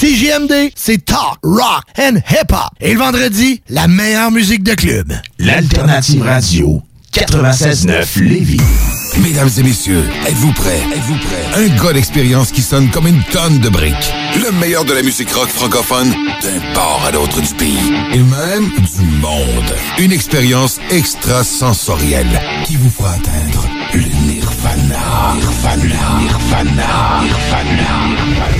CJMD, 0.00 0.72
c'est 0.74 1.04
talk, 1.04 1.36
rock 1.42 1.82
and 1.98 2.16
hip-hop. 2.30 2.70
Et 2.80 2.94
le 2.94 2.98
vendredi, 2.98 3.60
la 3.68 3.86
meilleure 3.86 4.30
musique 4.30 4.62
de 4.62 4.72
club. 4.72 5.12
L'Alternative 5.38 6.22
Radio 6.22 6.82
96.9 7.12 8.22
Lévis. 8.22 8.60
Mesdames 9.18 9.50
et 9.58 9.62
messieurs, 9.62 10.02
êtes-vous 10.26 10.52
prêts? 10.52 10.80
Êtes-vous 10.94 11.16
prêts? 11.16 11.62
Un 11.62 11.84
gars 11.84 11.92
d'expérience 11.92 12.50
qui 12.50 12.62
sonne 12.62 12.88
comme 12.88 13.08
une 13.08 13.22
tonne 13.24 13.58
de 13.58 13.68
briques. 13.68 14.14
Le 14.42 14.50
meilleur 14.52 14.86
de 14.86 14.94
la 14.94 15.02
musique 15.02 15.32
rock 15.32 15.50
francophone 15.50 16.14
d'un 16.40 16.72
port 16.72 17.02
à 17.06 17.10
l'autre 17.10 17.42
du 17.42 17.54
pays. 17.56 17.92
Et 18.14 18.20
même 18.20 18.70
du 18.70 19.02
monde. 19.20 19.74
Une 19.98 20.12
expérience 20.12 20.78
extrasensorielle 20.90 22.40
qui 22.64 22.76
vous 22.76 22.88
fera 22.88 23.10
atteindre 23.10 23.68
le 23.92 24.00
nirvana. 24.00 25.34
Nirvana. 25.34 26.20
Nirvana. 26.22 27.20
Nirvana. 27.22 28.59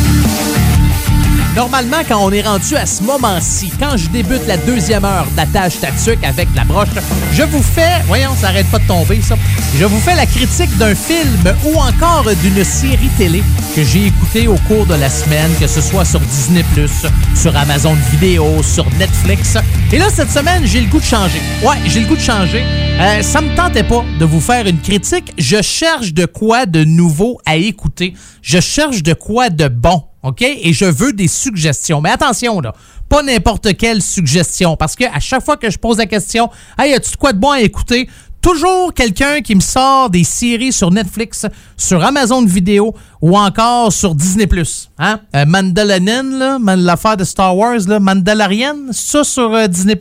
Normalement, 1.55 1.97
quand 2.07 2.23
on 2.23 2.31
est 2.31 2.43
rendu 2.43 2.77
à 2.77 2.85
ce 2.85 3.03
moment-ci, 3.03 3.73
quand 3.77 3.97
je 3.97 4.07
débute 4.09 4.47
la 4.47 4.55
deuxième 4.55 5.03
heure 5.03 5.27
d'attache 5.35 5.81
tatuc 5.81 6.23
avec 6.23 6.47
la 6.55 6.63
broche, 6.63 6.87
je 7.33 7.43
vous 7.43 7.61
fais, 7.61 8.01
voyons, 8.07 8.33
ça 8.39 8.47
arrête 8.47 8.67
pas 8.71 8.79
de 8.79 8.87
tomber 8.87 9.21
ça, 9.21 9.35
je 9.77 9.83
vous 9.83 9.99
fais 9.99 10.15
la 10.15 10.25
critique 10.25 10.75
d'un 10.77 10.95
film 10.95 11.53
ou 11.65 11.75
encore 11.77 12.25
d'une 12.41 12.63
série 12.63 13.09
télé 13.17 13.43
que 13.75 13.83
j'ai 13.83 14.07
écouté 14.07 14.47
au 14.47 14.55
cours 14.67 14.85
de 14.85 14.95
la 14.95 15.09
semaine, 15.09 15.51
que 15.59 15.67
ce 15.67 15.81
soit 15.81 16.05
sur 16.05 16.21
Disney+, 16.21 16.63
sur 17.35 17.55
Amazon 17.57 17.97
Vidéo, 18.11 18.63
sur 18.63 18.85
Netflix. 18.97 19.57
Et 19.91 19.97
là, 19.97 20.07
cette 20.09 20.31
semaine, 20.31 20.65
j'ai 20.65 20.79
le 20.79 20.87
goût 20.87 20.99
de 20.99 21.05
changer. 21.05 21.41
Ouais, 21.63 21.77
j'ai 21.85 21.99
le 21.99 22.07
goût 22.07 22.15
de 22.15 22.21
changer. 22.21 22.63
Euh, 22.99 23.21
ça 23.21 23.41
me 23.41 23.53
tentait 23.57 23.83
pas 23.83 24.05
de 24.19 24.23
vous 24.25 24.39
faire 24.39 24.67
une 24.67 24.79
critique. 24.79 25.33
Je 25.37 25.61
cherche 25.61 26.13
de 26.13 26.25
quoi 26.25 26.65
de 26.65 26.85
nouveau 26.85 27.39
à 27.45 27.57
écouter. 27.57 28.13
Je 28.41 28.61
cherche 28.61 29.03
de 29.03 29.13
quoi 29.13 29.49
de 29.49 29.67
bon. 29.67 30.03
OK? 30.23 30.41
Et 30.41 30.73
je 30.73 30.85
veux 30.85 31.13
des 31.13 31.27
suggestions. 31.27 32.01
Mais 32.01 32.11
attention, 32.11 32.59
là, 32.61 32.73
pas 33.09 33.23
n'importe 33.23 33.75
quelle 33.77 34.01
suggestion. 34.01 34.77
Parce 34.77 34.95
que 34.95 35.05
à 35.05 35.19
chaque 35.19 35.43
fois 35.43 35.57
que 35.57 35.69
je 35.69 35.77
pose 35.77 35.97
la 35.97 36.05
question, 36.05 36.49
Hey, 36.77 36.93
as-tu 36.93 37.11
de 37.11 37.17
quoi 37.17 37.33
de 37.33 37.39
bon 37.39 37.51
à 37.51 37.61
écouter? 37.61 38.07
Toujours 38.41 38.91
quelqu'un 38.93 39.41
qui 39.41 39.53
me 39.53 39.61
sort 39.61 40.09
des 40.09 40.23
séries 40.23 40.71
sur 40.71 40.89
Netflix, 40.89 41.45
sur 41.77 42.03
Amazon 42.03 42.43
Vidéo 42.43 42.95
ou 43.21 43.37
encore 43.37 43.93
sur 43.93 44.15
Disney+. 44.15 44.47
Hein? 44.97 45.19
Euh, 45.35 45.45
Mandalorian, 45.45 46.59
l'affaire 46.75 47.17
de 47.17 47.23
Star 47.23 47.55
Wars, 47.55 47.79
là, 47.87 47.99
Mandalorian, 47.99 48.75
ça 48.91 49.23
sur 49.23 49.53
euh, 49.53 49.67
Disney+. 49.67 49.97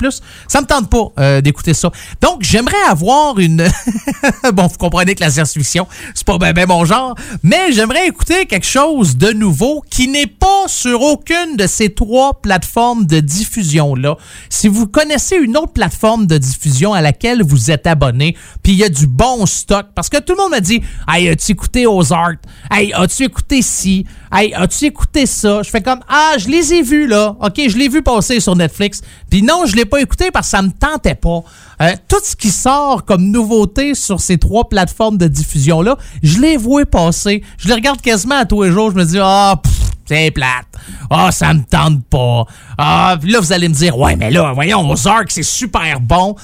Ça 0.49 0.61
me 0.61 0.67
tente 0.67 0.89
pas 0.89 1.09
euh, 1.19 1.41
d'écouter 1.41 1.75
ça. 1.75 1.91
Donc, 2.21 2.39
j'aimerais 2.41 2.83
avoir 2.89 3.39
une... 3.39 3.69
bon, 4.55 4.67
vous 4.67 4.79
comprenez 4.79 5.15
que 5.15 5.21
la 5.21 5.31
science-fiction, 5.31 5.87
c'est 6.15 6.27
pas 6.27 6.39
ben, 6.39 6.53
ben 6.53 6.67
mon 6.67 6.85
genre, 6.85 7.15
mais 7.43 7.73
j'aimerais 7.73 8.09
écouter 8.09 8.47
quelque 8.47 8.67
chose 8.67 9.17
de 9.17 9.31
nouveau 9.33 9.85
qui 9.91 10.09
n'est 10.09 10.27
pas 10.27 10.65
sur 10.67 11.03
aucune 11.03 11.57
de 11.57 11.67
ces 11.67 11.91
trois 11.91 12.41
plateformes 12.41 13.07
de 13.07 13.21
diffusion-là. 13.21 14.17
Si 14.49 14.69
vous 14.69 14.87
connaissez 14.87 15.37
une 15.37 15.57
autre 15.57 15.73
plateforme 15.73 16.27
de 16.27 16.39
diffusion 16.39 16.95
à 16.95 17.03
laquelle 17.03 17.43
vous 17.43 17.71
êtes 17.71 17.87
abonné, 17.87 18.37
puis 18.63 18.73
il 18.73 18.79
y 18.79 18.85
a 18.85 18.89
du 18.89 19.07
bon 19.07 19.45
stock, 19.45 19.89
parce 19.95 20.09
que 20.09 20.19
tout 20.19 20.33
le 20.33 20.39
monde 20.43 20.51
m'a 20.53 20.61
dit 20.61 20.83
«Hey, 21.09 21.29
as-tu 21.29 21.53
écouté 21.53 21.87
Ozark? 21.87 22.39
Hey, 22.71 22.93
as-tu 22.95 23.10
as-tu 23.11 23.25
écouté 23.25 23.63
ci? 23.63 24.07
Hey, 24.33 24.55
as-tu 24.55 24.87
écouté 24.87 25.27
ça? 25.27 25.63
Je 25.63 25.71
fais 25.71 25.81
comme, 25.81 26.01
ah, 26.09 26.35
je 26.39 26.49
les 26.49 26.73
ai 26.75 26.83
vus, 26.83 27.07
là. 27.09 27.35
OK, 27.41 27.61
je 27.69 27.77
l'ai 27.77 27.89
vu 27.89 28.03
passer 28.03 28.39
sur 28.39 28.55
Netflix. 28.55 29.03
Puis 29.29 29.43
non, 29.43 29.67
je 29.67 29.75
l'ai 29.75 29.85
pas 29.85 30.01
écouté 30.01 30.31
parce 30.31 30.47
que 30.47 30.51
ça 30.51 30.63
me 30.63 30.71
tentait 30.71 31.17
pas. 31.17 31.41
Euh, 31.83 31.93
tout 32.09 32.21
ce 32.23 32.37
qui 32.37 32.51
sort 32.51 33.05
comme 33.05 33.25
nouveauté 33.31 33.95
sur 33.95 34.21
ces 34.21 34.39
trois 34.39 34.69
plateformes 34.69 35.19
de 35.19 35.27
diffusion-là, 35.27 35.97
je 36.23 36.39
l'ai 36.39 36.57
voué 36.57 36.85
passer. 36.85 37.43
Je 37.59 37.69
les 37.69 37.75
regarde 37.75 38.01
quasiment 38.01 38.37
à 38.37 38.45
tous 38.45 38.63
les 38.63 38.71
jours. 38.71 38.93
Je 38.93 38.97
me 38.97 39.05
dis, 39.05 39.19
ah, 39.21 39.61
c'est 40.07 40.31
plate. 40.31 40.67
Ah, 41.11 41.33
ça 41.33 41.53
me 41.53 41.63
tente 41.63 42.05
pas. 42.05 42.45
Ah, 42.79 43.17
là, 43.25 43.41
vous 43.41 43.53
allez 43.53 43.69
me 43.69 43.75
dire, 43.75 43.99
ouais, 43.99 44.15
mais 44.15 44.31
là, 44.31 44.53
voyons, 44.55 44.89
Ozark, 44.89 45.31
c'est 45.31 45.43
super 45.43 46.01
bon. 46.01 46.37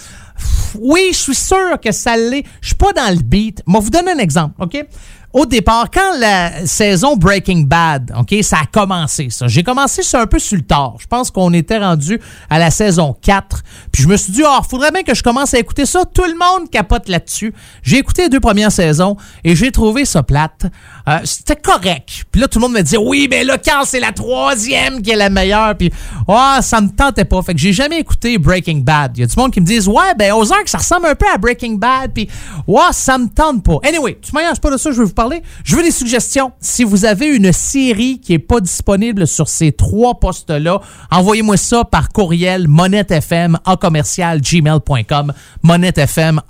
Oui, 0.78 1.08
je 1.12 1.18
suis 1.18 1.34
sûr 1.34 1.80
que 1.82 1.92
ça 1.92 2.16
l'est. 2.16 2.44
Je 2.60 2.68
suis 2.68 2.76
pas 2.76 2.92
dans 2.92 3.14
le 3.14 3.22
beat. 3.22 3.62
Mais 3.66 3.80
vous 3.80 3.90
donner 3.90 4.12
un 4.12 4.18
exemple, 4.18 4.54
OK? 4.58 4.84
Au 5.36 5.44
départ, 5.44 5.90
quand 5.92 6.18
la 6.18 6.64
saison 6.64 7.14
Breaking 7.14 7.64
Bad, 7.66 8.10
OK, 8.18 8.34
ça 8.40 8.60
a 8.62 8.64
commencé, 8.64 9.28
ça. 9.28 9.46
J'ai 9.48 9.62
commencé 9.62 10.02
ça 10.02 10.22
un 10.22 10.26
peu 10.26 10.38
sur 10.38 10.56
le 10.56 10.62
tard. 10.62 10.94
Je 10.98 11.06
pense 11.06 11.30
qu'on 11.30 11.52
était 11.52 11.76
rendu 11.76 12.18
à 12.48 12.58
la 12.58 12.70
saison 12.70 13.14
4. 13.20 13.62
Puis 13.92 14.04
je 14.04 14.08
me 14.08 14.16
suis 14.16 14.32
dit, 14.32 14.42
ah, 14.46 14.62
faudrait 14.66 14.92
bien 14.92 15.02
que 15.02 15.14
je 15.14 15.22
commence 15.22 15.52
à 15.52 15.58
écouter 15.58 15.84
ça. 15.84 16.06
Tout 16.06 16.24
le 16.24 16.38
monde 16.38 16.70
capote 16.70 17.10
là-dessus. 17.10 17.52
J'ai 17.82 17.98
écouté 17.98 18.22
les 18.22 18.28
deux 18.30 18.40
premières 18.40 18.72
saisons 18.72 19.18
et 19.44 19.54
j'ai 19.54 19.70
trouvé 19.72 20.06
ça 20.06 20.22
plate. 20.22 20.68
Euh, 21.06 21.18
C'était 21.24 21.56
correct. 21.56 22.24
Puis 22.32 22.40
là, 22.40 22.48
tout 22.48 22.58
le 22.58 22.62
monde 22.62 22.72
me 22.72 22.80
dit, 22.80 22.96
oui, 22.96 23.28
mais 23.30 23.44
là, 23.44 23.58
quand 23.58 23.84
c'est 23.84 24.00
la 24.00 24.12
troisième 24.12 25.02
qui 25.02 25.10
est 25.10 25.16
la 25.16 25.28
meilleure, 25.28 25.76
puis, 25.76 25.92
ah, 26.28 26.60
ça 26.62 26.80
me 26.80 26.88
tentait 26.88 27.26
pas. 27.26 27.42
Fait 27.42 27.52
que 27.52 27.60
j'ai 27.60 27.74
jamais 27.74 27.98
écouté 27.98 28.38
Breaking 28.38 28.78
Bad. 28.78 29.12
Il 29.18 29.20
y 29.20 29.24
a 29.24 29.26
du 29.26 29.36
monde 29.36 29.52
qui 29.52 29.60
me 29.60 29.66
disent, 29.66 29.86
ouais, 29.86 30.14
ben, 30.18 30.32
Ozark, 30.32 30.66
ça 30.66 30.78
ressemble 30.78 31.08
un 31.08 31.14
peu 31.14 31.26
à 31.30 31.36
Breaking 31.36 31.74
Bad, 31.74 32.12
puis, 32.14 32.26
ouais, 32.66 32.80
ça 32.92 33.18
me 33.18 33.28
tente 33.28 33.62
pas. 33.62 33.80
Anyway, 33.86 34.18
tu 34.22 34.32
m'as 34.32 34.54
pas 34.54 34.70
de 34.70 34.78
ça, 34.78 34.90
je 34.92 34.96
vais 34.96 35.04
vous 35.04 35.12
parler. 35.12 35.25
Je 35.64 35.76
veux 35.76 35.82
des 35.82 35.90
suggestions. 35.90 36.52
Si 36.60 36.84
vous 36.84 37.04
avez 37.04 37.26
une 37.26 37.52
série 37.52 38.20
qui 38.20 38.34
est 38.34 38.38
pas 38.38 38.60
disponible 38.60 39.26
sur 39.26 39.48
ces 39.48 39.72
trois 39.72 40.18
postes-là, 40.18 40.80
envoyez-moi 41.10 41.56
ça 41.56 41.84
par 41.84 42.10
courriel 42.10 42.68
monettefm 42.68 43.58
en 43.64 43.76
monettefm 45.62 46.40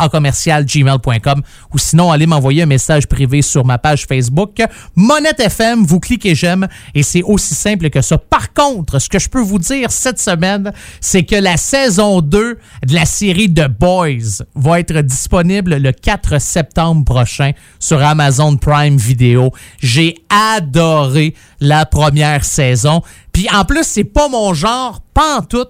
ou 1.73 1.79
sinon 1.79 2.13
allez 2.13 2.27
m'envoyer 2.27 2.63
un 2.63 2.67
message 2.67 3.07
privé 3.07 3.43
sur 3.43 3.65
ma 3.65 3.79
page 3.79 4.07
Facebook 4.07 4.63
Monette 4.95 5.41
FM, 5.41 5.85
vous 5.85 6.01
cliquez 6.01 6.35
j'aime 6.35 6.69
et 6.95 7.03
c'est 7.03 7.23
aussi 7.23 7.55
simple 7.55 7.91
que 7.91 8.01
ça. 8.01 8.19
Par 8.19 8.53
contre, 8.53 8.99
ce 8.99 9.09
que 9.09 9.19
je 9.19 9.29
peux 9.29 9.41
vous 9.41 9.59
dire 9.59 9.91
cette 9.91 10.21
semaine, 10.21 10.73
c'est 11.01 11.25
que 11.25 11.37
la 11.37 11.57
saison 11.57 12.21
2 12.21 12.59
de 12.87 12.95
la 12.95 13.05
série 13.05 13.53
The 13.53 13.69
Boys 13.69 14.45
va 14.55 14.81
être 14.81 15.01
disponible 15.01 15.77
le 15.77 15.93
4 15.93 16.41
septembre 16.41 17.05
prochain 17.05 17.53
sur 17.79 18.03
Amazon 18.03 18.57
Prime 18.67 18.97
Video. 18.97 19.53
J'ai 19.81 20.17
adoré 20.29 21.35
la 21.61 21.87
première 21.87 22.45
saison. 22.45 23.03
Puis 23.37 23.47
en 23.55 23.67
plus, 23.67 23.85
c'est 23.85 24.05
pas 24.05 24.29
mon 24.29 24.55
genre, 24.55 25.03
pas 25.13 25.39
en 25.39 25.43
tout. 25.43 25.67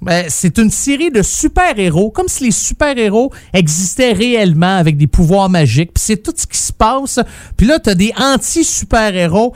Ben, 0.00 0.24
c'est 0.30 0.56
une 0.56 0.70
série 0.70 1.10
de 1.10 1.20
super-héros, 1.20 2.10
comme 2.10 2.28
si 2.28 2.44
les 2.44 2.50
super-héros 2.50 3.30
existaient 3.52 4.12
réellement 4.12 4.78
avec 4.78 4.96
des 4.96 5.06
pouvoirs 5.06 5.50
magiques. 5.50 5.92
Puis 5.92 6.02
c'est 6.02 6.22
tout 6.22 6.32
ce 6.34 6.46
qui 6.46 6.56
se 6.56 6.72
passe. 6.72 7.20
Puis 7.58 7.66
là, 7.66 7.78
t'as 7.78 7.94
des 7.94 8.10
anti-super-héros. 8.18 9.54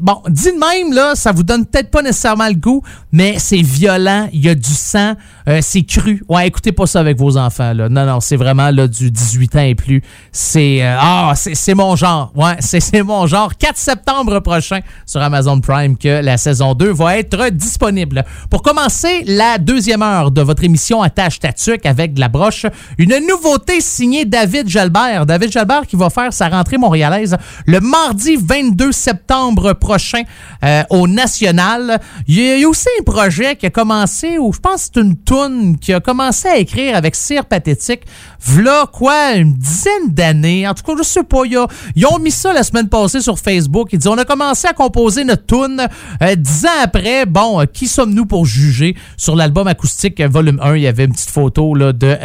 Bon, 0.00 0.22
dit 0.28 0.52
de 0.52 0.58
même, 0.58 0.92
là, 0.92 1.14
ça 1.14 1.32
vous 1.32 1.44
donne 1.44 1.64
peut-être 1.64 1.90
pas 1.90 2.02
nécessairement 2.02 2.48
le 2.48 2.54
goût, 2.54 2.82
mais 3.10 3.38
c'est 3.38 3.62
violent, 3.62 4.28
il 4.34 4.44
y 4.44 4.50
a 4.50 4.54
du 4.54 4.74
sang, 4.74 5.14
euh, 5.48 5.60
c'est 5.62 5.84
cru. 5.84 6.22
Ouais, 6.28 6.46
écoutez 6.46 6.72
pas 6.72 6.86
ça 6.86 7.00
avec 7.00 7.18
vos 7.18 7.38
enfants, 7.38 7.72
là. 7.72 7.88
Non, 7.88 8.04
non, 8.04 8.20
c'est 8.20 8.36
vraiment 8.36 8.70
là 8.70 8.86
du 8.86 9.10
18 9.10 9.56
ans 9.56 9.60
et 9.60 9.74
plus. 9.74 10.02
C'est 10.30 10.82
euh, 10.82 10.96
ah, 11.00 11.32
c'est 11.36 11.54
c'est 11.54 11.74
mon 11.74 11.96
genre. 11.96 12.32
Ouais, 12.34 12.56
c'est 12.60 13.02
mon 13.02 13.26
genre. 13.26 13.56
4 13.56 13.78
septembre 13.78 14.40
prochain 14.40 14.80
sur 15.04 15.20
Amazon 15.22 15.60
Prime 15.60 15.96
que 15.96 16.20
la 16.22 16.36
saison 16.36 16.74
2 16.74 16.92
va 16.92 17.18
être 17.18 17.50
disponible. 17.50 18.24
Pour 18.50 18.62
commencer 18.62 19.24
la 19.26 19.58
deuxième 19.58 20.02
heure 20.02 20.30
de 20.30 20.42
votre 20.42 20.64
émission 20.64 21.02
Attache 21.02 21.40
Tatuc 21.40 21.86
avec 21.86 22.14
de 22.14 22.20
la 22.20 22.28
broche, 22.28 22.66
une 22.98 23.16
nouveauté 23.28 23.80
signée 23.80 24.24
David 24.24 24.68
Jalbert. 24.68 25.26
David 25.26 25.50
Jalbert 25.50 25.86
qui 25.86 25.96
va 25.96 26.10
faire 26.10 26.32
sa 26.32 26.48
rentrée 26.48 26.78
montréalaise 26.78 27.36
le 27.66 27.80
mardi 27.80 28.36
22 28.36 28.92
septembre 28.92 29.72
prochain 29.74 30.22
euh, 30.64 30.82
au 30.90 31.08
National. 31.08 32.00
Il 32.26 32.40
y, 32.40 32.64
a, 32.64 32.68
aussi 32.68 32.88
un 33.00 33.04
projet 33.04 33.56
qui 33.56 33.66
a 33.66 33.70
commencé, 33.70 34.38
ou 34.38 34.52
je 34.52 34.60
pense 34.60 34.90
c'est 34.92 35.00
une 35.00 35.16
toune 35.16 35.78
qui 35.78 35.92
a 35.92 36.00
commencé 36.00 36.48
à 36.48 36.56
écrire 36.56 36.96
avec 36.96 37.14
Cire 37.14 37.44
Pathétique, 37.44 38.02
v'là 38.44 38.86
quoi, 38.92 39.34
une 39.34 39.54
dizaine 39.54 40.08
d'années. 40.08 40.66
En 40.66 40.74
tout 40.74 40.82
cas, 40.82 40.92
je 40.98 41.02
sais 41.02 41.24
pas, 41.24 41.42
ils 41.44 42.06
ont 42.06 42.18
mis 42.18 42.30
ça 42.30 42.52
la 42.52 42.62
semaine 42.62 42.88
passée 42.88 43.20
sur 43.20 43.38
Facebook. 43.38 43.88
Ils 43.92 43.98
disent, 43.98 44.08
on 44.08 44.18
a 44.18 44.24
commencé 44.24 44.68
à 44.68 44.72
composer 44.76 45.24
notre 45.24 45.46
tune. 45.46 45.88
Euh, 46.22 46.34
dix 46.36 46.64
ans 46.66 46.80
après, 46.82 47.26
bon, 47.26 47.60
euh, 47.60 47.64
qui 47.64 47.88
sommes-nous 47.88 48.26
pour 48.26 48.46
juger? 48.46 48.94
Sur 49.16 49.34
l'album 49.34 49.66
acoustique 49.66 50.20
euh, 50.20 50.28
volume 50.28 50.60
1, 50.62 50.76
il 50.76 50.82
y 50.82 50.86
avait 50.86 51.06
une 51.06 51.12
petite 51.12 51.30
photo 51.30 51.74
là, 51.74 51.92
de 51.92 52.16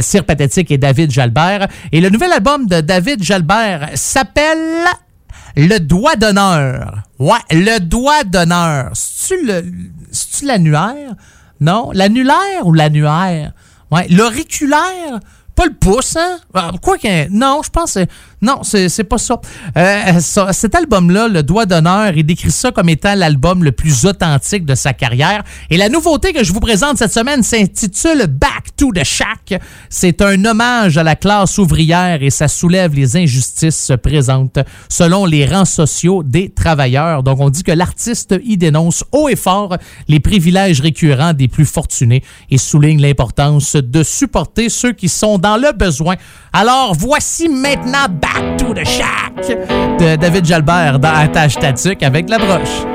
Cire 0.00 0.24
Pathétique 0.24 0.70
et 0.70 0.78
David 0.78 1.10
Jalbert. 1.10 1.68
Et 1.92 2.00
le 2.00 2.10
nouvel 2.10 2.32
album 2.32 2.66
de 2.66 2.80
David 2.80 3.22
Jalbert 3.22 3.90
s'appelle 3.94 4.58
Le 5.56 5.78
Doigt 5.78 6.16
d'honneur. 6.16 7.04
Ouais, 7.18 7.38
Le 7.50 7.78
Doigt 7.80 8.24
d'honneur. 8.24 8.90
C'est-tu 8.94 10.46
l'annuaire? 10.46 11.14
Non? 11.60 11.90
L'annulaire 11.94 12.64
ou 12.66 12.72
l'annuaire? 12.72 13.52
Ouais, 13.90 14.06
l'auriculaire? 14.08 15.20
Pas 15.54 15.66
le 15.66 15.74
pouce, 15.74 16.16
hein? 16.16 16.38
Ah, 16.54 16.70
Quoi 16.80 16.96
que. 16.98 17.28
Non, 17.28 17.60
je 17.62 17.68
pense. 17.70 17.94
que- 17.94 18.06
Non, 18.42 18.62
c'est 18.64 19.04
pas 19.04 19.18
ça. 19.18 19.40
Euh, 19.76 20.18
ça- 20.20 20.52
Cet 20.52 20.74
album-là, 20.74 21.28
Le 21.28 21.44
Doigt 21.44 21.64
d'honneur, 21.64 22.12
il 22.16 22.24
décrit 22.26 22.50
ça 22.50 22.72
comme 22.72 22.88
étant 22.88 23.14
l'album 23.14 23.62
le 23.62 23.70
plus 23.70 24.04
authentique 24.04 24.64
de 24.66 24.74
sa 24.74 24.92
carrière. 24.92 25.44
Et 25.70 25.76
la 25.76 25.88
nouveauté 25.88 26.32
que 26.32 26.42
je 26.42 26.52
vous 26.52 26.58
présente 26.58 26.98
cette 26.98 27.12
semaine 27.12 27.44
s'intitule 27.44 28.26
Back 28.26 28.74
to 28.76 28.90
the 28.92 29.04
Shack. 29.04 29.60
C'est 29.88 30.20
un 30.22 30.44
hommage 30.44 30.98
à 30.98 31.04
la 31.04 31.14
classe 31.14 31.56
ouvrière 31.58 32.20
et 32.22 32.30
ça 32.30 32.48
soulève 32.48 32.94
les 32.94 33.16
injustices 33.16 33.92
présentes 34.02 34.58
selon 34.88 35.24
les 35.24 35.46
rangs 35.46 35.64
sociaux 35.64 36.24
des 36.24 36.50
travailleurs. 36.50 37.22
Donc, 37.22 37.38
on 37.38 37.48
dit 37.48 37.62
que 37.62 37.70
l'artiste 37.72 38.34
y 38.44 38.56
dénonce 38.56 39.04
haut 39.12 39.28
et 39.28 39.36
fort 39.36 39.76
les 40.08 40.18
privilèges 40.18 40.80
récurrents 40.80 41.32
des 41.32 41.46
plus 41.46 41.64
fortunés 41.66 42.24
et 42.50 42.58
souligne 42.58 43.00
l'importance 43.00 43.76
de 43.76 44.02
supporter 44.02 44.68
ceux 44.68 44.92
qui 44.92 45.08
sont 45.08 45.38
dans 45.38 45.56
le 45.56 45.70
besoin. 45.72 46.16
Alors, 46.52 46.94
voici 46.98 47.48
maintenant 47.48 48.08
Back 48.10 48.31
to 48.58 48.74
the 48.74 48.84
Shack 48.84 49.32
de 49.98 50.16
David 50.16 50.44
Jalbert 50.44 50.98
dans 50.98 51.14
Attache 51.14 51.54
Tatuc 51.54 52.02
avec 52.02 52.28
la 52.28 52.38
broche. 52.38 52.86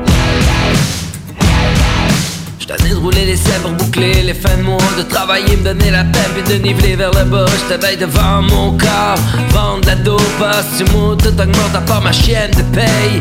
J't'ai 2.60 2.90
de 2.90 2.96
rouler 2.96 3.26
les 3.26 3.38
pour 3.62 3.72
boucler 3.72 4.24
les 4.24 4.34
fins 4.34 4.58
de 4.58 4.64
mois 4.64 4.78
De 4.98 5.04
travailler, 5.04 5.56
me 5.56 5.64
donner 5.64 5.92
la 5.92 6.04
peine 6.04 6.32
puis 6.36 6.54
de 6.54 6.62
niveler 6.62 6.96
vers 6.96 7.12
le 7.12 7.24
bas. 7.24 7.46
J't'éveille 7.66 7.98
devant 7.98 8.42
mon 8.42 8.78
corps 8.78 9.20
Vendre 9.50 9.88
la 9.88 9.96
dope, 9.96 10.22
si 10.76 10.84
moi 10.96 11.16
tout 11.18 11.30
augmente 11.30 11.76
à 11.76 11.82
part 11.82 12.02
ma 12.02 12.12
chienne 12.12 12.52
de 12.52 12.64
paye. 12.76 13.20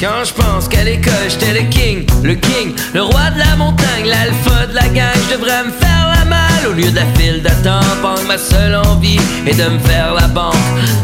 Quand 0.00 0.24
je 0.24 0.32
pense 0.32 0.66
qu'à 0.66 0.82
l'école 0.82 1.28
j'étais 1.28 1.52
le 1.52 1.68
king, 1.68 2.06
le 2.22 2.34
king, 2.34 2.74
le 2.94 3.02
roi 3.02 3.30
de 3.34 3.38
la 3.38 3.56
montagne, 3.56 4.06
l'alpha 4.06 4.66
de 4.66 4.74
la 4.74 4.88
gang, 4.88 5.12
je 5.28 5.36
devrais 5.36 5.64
me 5.64 5.70
faire 5.70 6.14
la 6.14 6.24
au 6.68 6.72
lieu 6.72 6.90
de 6.90 6.96
la 6.96 7.06
file 7.16 7.42
d'attente. 7.42 8.26
Ma 8.26 8.38
seule 8.38 8.76
envie 8.76 9.20
est 9.46 9.54
de 9.54 9.68
me 9.68 9.78
faire 9.80 10.14
la 10.14 10.28
banque. 10.28 10.54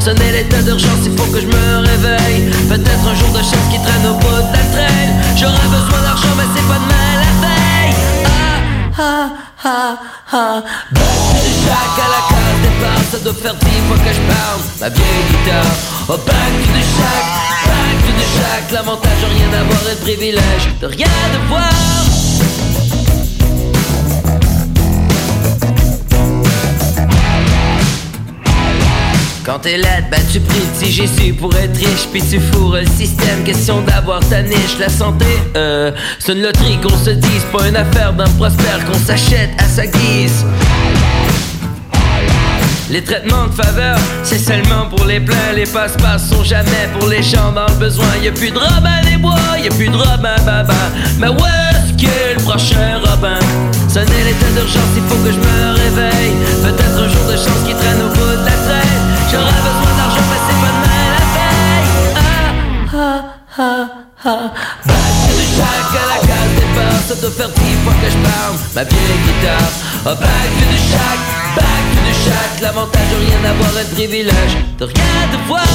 Sonner 0.01 0.33
l'état 0.33 0.63
d'urgence, 0.63 1.05
il 1.05 1.17
faut 1.17 1.31
que 1.33 1.41
je 1.41 1.47
me 1.47 1.79
réveille. 1.87 2.51
Peut-être 2.69 3.07
un 3.07 3.15
jour 3.15 3.31
de 3.31 3.39
chance 3.39 3.67
qui 3.71 3.79
traîne 3.79 4.07
au 4.07 4.15
bout 4.15 4.37
de 4.37 4.53
la 4.53 4.65
traîne. 4.75 5.13
J'aurais 5.37 5.69
besoin 5.69 6.01
d'argent, 6.03 6.35
mais 6.37 6.45
c'est 6.55 6.67
pas 6.69 6.79
demain 6.85 7.13
la 7.25 7.33
veille. 7.43 7.95
Ah, 8.99 9.31
ah, 9.65 9.99
ah, 10.33 10.33
ah. 10.33 10.63
Shack 11.67 11.95
à 11.99 12.09
la 12.15 12.23
case 12.31 12.61
départ, 12.63 13.03
ça 13.11 13.19
doit 13.19 13.35
faire 13.35 13.55
dix 13.55 13.81
fois 13.89 13.99
que 13.99 14.13
je 14.13 14.23
parle. 14.33 14.61
Ma 14.81 14.89
vieille 14.89 15.25
guitare, 15.31 15.65
to 16.07 16.17
the 16.17 16.83
shack, 16.95 17.27
back 17.67 17.97
to 18.07 18.13
the 18.13 18.27
shack. 18.37 18.73
L'avantage 18.73 19.21
de 19.21 19.27
rien 19.35 19.49
d'avoir 19.51 19.81
et 19.87 19.91
le 19.91 20.01
privilège 20.01 20.69
de 20.81 20.87
rien 20.87 21.09
devoir. 21.33 22.16
Quand 29.47 29.61
t'es 29.61 29.77
laide, 29.77 30.07
ben 30.11 30.21
tu 30.33 30.41
pries 30.41 30.59
le 30.59 30.81
TGC 30.81 31.33
pour 31.35 31.55
être 31.55 31.77
riche 31.77 32.09
Puis 32.11 32.21
tu 32.21 32.41
fourres 32.41 32.79
le 32.79 32.87
système, 32.87 33.45
question 33.45 33.81
d'avoir 33.83 34.19
ta 34.29 34.43
niche 34.43 34.77
La 34.81 34.89
santé, 34.89 35.25
euh, 35.57 35.93
c'est 36.19 36.33
une 36.33 36.43
loterie 36.43 36.81
qu'on 36.83 36.97
se 36.99 37.11
dise 37.11 37.45
Pas 37.53 37.69
une 37.69 37.77
affaire 37.77 38.13
d'un 38.13 38.29
prospère 38.31 38.85
qu'on 38.85 38.99
s'achète 38.99 39.51
à 39.59 39.65
sa 39.65 39.87
guise. 39.87 40.45
Les 42.91 43.05
traitements 43.05 43.47
de 43.47 43.53
faveur, 43.53 43.97
c'est 44.25 44.41
seulement 44.41 44.87
pour 44.87 45.05
les 45.05 45.21
pleins. 45.21 45.53
Les 45.55 45.67
passe-passe 45.67 46.29
sont 46.29 46.43
jamais 46.43 46.89
pour 46.99 47.09
les 47.09 47.23
gens 47.23 47.53
dans 47.53 47.67
le 47.69 47.79
besoin. 47.79 48.17
Y'a 48.21 48.33
plus 48.33 48.51
de 48.51 48.59
Robin 48.59 49.01
des 49.09 49.17
Bois, 49.17 49.37
y'a 49.63 49.71
plus 49.71 49.89
de 49.89 49.97
Robin 49.97 50.37
Baba. 50.45 50.75
Mais 51.21 51.29
où 51.29 51.37
est-ce 51.37 51.93
qu'est 51.97 52.35
le 52.35 52.43
prochain 52.43 52.99
Robin? 53.05 53.39
Sonner 53.89 54.25
l'état 54.25 54.51
d'urgence, 54.57 54.93
il 54.97 55.03
faut 55.05 55.23
que 55.25 55.31
je 55.31 55.39
me 55.39 55.75
réveille. 55.75 56.35
Peut-être 56.63 56.99
un 56.99 57.09
jour 57.09 57.25
de 57.31 57.37
chance 57.37 57.63
qui 57.65 57.75
traîne 57.75 58.03
au 58.03 58.09
bout 58.09 58.41
de 58.41 58.45
la 58.45 58.51
traîne 58.51 59.06
J'aurais 59.31 59.63
besoin 59.69 59.93
d'argent, 59.99 60.27
mais 60.31 60.41
c'est 60.47 60.59
pas 60.63 60.73
de 60.75 60.81
mal 60.85 61.07
la 61.15 61.25
veille. 61.35 61.95
Ah, 62.17 62.55
ah, 62.95 63.23
ah, 63.59 63.87
ah, 64.25 64.27
ah. 64.27 64.53
Back 64.87 65.13
to 65.27 65.33
the 65.37 65.47
à 65.61 66.07
la 66.13 66.19
case 66.27 66.53
départ, 66.57 67.01
ça 67.09 67.15
doit 67.17 67.31
faire 67.31 67.49
dix 67.49 67.75
fois 67.85 67.95
que 68.03 68.09
je 68.11 68.19
parle, 68.19 68.57
ma 68.75 68.85
vieille 68.85 69.21
guitare. 69.27 69.73
Oh, 70.07 70.15
back 70.15 70.49
to 70.59 70.65
the 70.73 70.81
shack, 70.91 71.19
back 71.57 71.83
to 71.93 71.99
the. 72.03 72.63
L'avantage 72.63 73.09
de 73.11 73.17
rien 73.27 73.51
avoir 73.51 73.71
le 73.73 73.95
privilège 73.95 74.57
de 74.79 74.85
rien 74.85 75.29
devoir. 75.33 75.67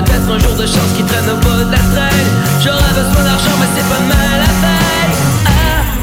Peut-être 0.00 0.30
un 0.32 0.38
jour 0.38 0.54
de 0.54 0.66
chance 0.66 0.92
qui 0.96 1.02
traîne 1.02 1.28
au 1.28 1.36
bout 1.36 1.64
de 1.64 1.70
la 1.70 1.76
traîne. 1.76 2.30
J'aurais 2.64 2.94
besoin 2.94 3.22
d'argent 3.22 3.56
mais 3.60 3.66
c'est 3.76 3.86
pas 3.86 4.00
mal 4.00 4.40
la 4.40 4.52
veille 4.62 5.14
Ah 5.44 5.50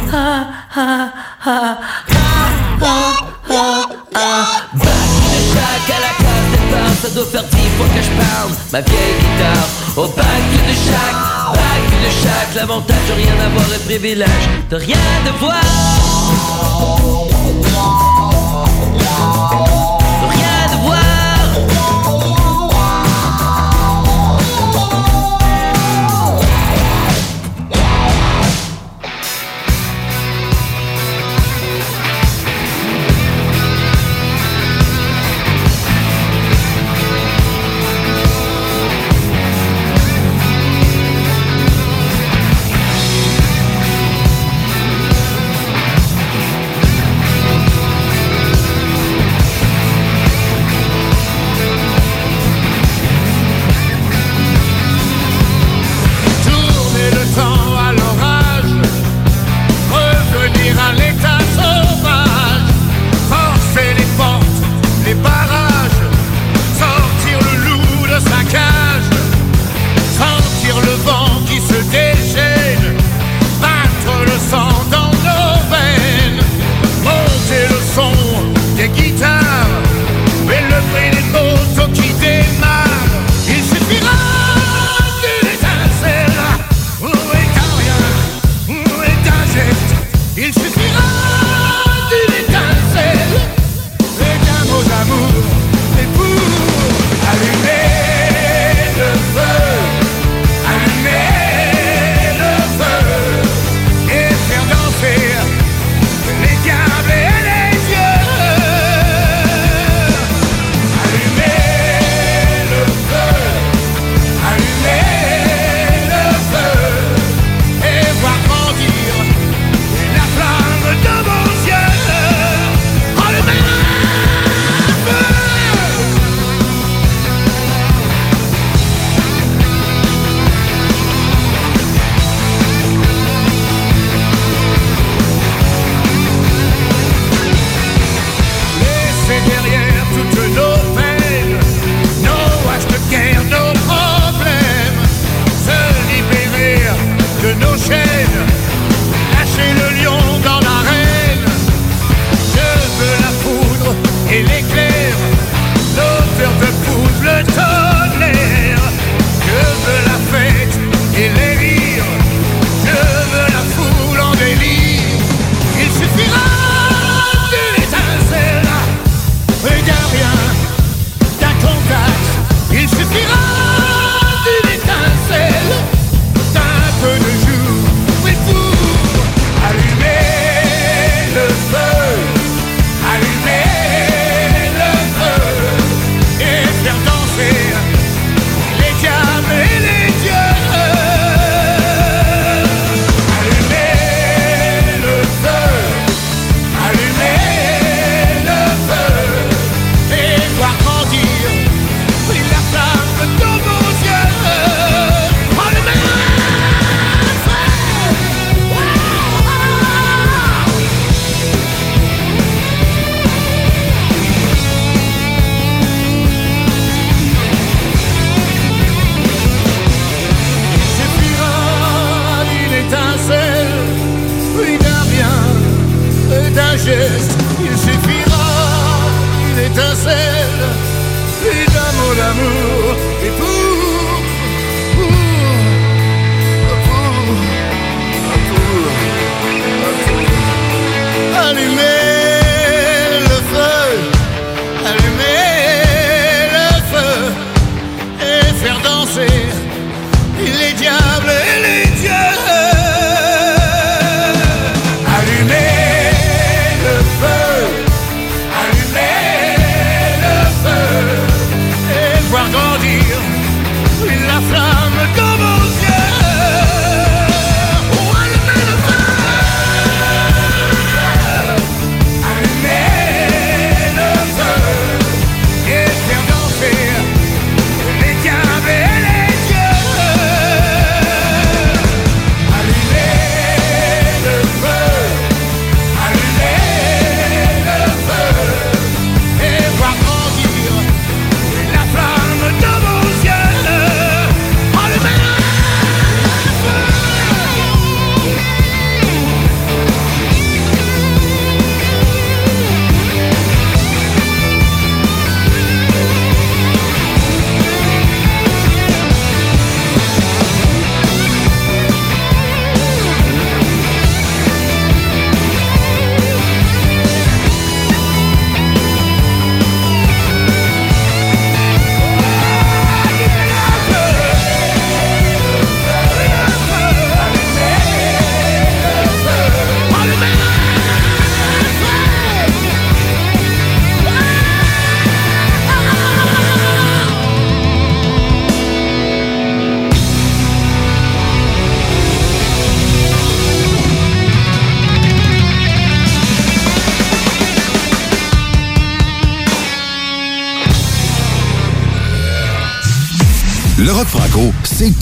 ah 0.05 0.45
ah 0.77 1.09
ah 1.45 1.77
ah 2.81 2.85
ah 2.85 3.73
ah 4.13 4.57
à 5.89 5.99
la 5.99 6.13
case 6.23 6.47
départ 6.51 6.93
Ça 7.01 7.09
doit 7.09 7.25
faire 7.25 7.43
dix 7.43 7.69
fois 7.77 7.87
que 7.87 8.01
je 8.01 8.11
parle. 8.21 8.51
Ma 8.71 8.81
vieille 8.81 9.15
guitare 9.19 9.67
to 9.95 10.03
the 10.05 10.75
shack, 10.85 11.13
back 11.55 11.81
to 11.89 11.97
the 12.03 12.11
shack 12.21 12.47
L'avantage 12.55 13.05
de 13.09 13.13
rien 13.13 13.33
avoir 13.45 13.67
le 13.69 13.79
privilège 13.85 14.47
de 14.69 14.75
rien 14.75 14.97
devoir 15.25 16.96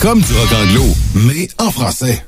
comme 0.06 0.20
du 0.20 0.32
rock 0.34 0.52
anglo, 0.52 0.84
mais 1.14 1.48
en 1.58 1.72
français. 1.72 2.25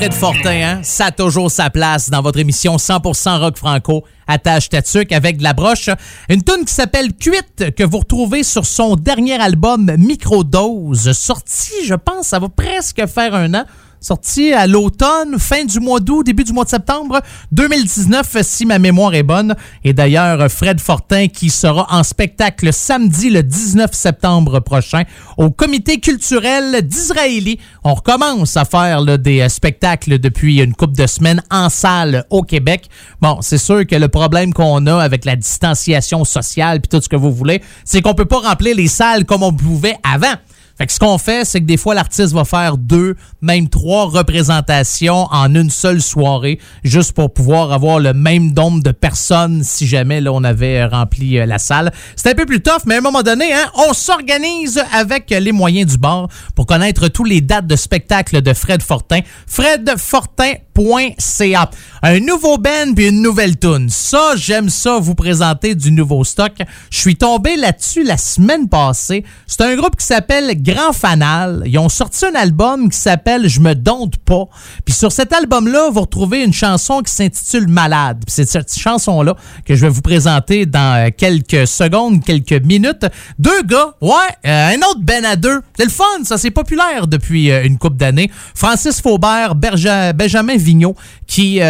Fred 0.00 0.14
Fortin, 0.14 0.62
hein? 0.62 0.80
Ça 0.82 1.06
a 1.06 1.10
toujours 1.10 1.50
sa 1.50 1.68
place 1.68 2.08
dans 2.08 2.22
votre 2.22 2.38
émission 2.38 2.76
100% 2.76 3.38
rock 3.38 3.58
franco. 3.58 4.02
Attache 4.26 4.70
ta 4.70 4.80
tuque 4.80 5.12
avec 5.12 5.36
de 5.36 5.42
la 5.42 5.52
broche. 5.52 5.90
Une 6.30 6.42
tune 6.42 6.64
qui 6.64 6.72
s'appelle 6.72 7.12
Cuite 7.12 7.74
que 7.76 7.84
vous 7.84 7.98
retrouvez 7.98 8.42
sur 8.42 8.64
son 8.64 8.96
dernier 8.96 9.38
album 9.38 9.92
Microdose, 9.98 11.12
sorti, 11.12 11.84
je 11.84 11.94
pense, 11.94 12.28
ça 12.28 12.38
va 12.38 12.48
presque 12.48 13.06
faire 13.08 13.34
un 13.34 13.52
an. 13.52 13.64
Sorti 14.02 14.54
à 14.54 14.66
l'automne, 14.66 15.38
fin 15.38 15.66
du 15.66 15.78
mois 15.78 16.00
d'août, 16.00 16.24
début 16.24 16.42
du 16.42 16.54
mois 16.54 16.64
de 16.64 16.70
septembre 16.70 17.20
2019, 17.52 18.38
si 18.40 18.64
ma 18.64 18.78
mémoire 18.78 19.14
est 19.14 19.22
bonne. 19.22 19.54
Et 19.84 19.92
d'ailleurs, 19.92 20.50
Fred 20.50 20.80
Fortin 20.80 21.28
qui 21.28 21.50
sera 21.50 21.86
en 21.90 22.02
spectacle 22.02 22.72
samedi 22.72 23.28
le 23.28 23.42
19 23.42 23.92
septembre 23.92 24.60
prochain 24.60 25.02
au 25.36 25.50
comité 25.50 26.00
culturel 26.00 26.80
d'Israélie. 26.80 27.58
On 27.84 27.92
recommence 27.92 28.56
à 28.56 28.64
faire 28.64 29.04
des 29.18 29.42
euh, 29.42 29.50
spectacles 29.50 30.18
depuis 30.18 30.62
une 30.62 30.74
couple 30.74 30.96
de 30.96 31.06
semaines 31.06 31.42
en 31.50 31.68
salle 31.68 32.24
au 32.30 32.42
Québec. 32.42 32.88
Bon, 33.20 33.42
c'est 33.42 33.58
sûr 33.58 33.86
que 33.86 33.96
le 33.96 34.08
problème 34.08 34.54
qu'on 34.54 34.86
a 34.86 34.96
avec 34.96 35.26
la 35.26 35.36
distanciation 35.36 36.24
sociale 36.24 36.80
puis 36.80 36.88
tout 36.88 37.02
ce 37.02 37.08
que 37.10 37.16
vous 37.16 37.32
voulez, 37.32 37.60
c'est 37.84 38.00
qu'on 38.00 38.14
peut 38.14 38.24
pas 38.24 38.38
remplir 38.38 38.74
les 38.76 38.88
salles 38.88 39.26
comme 39.26 39.42
on 39.42 39.52
pouvait 39.52 39.98
avant. 40.02 40.36
Fait 40.80 40.86
que 40.86 40.92
ce 40.94 40.98
qu'on 40.98 41.18
fait, 41.18 41.44
c'est 41.44 41.60
que 41.60 41.66
des 41.66 41.76
fois, 41.76 41.94
l'artiste 41.94 42.32
va 42.32 42.46
faire 42.46 42.78
deux, 42.78 43.14
même 43.42 43.68
trois 43.68 44.06
représentations 44.06 45.28
en 45.30 45.54
une 45.54 45.68
seule 45.68 46.00
soirée, 46.00 46.58
juste 46.84 47.12
pour 47.12 47.34
pouvoir 47.34 47.70
avoir 47.70 47.98
le 47.98 48.14
même 48.14 48.54
nombre 48.54 48.82
de 48.82 48.90
personnes 48.90 49.62
si 49.62 49.86
jamais 49.86 50.22
là, 50.22 50.32
on 50.32 50.42
avait 50.42 50.80
euh, 50.80 50.88
rempli 50.88 51.38
euh, 51.38 51.44
la 51.44 51.58
salle. 51.58 51.92
C'est 52.16 52.30
un 52.30 52.34
peu 52.34 52.46
plus 52.46 52.62
tough, 52.62 52.80
mais 52.86 52.94
à 52.94 52.98
un 52.98 53.02
moment 53.02 53.20
donné, 53.20 53.52
hein, 53.52 53.70
on 53.74 53.92
s'organise 53.92 54.82
avec 54.94 55.28
les 55.28 55.52
moyens 55.52 55.92
du 55.92 55.98
bord 55.98 56.30
pour 56.54 56.64
connaître 56.64 57.08
tous 57.08 57.24
les 57.24 57.42
dates 57.42 57.66
de 57.66 57.76
spectacle 57.76 58.40
de 58.40 58.54
Fred 58.54 58.82
Fortin. 58.82 59.20
fredfortin.ca. 59.46 61.70
Un 62.02 62.18
nouveau 62.20 62.56
band 62.56 62.94
puis 62.96 63.08
une 63.08 63.20
nouvelle 63.20 63.58
tune. 63.58 63.90
Ça, 63.90 64.32
j'aime 64.34 64.70
ça 64.70 64.98
vous 64.98 65.14
présenter 65.14 65.74
du 65.74 65.92
nouveau 65.92 66.24
stock. 66.24 66.52
Je 66.90 66.98
suis 66.98 67.16
tombé 67.16 67.56
là-dessus 67.56 68.04
la 68.04 68.16
semaine 68.16 68.70
passée. 68.70 69.22
C'est 69.46 69.60
un 69.60 69.76
groupe 69.76 69.96
qui 69.96 70.06
s'appelle 70.06 70.62
Grand 70.62 70.94
Fanal. 70.94 71.62
Ils 71.66 71.78
ont 71.78 71.90
sorti 71.90 72.24
un 72.24 72.34
album 72.34 72.88
qui 72.88 72.96
s'appelle 72.96 73.48
Je 73.50 73.60
me 73.60 73.74
dompte 73.74 74.16
pas. 74.16 74.46
Puis 74.86 74.94
sur 74.94 75.12
cet 75.12 75.34
album-là, 75.34 75.90
vous 75.90 76.00
retrouvez 76.00 76.42
une 76.42 76.54
chanson 76.54 77.02
qui 77.02 77.12
s'intitule 77.12 77.68
Malade. 77.68 78.24
C'est 78.28 78.48
cette 78.48 78.74
chanson-là 78.74 79.36
que 79.66 79.74
je 79.74 79.82
vais 79.82 79.92
vous 79.92 80.00
présenter 80.00 80.64
dans 80.64 81.06
euh, 81.06 81.10
quelques 81.14 81.66
secondes, 81.66 82.24
quelques 82.24 82.64
minutes. 82.64 83.04
Deux 83.38 83.62
gars, 83.64 83.94
ouais, 84.00 84.10
euh, 84.46 84.74
un 84.74 84.78
autre 84.88 85.00
Ben 85.02 85.26
à 85.26 85.36
deux. 85.36 85.60
C'est 85.76 85.84
le 85.84 85.90
fun, 85.90 86.24
ça, 86.24 86.38
c'est 86.38 86.50
populaire 86.50 87.06
depuis 87.06 87.50
euh, 87.50 87.62
une 87.62 87.76
couple 87.76 87.98
d'années. 87.98 88.30
Francis 88.54 89.02
Faubert, 89.02 89.54
Benjamin 89.54 90.56
Vigneault, 90.56 90.96
qui 91.26 91.60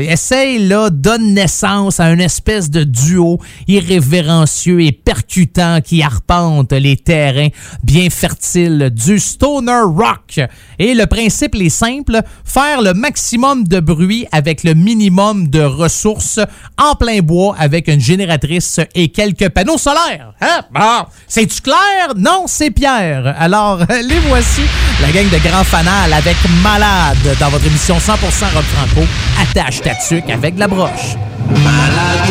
essaye, 0.00 0.66
là, 0.66 0.90
donne 0.90 1.34
naissance 1.34 2.00
à 2.00 2.10
une 2.10 2.20
espèce 2.20 2.70
de 2.70 2.84
duo 2.84 3.38
irrévérencieux 3.68 4.82
et 4.82 4.92
percutant 4.92 5.80
qui 5.80 6.02
arpente 6.02 6.72
les 6.72 6.96
terrains 6.96 7.48
bien 7.82 8.10
fertiles 8.10 8.90
du 8.90 9.18
stoner 9.18 9.82
rock. 9.84 10.40
Et 10.78 10.94
le 10.94 11.06
principe 11.06 11.54
est 11.54 11.68
simple, 11.68 12.20
faire 12.44 12.82
le 12.82 12.94
maximum 12.94 13.64
de 13.66 13.80
bruit 13.80 14.26
avec 14.32 14.64
le 14.64 14.74
minimum 14.74 15.48
de 15.48 15.62
ressources 15.62 16.40
en 16.78 16.94
plein 16.94 17.20
bois 17.20 17.54
avec 17.58 17.88
une 17.88 18.00
génératrice 18.00 18.80
et 18.94 19.08
quelques 19.08 19.48
panneaux 19.50 19.78
solaires. 19.78 20.34
Hein? 20.40 21.06
C'est-tu 21.26 21.60
clair? 21.60 22.14
Non, 22.16 22.44
c'est 22.46 22.70
Pierre. 22.70 23.34
Alors, 23.38 23.78
les 23.88 24.18
voici, 24.28 24.62
la 25.00 25.10
gang 25.10 25.28
de 25.28 25.38
grands 25.48 25.64
fanal 25.64 26.12
avec 26.12 26.36
Malade 26.62 27.36
dans 27.38 27.48
votre 27.48 27.66
émission 27.66 27.96
100% 27.96 28.14
rock 28.54 28.64
franco. 28.64 29.06
Attache 29.50 29.80
ta 29.80 29.96
tuque 29.96 30.30
avec 30.30 30.56
la 30.58 30.68
broche. 30.68 31.16
Malade 31.64 32.30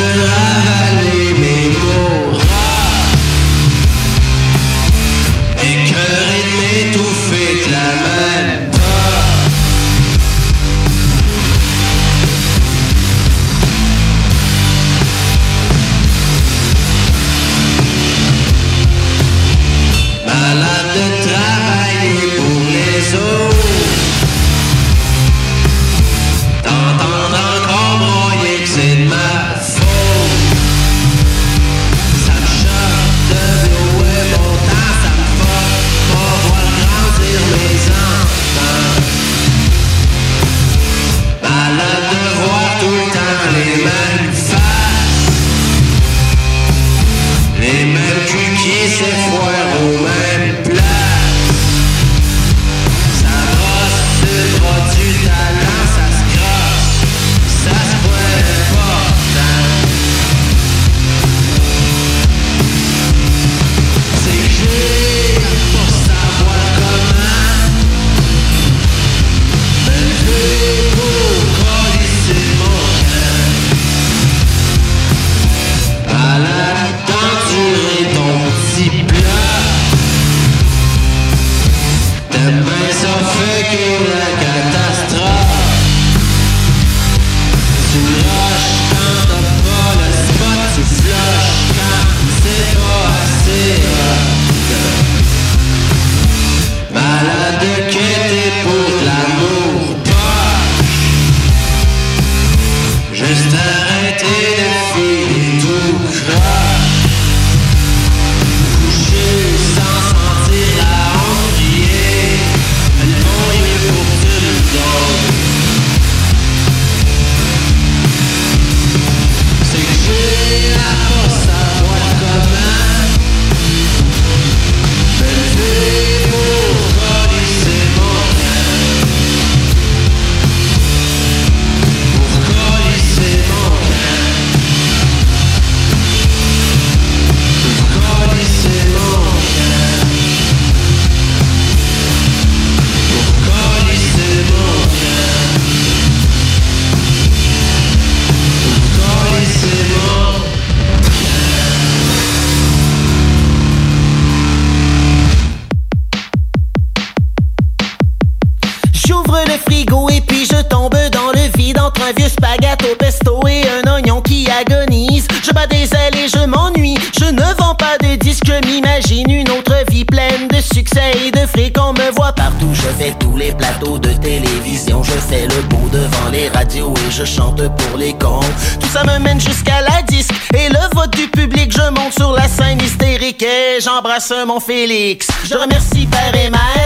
mon 184.45 184.59
Félix. 184.59 185.27
Je 185.45 185.55
remercie 185.55 186.05
père 186.05 186.35
et 186.35 186.49
mère. 186.49 186.78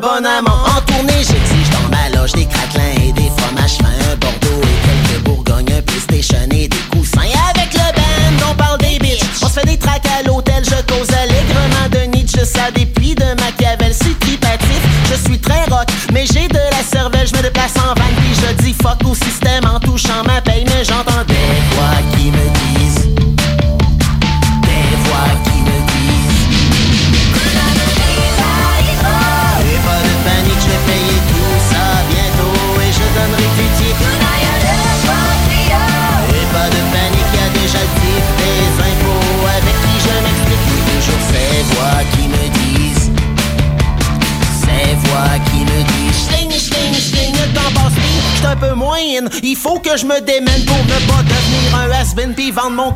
bonne 0.00 0.26
amant. 0.26 0.47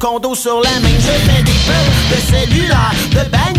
condo 0.03 0.35
sur 0.35 0.61
la 0.61 0.81
main. 0.81 0.99
Je 0.99 1.31
fais 1.31 1.43
des 1.45 1.53
pubs 1.53 2.11
de 2.11 2.19
cellulaire, 2.29 2.93
de 3.13 3.31
bain 3.31 3.52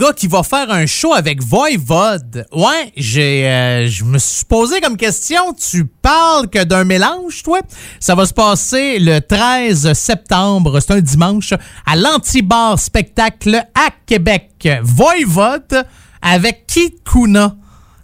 gars 0.00 0.14
qui 0.14 0.28
va 0.28 0.42
faire 0.42 0.70
un 0.70 0.86
show 0.86 1.12
avec 1.12 1.42
Voivode. 1.42 2.46
Ouais, 2.52 2.90
j'ai, 2.96 3.46
euh, 3.46 3.86
je 3.86 4.02
me 4.04 4.16
suis 4.16 4.46
posé 4.46 4.80
comme 4.80 4.96
question, 4.96 5.52
tu 5.52 5.84
parles 5.84 6.48
que 6.48 6.64
d'un 6.64 6.84
mélange, 6.84 7.42
toi? 7.42 7.60
Ça 7.98 8.14
va 8.14 8.24
se 8.24 8.32
passer 8.32 8.98
le 8.98 9.20
13 9.20 9.92
septembre, 9.92 10.80
c'est 10.80 10.92
un 10.94 11.02
dimanche, 11.02 11.52
à 11.84 11.96
l'Antibar 11.96 12.78
Spectacle 12.78 13.62
à 13.74 13.90
Québec. 14.06 14.66
Voivode 14.82 15.84
avec 16.22 16.66
Kid 16.66 16.94
Kuna. 17.04 17.56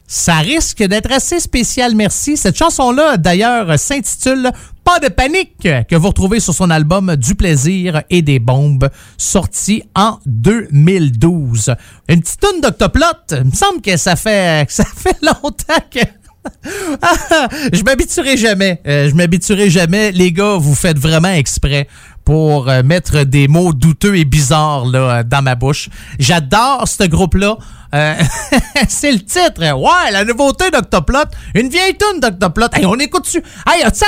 Ça 0.07 0.37
risque 0.37 0.83
d'être 0.83 1.11
assez 1.11 1.41
spécial, 1.41 1.95
merci. 1.95 2.37
Cette 2.37 2.59
chanson-là, 2.59 3.17
d'ailleurs, 3.17 3.79
s'intitule 3.79 4.53
Pas 4.87 5.01
de 5.01 5.09
panique, 5.09 5.67
que 5.89 5.97
vous 5.97 6.07
retrouvez 6.07 6.39
sur 6.39 6.55
son 6.55 6.71
album 6.71 7.17
Du 7.17 7.35
plaisir 7.35 8.05
et 8.09 8.23
des 8.23 8.39
bombes, 8.39 8.89
sorti 9.19 9.83
en 9.97 10.21
2012. 10.27 11.75
Une 12.09 12.21
petite 12.21 12.41
toune 12.41 12.61
d'Octoplot, 12.61 13.05
il 13.33 13.47
me 13.47 13.51
semble 13.51 13.81
que 13.83 13.97
ça 13.97 14.15
fait, 14.15 14.65
que 14.65 14.73
ça 14.73 14.85
fait 14.97 15.17
longtemps 15.23 15.83
que... 15.91 15.99
Ah, 17.03 17.49
je 17.73 17.83
m'habituerai 17.83 18.37
jamais. 18.37 18.81
Euh, 18.87 19.11
je 19.11 19.15
m'habituerai 19.17 19.71
jamais. 19.71 20.13
Les 20.13 20.31
gars, 20.31 20.57
vous 20.57 20.77
faites 20.77 21.01
vraiment 21.01 21.33
exprès 21.33 21.89
pour 22.25 22.69
euh, 22.69 22.85
mettre 22.85 23.25
des 23.25 23.49
mots 23.49 23.73
douteux 23.73 24.17
et 24.17 24.25
bizarres 24.25 24.87
là, 24.87 24.99
euh, 24.99 25.23
dans 25.25 25.43
ma 25.43 25.57
bouche. 25.57 25.89
J'adore 26.21 26.87
ce 26.87 27.05
groupe-là. 27.05 27.59
Euh, 27.95 28.15
c'est 28.89 29.13
le 29.13 29.21
titre. 29.21 29.75
Ouais, 29.75 30.11
la 30.13 30.25
nouveauté 30.25 30.71
d'Octoplot. 30.71 31.25
Une 31.55 31.69
vieille 31.69 31.97
tune 31.97 32.21
d'Octoplot. 32.21 32.67
Hey, 32.73 32.87
on 32.87 32.97
écoute 32.97 33.25
dessus. 33.25 33.43
Hey, 33.67 33.83
as-tu 33.83 34.05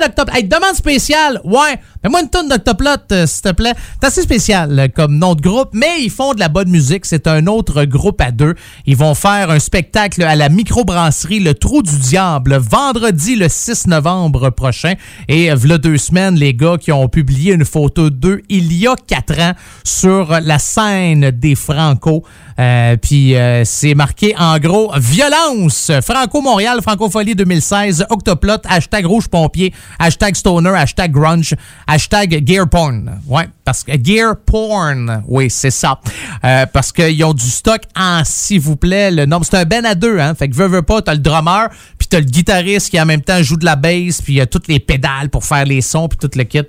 d'Octoplot? 0.00 0.34
Hey, 0.34 0.44
demande 0.44 0.74
spéciale. 0.74 1.40
Ouais. 1.44 1.78
Fais-moi 2.02 2.22
une 2.22 2.30
tune 2.30 2.48
d'Octoplot, 2.48 3.12
euh, 3.12 3.26
s'il 3.26 3.42
te 3.42 3.52
plaît. 3.52 3.74
C'est 4.00 4.06
assez 4.06 4.22
spécial 4.22 4.78
euh, 4.78 4.88
comme 4.88 5.16
nom 5.18 5.34
de 5.34 5.42
groupe, 5.42 5.70
mais 5.74 6.02
ils 6.02 6.10
font 6.10 6.32
de 6.32 6.40
la 6.40 6.48
bonne 6.48 6.70
musique. 6.70 7.04
C'est 7.04 7.26
un 7.26 7.46
autre 7.46 7.84
groupe 7.84 8.20
à 8.20 8.30
deux. 8.30 8.54
Ils 8.86 8.96
vont 8.96 9.14
faire 9.14 9.50
un 9.50 9.58
spectacle 9.58 10.22
à 10.22 10.34
la 10.34 10.48
microbrasserie 10.48 11.40
Le 11.40 11.54
Trou 11.54 11.82
du 11.82 11.98
Diable 11.98 12.56
vendredi 12.56 13.36
le 13.36 13.48
6 13.48 13.86
novembre 13.86 14.50
prochain. 14.50 14.94
Et 15.28 15.52
v'là 15.54 15.78
deux 15.78 15.98
semaines, 15.98 16.36
les 16.36 16.54
gars 16.54 16.76
qui 16.80 16.90
ont 16.90 17.08
publié 17.08 17.52
une 17.52 17.64
photo 17.64 18.10
d'eux 18.10 18.42
il 18.48 18.72
y 18.72 18.86
a 18.86 18.94
quatre 19.06 19.38
ans 19.38 19.52
sur 19.84 20.40
la 20.40 20.58
scène 20.58 21.30
des 21.30 21.54
Franco. 21.54 22.24
Euh, 22.58 22.96
puis 22.96 23.36
euh, 23.36 23.62
c'est 23.64 23.94
marqué 23.94 24.34
en 24.38 24.58
gros 24.58 24.92
violence. 24.96 25.90
Franco 26.02 26.40
Montréal, 26.40 26.80
Francofolie 26.82 27.34
2016, 27.34 28.06
Octoplot, 28.10 28.58
hashtag 28.68 29.06
rouge 29.06 29.28
pompier, 29.28 29.72
hashtag 29.98 30.34
stoner, 30.34 30.70
hashtag 30.70 31.12
grunge, 31.12 31.54
hashtag 31.86 32.46
gear 32.46 32.68
porn. 32.68 33.20
Ouais, 33.26 33.48
parce 33.64 33.84
que 33.84 33.92
gear 34.02 34.34
porn, 34.44 35.22
oui, 35.28 35.48
c'est 35.50 35.70
ça. 35.70 36.00
Euh, 36.44 36.66
parce 36.72 36.92
qu'ils 36.92 37.22
ont 37.24 37.34
du 37.34 37.48
stock 37.48 37.82
en 37.96 38.22
s'il 38.24 38.60
vous 38.60 38.76
plaît. 38.76 39.10
Le 39.10 39.26
nombre, 39.26 39.44
c'est 39.44 39.56
un 39.56 39.64
ben 39.64 39.84
à 39.84 39.94
deux, 39.94 40.18
hein. 40.18 40.34
Fait 40.34 40.48
que 40.48 40.54
veux, 40.54 40.66
veux 40.66 40.82
pas, 40.82 41.02
t'as 41.02 41.14
le 41.14 41.20
drummer, 41.20 41.68
t'as 42.10 42.18
le 42.18 42.24
guitariste 42.24 42.90
qui 42.90 43.00
en 43.00 43.06
même 43.06 43.22
temps 43.22 43.42
joue 43.42 43.56
de 43.56 43.64
la 43.64 43.76
bass, 43.76 44.20
puis 44.20 44.34
il 44.34 44.36
y 44.36 44.40
a 44.40 44.46
toutes 44.46 44.68
les 44.68 44.80
pédales 44.80 45.30
pour 45.30 45.44
faire 45.44 45.64
les 45.64 45.80
sons, 45.80 46.08
puis 46.08 46.18
tout 46.18 46.30
le 46.36 46.44
kit. 46.44 46.60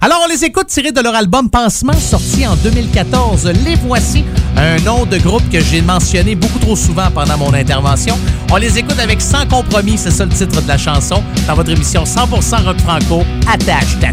Alors 0.00 0.20
on 0.24 0.28
les 0.28 0.44
écoute 0.44 0.68
tirés 0.68 0.92
de 0.92 1.00
leur 1.00 1.14
album 1.14 1.50
Pansement, 1.50 1.94
sorti 1.94 2.46
en 2.46 2.54
2014. 2.56 3.46
Les 3.64 3.74
voici, 3.76 4.24
un 4.56 4.78
nom 4.80 5.06
de 5.06 5.18
groupe 5.18 5.48
que 5.50 5.60
j'ai 5.60 5.80
mentionné 5.80 6.34
beaucoup 6.34 6.58
trop 6.58 6.76
souvent 6.76 7.10
pendant 7.10 7.38
mon 7.38 7.52
intervention. 7.54 8.16
On 8.52 8.56
les 8.56 8.78
écoute 8.78 8.98
avec 8.98 9.20
Sans 9.20 9.46
compromis, 9.46 9.96
c'est 9.96 10.10
ça 10.10 10.24
le 10.24 10.32
titre 10.32 10.60
de 10.60 10.68
la 10.68 10.78
chanson, 10.78 11.22
dans 11.46 11.54
votre 11.54 11.70
émission 11.70 12.04
100% 12.04 12.64
rock 12.64 12.78
franco, 12.80 13.24
attache 13.48 13.98
ta 14.00 14.10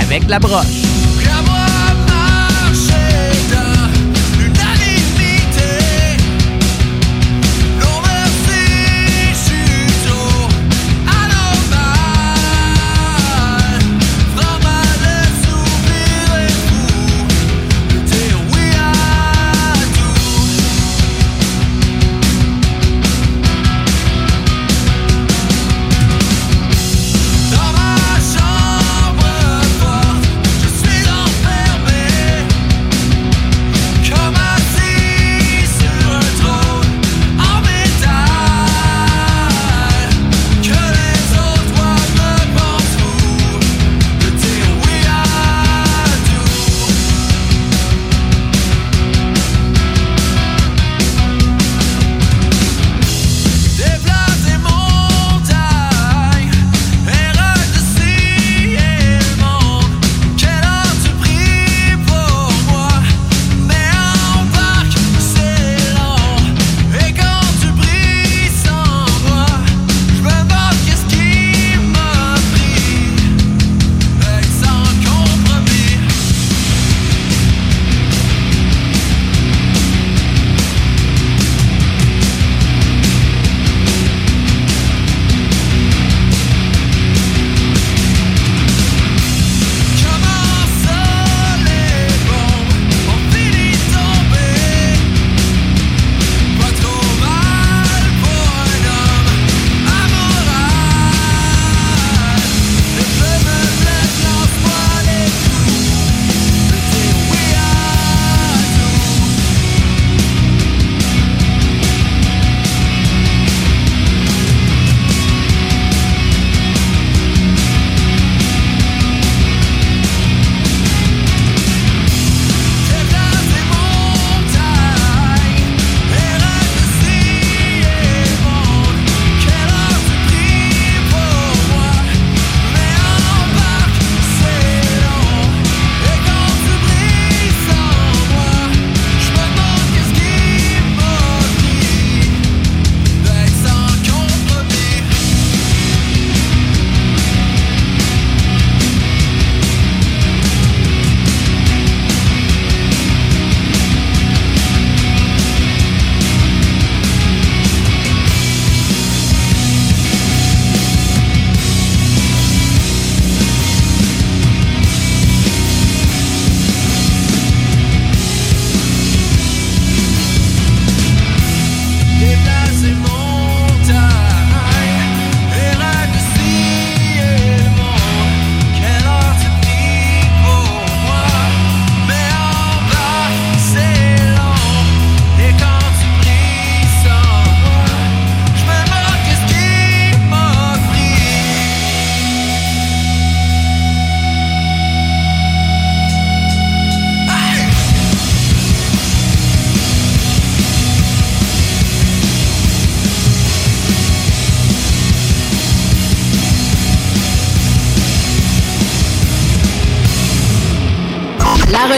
avec 0.00 0.28
la 0.28 0.38
broche. 0.38 0.97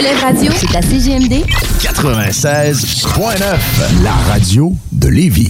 Relève 0.01 0.19
radio, 0.19 0.51
c'est 0.55 0.75
à 0.75 0.81
CGMD 0.81 1.45
96.9, 1.79 4.03
la 4.03 4.13
radio 4.31 4.73
de 4.91 5.07
Lévis. 5.07 5.49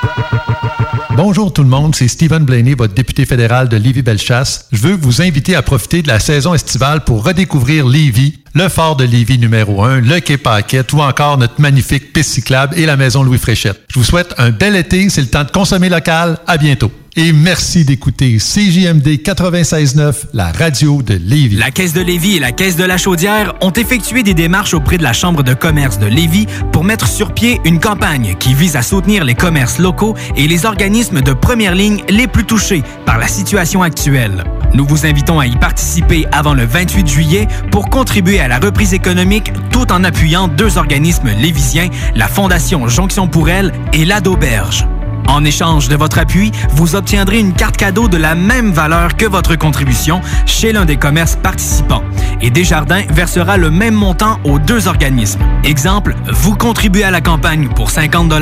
Bonjour 1.23 1.53
tout 1.53 1.61
le 1.61 1.69
monde, 1.69 1.93
c'est 1.93 2.07
Stephen 2.07 2.45
Blaney, 2.45 2.73
votre 2.73 2.95
député 2.95 3.27
fédéral 3.27 3.69
de 3.69 3.77
Lévis-Bellechasse. 3.77 4.65
Je 4.71 4.79
veux 4.79 4.95
vous 4.95 5.21
inviter 5.21 5.55
à 5.55 5.61
profiter 5.61 6.01
de 6.01 6.07
la 6.07 6.19
saison 6.19 6.55
estivale 6.55 7.03
pour 7.03 7.23
redécouvrir 7.23 7.87
Lévis, 7.87 8.39
le 8.55 8.67
fort 8.69 8.95
de 8.95 9.03
Lévis 9.03 9.37
numéro 9.37 9.83
1, 9.83 10.01
le 10.01 10.19
quai 10.19 10.37
Paquette 10.37 10.91
ou 10.93 10.99
encore 10.99 11.37
notre 11.37 11.61
magnifique 11.61 12.11
piste 12.11 12.31
cyclable 12.31 12.73
et 12.75 12.87
la 12.87 12.97
maison 12.97 13.21
Louis 13.21 13.37
Fréchette. 13.37 13.83
Je 13.93 13.99
vous 13.99 14.03
souhaite 14.03 14.33
un 14.39 14.49
bel 14.49 14.75
été, 14.75 15.11
c'est 15.11 15.21
le 15.21 15.27
temps 15.27 15.43
de 15.43 15.51
consommer 15.51 15.89
local. 15.89 16.39
À 16.47 16.57
bientôt. 16.57 16.91
Et 17.17 17.33
merci 17.33 17.83
d'écouter 17.83 18.37
CJMD 18.37 19.05
96.9, 19.21 20.13
la 20.33 20.49
radio 20.53 21.01
de 21.01 21.15
Lévis. 21.15 21.57
La 21.57 21.69
Caisse 21.69 21.91
de 21.91 21.99
Lévis 21.99 22.37
et 22.37 22.39
la 22.39 22.53
Caisse 22.53 22.77
de 22.77 22.85
la 22.85 22.97
Chaudière 22.97 23.53
ont 23.59 23.73
effectué 23.73 24.23
des 24.23 24.33
démarches 24.33 24.73
auprès 24.73 24.97
de 24.97 25.03
la 25.03 25.11
Chambre 25.11 25.43
de 25.43 25.53
commerce 25.53 25.99
de 25.99 26.05
Lévis 26.05 26.45
pour 26.71 26.85
mettre 26.85 27.07
sur 27.07 27.33
pied 27.33 27.59
une 27.65 27.81
campagne 27.81 28.35
qui 28.39 28.53
vise 28.53 28.77
à 28.77 28.81
soutenir 28.81 29.25
les 29.25 29.35
commerces 29.35 29.77
locaux 29.77 30.15
et 30.37 30.47
les 30.47 30.65
organismes 30.65 31.19
de 31.19 31.33
première 31.33 31.75
ligne 31.75 32.01
les 32.07 32.27
plus 32.27 32.45
touchés 32.45 32.81
par 33.05 33.17
la 33.17 33.27
situation 33.27 33.81
actuelle. 33.81 34.45
Nous 34.73 34.85
vous 34.85 35.05
invitons 35.05 35.41
à 35.41 35.47
y 35.47 35.57
participer 35.57 36.25
avant 36.31 36.53
le 36.53 36.63
28 36.63 37.05
juillet 37.05 37.47
pour 37.71 37.89
contribuer 37.89 38.39
à 38.39 38.47
la 38.47 38.59
reprise 38.59 38.93
économique 38.93 39.51
tout 39.69 39.91
en 39.91 40.05
appuyant 40.05 40.47
deux 40.47 40.77
organismes 40.77 41.31
lévisiens, 41.37 41.89
la 42.15 42.29
Fondation 42.29 42.87
Jonction 42.87 43.27
pour 43.27 43.49
elle 43.49 43.73
et 43.91 44.05
l'Ade 44.05 44.27
Auberge. 44.27 44.87
En 45.31 45.45
échange 45.45 45.87
de 45.87 45.95
votre 45.95 46.19
appui, 46.19 46.51
vous 46.71 46.95
obtiendrez 46.95 47.39
une 47.39 47.53
carte 47.53 47.77
cadeau 47.77 48.09
de 48.09 48.17
la 48.17 48.35
même 48.35 48.73
valeur 48.73 49.15
que 49.15 49.25
votre 49.25 49.55
contribution 49.55 50.19
chez 50.45 50.73
l'un 50.73 50.83
des 50.83 50.97
commerces 50.97 51.37
participants. 51.37 52.03
Et 52.41 52.49
Desjardins 52.49 53.03
versera 53.09 53.55
le 53.55 53.71
même 53.71 53.93
montant 53.93 54.41
aux 54.43 54.59
deux 54.59 54.89
organismes. 54.89 55.39
Exemple, 55.63 56.15
vous 56.27 56.57
contribuez 56.57 57.05
à 57.05 57.11
la 57.11 57.21
campagne 57.21 57.69
pour 57.69 57.91
50 57.91 58.33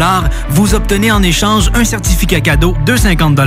vous 0.49 0.73
obtenez 0.73 1.11
en 1.11 1.21
échange 1.21 1.69
un 1.75 1.83
certificat 1.83 2.41
cadeau 2.41 2.75
de 2.87 2.95
50 2.95 3.39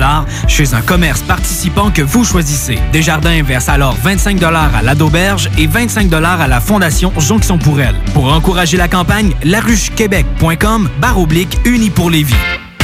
chez 0.46 0.74
un 0.74 0.80
commerce 0.80 1.22
participant 1.22 1.90
que 1.90 2.02
vous 2.02 2.24
choisissez. 2.24 2.78
Desjardins 2.92 3.42
verse 3.42 3.68
alors 3.68 3.96
25 4.04 4.40
à 4.40 4.94
l'Auberge 4.94 5.50
et 5.58 5.66
25 5.66 6.12
à 6.12 6.46
la 6.46 6.60
Fondation 6.60 7.12
Jonction 7.18 7.58
pour 7.58 7.80
elle. 7.80 7.96
Pour 8.14 8.32
encourager 8.32 8.76
la 8.76 8.86
campagne, 8.86 9.32
laruchequebec.com 9.42 10.88
barre 11.00 11.18
oblique 11.18 11.58
uni 11.64 11.90
pour 11.90 12.08
Lévis. 12.08 12.36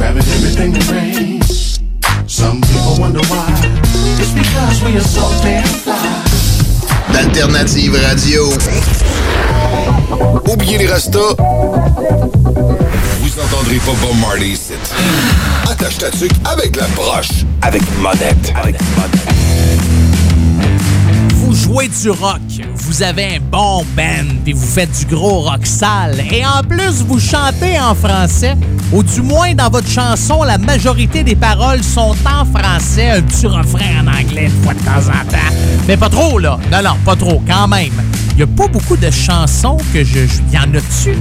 Grabbing 0.00 0.22
everything 0.32 0.72
that 0.72 0.90
rains. 0.90 1.78
Some 2.26 2.62
people 2.62 2.96
wonder 2.98 3.20
why. 3.28 3.44
It's 4.16 4.32
because 4.32 4.82
we 4.82 4.96
are 4.96 5.04
so 5.04 5.28
damn 5.44 5.62
fly. 5.84 6.24
d'Alternative 7.12 7.92
Radio. 8.08 8.48
Oubliez 10.50 10.78
les 10.78 10.86
restos. 10.86 11.36
Vous 13.20 13.40
entendrez 13.44 13.76
pas 13.76 13.92
Bob 14.00 14.16
Marley 14.22 14.52
ici. 14.52 14.72
Attache 15.70 15.98
ta 15.98 16.10
tuque 16.10 16.32
avec 16.46 16.76
la 16.76 16.86
broche. 16.96 17.44
Avec 17.60 17.82
monette. 17.98 18.54
Avec 18.56 18.76
Vous 21.34 21.54
jouez 21.54 21.88
du 21.88 22.08
rock, 22.08 22.40
vous 22.74 23.02
avez 23.02 23.36
un 23.36 23.40
bon 23.40 23.84
band, 23.94 24.34
puis 24.44 24.54
vous 24.54 24.66
faites 24.66 24.98
du 25.00 25.14
gros 25.14 25.40
rock 25.40 25.66
sale, 25.66 26.20
et 26.30 26.46
en 26.46 26.62
plus 26.62 27.02
vous 27.06 27.20
chantez 27.20 27.78
en 27.78 27.94
français, 27.94 28.56
ou 28.92 29.02
du 29.02 29.22
moins 29.22 29.54
dans 29.54 29.70
votre 29.70 29.88
chanson, 29.88 30.42
la 30.42 30.58
majorité 30.58 31.22
des 31.22 31.36
paroles 31.36 31.82
sont 31.82 32.14
en 32.26 32.44
français, 32.44 33.10
un 33.10 33.22
petit 33.22 33.46
refrain 33.46 34.02
en 34.02 34.06
anglais 34.06 34.46
une 34.46 34.62
fois 34.64 34.74
de 34.74 34.80
temps 34.80 35.08
en 35.08 35.30
temps. 35.30 35.54
Mais 35.86 35.96
pas 35.96 36.08
trop, 36.08 36.38
là. 36.38 36.58
Non, 36.72 36.82
non, 36.82 36.96
pas 37.04 37.16
trop, 37.16 37.42
quand 37.46 37.68
même. 37.68 37.92
Il 38.34 38.40
y 38.40 38.42
a 38.42 38.46
pas 38.46 38.68
beaucoup 38.68 38.96
de 38.96 39.10
chansons 39.10 39.76
que 39.92 40.02
je... 40.04 40.20
Il 40.48 40.54
y 40.54 40.58
en 40.58 40.74
a-tu? 40.74 41.16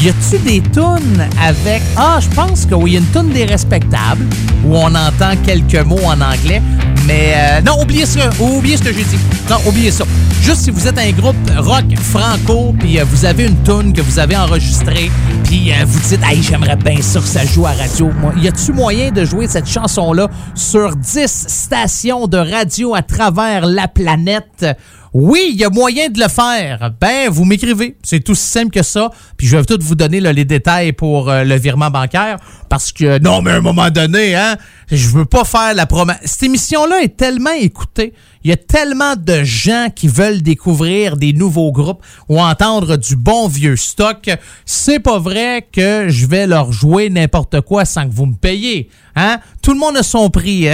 Y 0.00 0.10
a-tu 0.10 0.38
des 0.38 0.60
tunes 0.60 1.28
avec. 1.42 1.82
Ah, 1.96 2.20
je 2.20 2.28
pense 2.28 2.66
que 2.66 2.74
oui, 2.76 2.92
y 2.92 2.96
une 2.98 3.06
tune 3.06 3.30
des 3.30 3.44
respectables 3.44 4.24
où 4.64 4.76
on 4.76 4.94
entend 4.94 5.32
quelques 5.44 5.84
mots 5.84 6.04
en 6.04 6.20
anglais. 6.20 6.62
Mais 7.08 7.32
euh, 7.34 7.60
non, 7.62 7.82
oubliez 7.82 8.06
ça. 8.06 8.30
Oubliez 8.38 8.76
ce 8.76 8.84
que 8.84 8.92
j'ai 8.92 9.02
dit. 9.02 9.18
Non, 9.50 9.56
oubliez 9.66 9.90
ça. 9.90 10.04
Juste 10.40 10.60
si 10.60 10.70
vous 10.70 10.86
êtes 10.86 10.98
un 10.98 11.10
groupe 11.10 11.36
rock 11.56 11.84
franco, 11.96 12.74
puis 12.78 13.00
euh, 13.00 13.04
vous 13.04 13.24
avez 13.24 13.46
une 13.46 13.60
tune 13.64 13.92
que 13.92 14.00
vous 14.00 14.20
avez 14.20 14.36
enregistrée, 14.36 15.10
puis 15.44 15.72
euh, 15.72 15.84
vous 15.84 15.98
dites, 16.00 16.20
hey, 16.22 16.42
j'aimerais 16.42 16.76
bien 16.76 17.02
ça 17.02 17.18
que 17.18 17.26
ça 17.26 17.44
joue 17.44 17.66
à 17.66 17.72
radio. 17.72 18.10
Moi, 18.20 18.34
y 18.40 18.46
a-tu 18.46 18.72
moyen 18.72 19.10
de 19.10 19.24
jouer 19.24 19.48
cette 19.48 19.68
chanson-là 19.68 20.28
sur 20.54 20.94
10 20.94 21.46
stations 21.48 22.28
de 22.28 22.38
radio 22.38 22.94
à 22.94 23.02
travers 23.02 23.66
la 23.66 23.88
planète? 23.88 24.64
Oui, 25.12 25.48
il 25.50 25.56
y 25.56 25.64
a 25.64 25.70
moyen 25.70 26.08
de 26.08 26.20
le 26.20 26.28
faire. 26.28 26.90
Ben, 27.00 27.28
vous 27.30 27.44
m'écrivez. 27.44 27.96
C'est 28.02 28.20
tout 28.20 28.34
simple 28.34 28.70
que 28.70 28.82
ça. 28.82 29.10
Puis 29.36 29.46
je 29.46 29.56
vais 29.56 29.64
tout 29.64 29.78
vous 29.80 29.94
donner 29.94 30.20
les 30.20 30.44
détails 30.44 30.92
pour 30.92 31.30
euh, 31.30 31.44
le 31.44 31.56
virement 31.56 31.90
bancaire. 31.90 32.38
Parce 32.68 32.92
que, 32.92 33.18
non, 33.18 33.40
mais 33.42 33.52
à 33.52 33.56
un 33.56 33.60
moment 33.60 33.90
donné, 33.90 34.34
hein, 34.34 34.56
je 34.90 35.08
veux 35.08 35.24
pas 35.24 35.44
faire 35.44 35.74
la 35.74 35.86
promesse. 35.86 36.18
Cette 36.24 36.42
émission-là 36.44 37.02
est 37.02 37.16
tellement 37.16 37.52
écoutée. 37.58 38.12
Il 38.48 38.52
y 38.52 38.54
a 38.54 38.56
tellement 38.56 39.14
de 39.14 39.44
gens 39.44 39.88
qui 39.94 40.08
veulent 40.08 40.40
découvrir 40.40 41.18
des 41.18 41.34
nouveaux 41.34 41.70
groupes 41.70 42.02
ou 42.30 42.40
entendre 42.40 42.96
du 42.96 43.14
bon 43.14 43.46
vieux 43.46 43.76
stock. 43.76 44.30
C'est 44.64 45.00
pas 45.00 45.18
vrai 45.18 45.68
que 45.70 46.06
je 46.08 46.24
vais 46.24 46.46
leur 46.46 46.72
jouer 46.72 47.10
n'importe 47.10 47.60
quoi 47.60 47.84
sans 47.84 48.08
que 48.08 48.14
vous 48.14 48.24
me 48.24 48.34
payiez. 48.34 48.88
Hein? 49.16 49.40
Tout 49.60 49.74
le 49.74 49.78
monde 49.78 49.98
a 49.98 50.02
son 50.02 50.30
prix. 50.30 50.68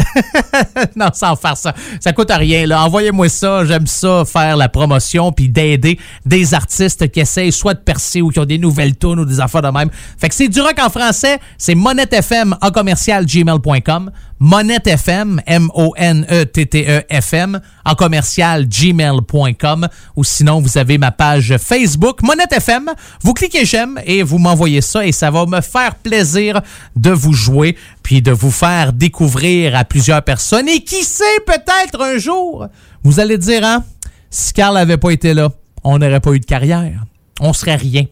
non, 0.97 1.09
sans 1.15 1.35
faire 1.35 1.57
ça. 1.57 1.75
Ça 1.99 2.13
coûte 2.13 2.31
rien. 2.31 2.65
Là. 2.67 2.85
Envoyez-moi 2.85 3.29
ça. 3.29 3.65
J'aime 3.65 3.89
ça, 3.89 4.23
faire 4.25 4.57
la 4.57 4.69
promotion 4.69 5.33
puis 5.33 5.49
d'aider 5.49 5.99
des 6.25 6.55
artistes 6.55 7.11
qui 7.11 7.19
essayent 7.19 7.51
soit 7.51 7.75
de 7.75 7.81
percer 7.81 8.23
ou 8.23 8.29
qui 8.29 8.39
ont 8.39 8.45
des 8.45 8.59
nouvelles 8.59 8.97
tunes 8.97 9.19
ou 9.19 9.25
des 9.25 9.41
affaires 9.41 9.63
de 9.63 9.69
même. 9.71 9.91
Fait 10.17 10.29
que 10.29 10.35
c'est 10.37 10.49
du 10.49 10.61
rock 10.61 10.79
en 10.81 10.91
français. 10.91 11.41
C'est 11.59 11.75
monettefm 11.75 12.57
commercial 12.73 13.27
gmail.com. 13.27 14.13
Monette 14.39 14.87
FM, 14.87 15.41
M-O-N-E-T-T-E-F-M, 15.47 17.61
en 17.85 17.95
commercial 17.95 18.67
gmail.com. 18.67 19.89
Ou 20.17 20.25
sinon, 20.25 20.61
vous 20.61 20.79
avez 20.79 20.99
ma 20.99 21.13
page 21.13 21.57
Facebook, 21.59 22.23
Monette 22.23 22.53
FM. 22.53 22.91
Vous 23.23 23.33
cliquez 23.33 23.65
j'aime 23.65 24.01
et 24.05 24.23
vous 24.23 24.39
m'envoyez 24.39 24.81
ça 24.81 25.07
et 25.07 25.13
ça 25.13 25.31
va 25.31 25.47
me 25.47 25.61
faire 25.61 25.95
plaisir 25.95 26.61
de 26.97 27.11
vous 27.11 27.33
jouer 27.33 27.77
puis 28.03 28.23
de 28.23 28.33
vous 28.33 28.51
faire 28.51 28.93
découvrir 28.93 29.77
à 29.77 29.85
plusieurs 29.85 30.23
personnes. 30.23 30.69
Et 30.69 30.81
qui 30.81 31.05
sait, 31.05 31.25
peut-être 31.47 32.03
un 32.03 32.19
jour, 32.19 32.67
vous 33.03 33.21
allez 33.21 33.39
dire, 33.39 33.65
hein, 33.65 33.85
si 34.31 34.53
Carl 34.53 34.75
n'avait 34.75 34.99
pas 34.99 35.11
été 35.11 35.33
là, 35.33 35.51
on 35.85 35.99
n'aurait 35.99 36.21
pas 36.21 36.33
eu 36.33 36.41
de 36.41 36.47
carrière. 36.47 37.05
On 37.41 37.53
serait 37.53 37.77
rien. 37.77 38.05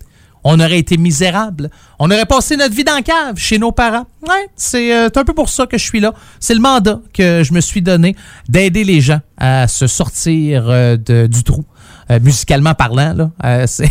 On 0.44 0.58
aurait 0.58 0.78
été 0.78 0.96
misérable. 0.96 1.70
On 1.98 2.10
aurait 2.10 2.26
passé 2.26 2.56
notre 2.56 2.74
vie 2.74 2.84
dans 2.84 2.94
la 2.94 3.02
cave 3.02 3.36
chez 3.36 3.58
nos 3.58 3.72
parents. 3.72 4.06
Ouais, 4.22 4.48
c'est 4.56 4.94
euh, 4.94 5.08
un 5.14 5.24
peu 5.24 5.34
pour 5.34 5.48
ça 5.48 5.66
que 5.66 5.78
je 5.78 5.84
suis 5.84 6.00
là. 6.00 6.12
C'est 6.40 6.54
le 6.54 6.60
mandat 6.60 7.00
que 7.12 7.42
je 7.44 7.52
me 7.52 7.60
suis 7.60 7.82
donné 7.82 8.16
d'aider 8.48 8.84
les 8.84 9.00
gens 9.00 9.20
à 9.36 9.68
se 9.68 9.86
sortir 9.86 10.64
euh, 10.68 10.96
du 10.96 11.44
trou. 11.44 11.64
Euh, 12.10 12.18
musicalement 12.20 12.74
parlant, 12.74 13.14
là. 13.14 13.66
C'est... 13.66 13.88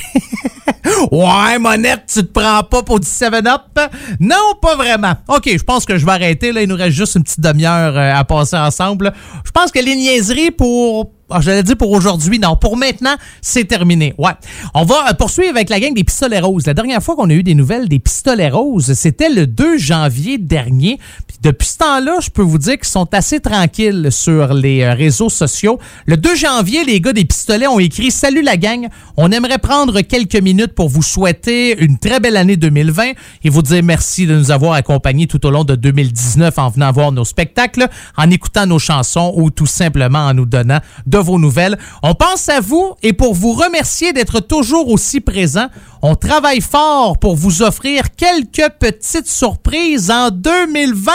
ouais, 1.12 1.60
Monette, 1.60 2.04
tu 2.14 2.22
te 2.22 2.40
prends 2.40 2.64
pas 2.64 2.84
pour 2.84 3.00
du 3.00 3.08
7-Up? 3.08 3.80
Non, 4.20 4.56
pas 4.62 4.76
vraiment. 4.76 5.14
OK, 5.30 5.50
je 5.50 5.64
pense 5.64 5.86
que 5.86 5.98
je 5.98 6.06
vais 6.06 6.12
arrêter. 6.12 6.52
Là. 6.52 6.62
Il 6.62 6.68
nous 6.68 6.76
reste 6.76 6.98
juste 6.98 7.16
une 7.16 7.24
petite 7.24 7.40
demi-heure 7.40 7.98
à 7.98 8.24
passer 8.26 8.58
ensemble. 8.58 9.14
Je 9.46 9.52
pense 9.52 9.72
que 9.72 9.80
les 9.80 9.96
niaiseries 9.96 10.52
pour 10.52 11.12
Ah, 11.32 11.42
J'allais 11.42 11.64
dire 11.64 11.78
pour 11.78 11.92
aujourd'hui. 11.92 12.40
Non, 12.40 12.56
pour 12.56 12.78
maintenant, 12.78 13.16
c'est 13.42 13.66
terminé. 13.66 14.14
Ouais. 14.18 14.32
On 14.74 14.84
va 14.84 15.10
euh, 15.10 15.14
poursuivre 15.14 15.52
avec 15.52 15.70
la 15.70 15.80
gang 15.80 15.94
des 15.94 16.04
pistolets 16.04 16.40
roses. 16.40 16.66
La 16.66 16.74
dernière 16.74 17.02
fois 17.02 17.16
qu'on 17.16 17.30
a 17.30 17.34
eu 17.34 17.44
des 17.44 17.56
nouvelles 17.56 17.88
des 17.88 18.00
pistolets 18.00 18.50
roses, 18.50 18.94
c'était 18.94 19.30
le 19.30 19.48
2 19.48 19.78
janvier 19.78 20.38
dernier. 20.38 21.00
Puis 21.28 21.38
depuis 21.42 21.68
ce 21.68 21.78
temps-là, 21.78 22.20
je 22.22 22.30
peux 22.30 22.42
vous 22.42 22.58
dire 22.58 22.78
qu'ils 22.78 22.86
sont 22.86 23.14
assez 23.14 23.40
tranquilles 23.40 24.10
sur 24.12 24.54
les 24.54 24.82
euh, 24.82 24.94
réseaux 24.94 25.30
sociaux. 25.30 25.80
Le 26.06 26.18
2 26.18 26.36
janvier, 26.36 26.84
les 26.84 27.00
gars 27.00 27.14
des 27.14 27.26
pistolets 27.26 27.68
ont 27.68 27.80
écrit 27.80 28.12
Salut 28.12 28.42
la 28.42 28.58
gang, 28.58 28.88
on 29.18 29.32
aimerait 29.32 29.58
prendre 29.58 30.02
quelques 30.02 30.36
minutes 30.36 30.74
pour 30.74 30.90
vous 30.90 31.04
souhaiter 31.04 31.82
une 31.82 31.98
très 31.98 32.20
belle 32.20 32.38
année 32.38 32.58
2020 32.58 33.12
et 33.44 33.50
vous 33.50 33.62
dire 33.62 33.84
merci 33.84 34.26
de 34.28 34.36
nous 34.38 34.52
avoir 34.52 34.74
accompagnés 34.74 35.28
tout 35.28 35.46
au 35.46 35.52
long 35.52 35.64
de 35.64 35.76
2019 35.76 36.58
en 36.58 36.70
venant 36.70 36.92
voir 36.92 37.12
nos 37.12 37.26
spectacles, 37.26 37.88
en 38.18 38.30
écoutant 38.30 38.66
nos 38.66 38.80
chansons 38.80 39.34
ou 39.36 39.50
tout 39.50 39.66
simplement 39.66 40.20
en 40.20 40.34
nous 40.34 40.46
donnant 40.46 40.80
de 41.06 41.18
vos 41.22 41.40
nouvelles. 41.40 41.78
On 42.04 42.14
pense 42.14 42.50
à 42.50 42.60
vous 42.60 42.96
et 43.04 43.14
pour 43.14 43.34
vous 43.34 43.54
remercier 43.54 44.14
d'être 44.14 44.40
toujours 44.40 44.90
aussi 44.90 45.22
présents, 45.22 45.70
on 46.02 46.16
travaille 46.16 46.62
fort 46.62 47.18
pour 47.20 47.36
vous 47.36 47.62
offrir 47.62 48.16
quelques 48.16 48.70
petites 48.80 49.28
surprises 49.28 50.12
en 50.12 50.30
2020. 50.30 51.12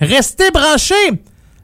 Restez 0.00 0.50
branchés. 0.50 0.94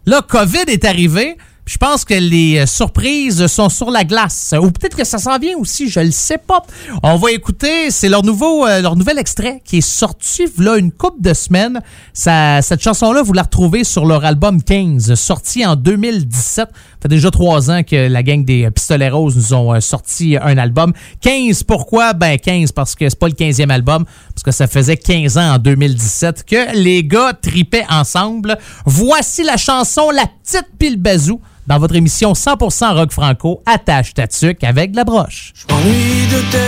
Là, 0.07 0.23
COVID 0.23 0.65
est 0.69 0.85
arrivé. 0.85 1.36
Je 1.66 1.76
pense 1.78 2.04
que 2.04 2.14
les 2.14 2.58
euh, 2.58 2.66
surprises 2.66 3.46
sont 3.46 3.68
sur 3.68 3.90
la 3.90 4.02
glace. 4.04 4.54
Ou 4.60 4.70
peut-être 4.70 4.96
que 4.96 5.04
ça 5.04 5.18
s'en 5.18 5.38
vient 5.38 5.56
aussi, 5.56 5.88
je 5.88 6.00
le 6.00 6.10
sais 6.10 6.38
pas. 6.38 6.62
On 7.02 7.16
va 7.16 7.30
écouter, 7.30 7.90
c'est 7.90 8.08
leur 8.08 8.24
nouveau 8.24 8.66
euh, 8.66 8.80
leur 8.80 8.96
nouvel 8.96 9.18
extrait 9.18 9.62
qui 9.64 9.78
est 9.78 9.80
sorti 9.80 10.46
là 10.58 10.76
une 10.78 10.90
couple 10.90 11.20
de 11.22 11.32
semaines. 11.32 11.80
Ça- 12.12 12.60
cette 12.62 12.82
chanson-là, 12.82 13.22
vous 13.22 13.32
la 13.34 13.42
retrouvez 13.42 13.84
sur 13.84 14.04
leur 14.04 14.24
album 14.24 14.62
15, 14.62 15.14
sorti 15.14 15.64
en 15.64 15.76
2017. 15.76 16.68
Ça 16.68 16.68
fait 17.02 17.08
déjà 17.08 17.30
trois 17.30 17.70
ans 17.70 17.82
que 17.82 18.08
la 18.08 18.22
gang 18.22 18.44
des 18.44 18.64
euh, 18.64 18.70
Pistolets 18.70 19.08
Roses 19.10 19.36
nous 19.36 19.54
ont 19.54 19.80
sorti 19.80 20.36
un 20.42 20.58
album. 20.58 20.92
15, 21.20 21.62
pourquoi? 21.62 22.14
Ben 22.14 22.36
15, 22.36 22.72
parce 22.72 22.94
que 22.96 23.08
c'est 23.08 23.18
pas 23.18 23.28
le 23.28 23.34
15e 23.34 23.70
album, 23.70 24.04
parce 24.42 24.56
que 24.56 24.64
ça 24.64 24.68
faisait 24.68 24.96
15 24.96 25.36
ans 25.36 25.54
en 25.56 25.58
2017 25.58 26.44
que 26.46 26.74
les 26.74 27.04
gars 27.04 27.34
tripaient 27.34 27.84
ensemble. 27.90 28.56
Voici 28.86 29.42
la 29.42 29.58
chanson 29.58 30.10
La 30.10 30.24
Petite 30.26 30.68
Pile 30.78 30.96
Bazou 30.96 31.42
dans 31.66 31.78
votre 31.78 31.94
émission 31.94 32.32
100% 32.32 32.94
rock 32.94 33.12
franco, 33.12 33.62
attache 33.66 34.14
ta 34.14 34.26
tuque 34.26 34.64
avec 34.64 34.92
de 34.92 34.96
la 34.96 35.04
broche. 35.04 35.52
m'ennuie 35.68 36.26
de 36.32 36.40
tes. 36.50 36.58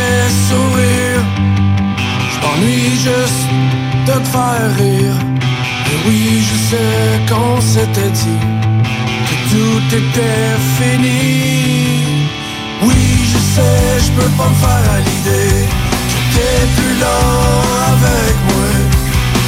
Je 2.31 2.41
m'ennuie 2.47 2.91
juste 2.97 3.49
de 4.07 4.13
te 4.13 4.29
faire 4.29 4.77
rire. 4.77 5.15
Oui, 6.07 6.43
je 6.43 6.57
sais 6.69 7.35
qu'on 7.35 7.59
s'était 7.63 8.11
dit 8.11 8.41
que 9.29 9.35
tout 9.51 9.97
était 9.97 10.59
fini. 10.77 12.19
Oui, 12.83 12.95
je 13.33 13.39
sais, 13.39 14.07
je 14.07 14.11
peux 14.13 14.31
pas 14.37 14.49
me 14.51 14.55
faire 14.57 14.93
à 14.93 14.99
l'idée 14.99 15.82
t'es 16.35 16.59
plus 16.77 16.95
là 17.05 17.19
avec 17.95 18.35
moi. 18.49 18.69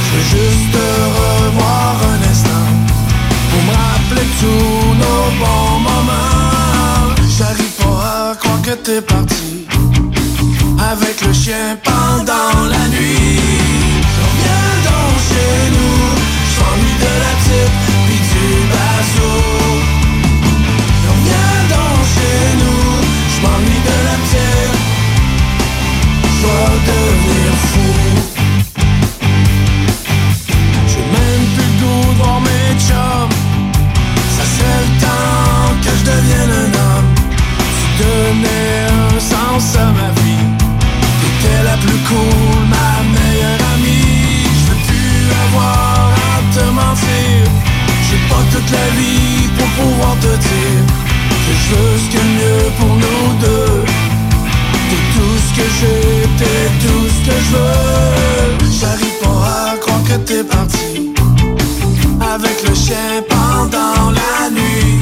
Je 0.03 0.09
veux 0.13 0.27
juste 0.33 0.67
te 0.75 0.87
revoir 1.19 1.95
un 2.13 2.21
instant 2.31 2.67
pour 3.49 3.61
me 3.67 3.73
rappeler 3.83 4.27
tous 4.41 4.89
nos 5.03 5.23
bons 5.41 5.79
moments. 5.89 7.15
J'arrive 7.37 7.75
pas 7.81 7.99
à 8.31 8.35
croire 8.35 8.61
que 8.61 8.75
t'es 8.85 9.01
parti 9.01 9.65
avec 10.91 11.15
le 11.25 11.33
chien 11.33 11.67
pendant 11.83 12.57
la 12.73 12.83
nuit. 12.93 13.39
Reviens 14.21 14.73
donc 14.87 15.13
chez 15.29 15.57
nous, 15.75 16.01
j'ennuie 16.53 16.97
de 17.05 17.13
la 17.23 17.33
type 17.45 17.77
pis 18.07 18.21
du 18.31 18.47
bateau. 18.71 19.37
Reviens 21.07 21.59
donc 21.73 21.99
chez 22.15 22.41
nous, 22.61 22.85
j'm'ennuie 23.33 23.83
de 23.89 23.94
Ça 32.77 34.43
serait 34.53 34.81
le 34.85 34.91
temps 34.99 35.71
que 35.81 35.91
je 35.97 36.03
devienne 36.11 36.51
un 36.51 36.71
homme. 36.83 37.11
Tu 37.77 38.03
donnais 38.03 38.75
un 38.91 39.19
sens 39.19 39.75
à 39.77 39.85
ma 39.85 40.09
vie. 40.19 40.47
T'étais 41.21 41.63
la 41.63 41.77
plus 41.77 42.01
cool, 42.09 42.59
ma 42.67 42.91
meilleure 43.15 43.63
amie. 43.75 44.43
Je 44.59 44.63
veux 44.69 44.81
plus 44.87 45.19
avoir 45.45 46.11
à 46.33 46.37
te 46.53 46.65
mentir. 46.79 47.37
J'ai 48.07 48.21
pas 48.29 48.43
toute 48.51 48.71
la 48.71 48.87
vie 48.99 49.47
pour 49.57 49.69
pouvoir 49.79 50.15
te 50.19 50.33
dire 50.47 50.81
que 51.45 51.53
je 51.61 51.75
veux 51.75 51.97
ce 52.03 52.09
de 52.17 52.23
mieux 52.35 52.65
pour 52.77 52.93
nous 53.03 53.25
deux. 53.39 53.83
T'es 54.89 55.03
tout 55.15 55.37
ce 55.45 55.51
que 55.57 55.67
j'ai, 55.79 56.27
t'es 56.39 56.61
tout 56.83 57.07
ce 57.15 57.19
que 57.27 57.35
je 57.45 57.51
veux. 57.55 58.71
J'arrive 58.79 59.17
pas 59.23 59.71
à 59.71 59.77
croire 59.77 60.03
que 60.03 60.15
t'es 60.27 60.43
parti 60.43 60.84
avec 62.35 62.67
le 62.67 62.75
chien 62.75 63.23
pendant 63.29 64.11
la 64.11 64.49
nuit. 64.49 64.99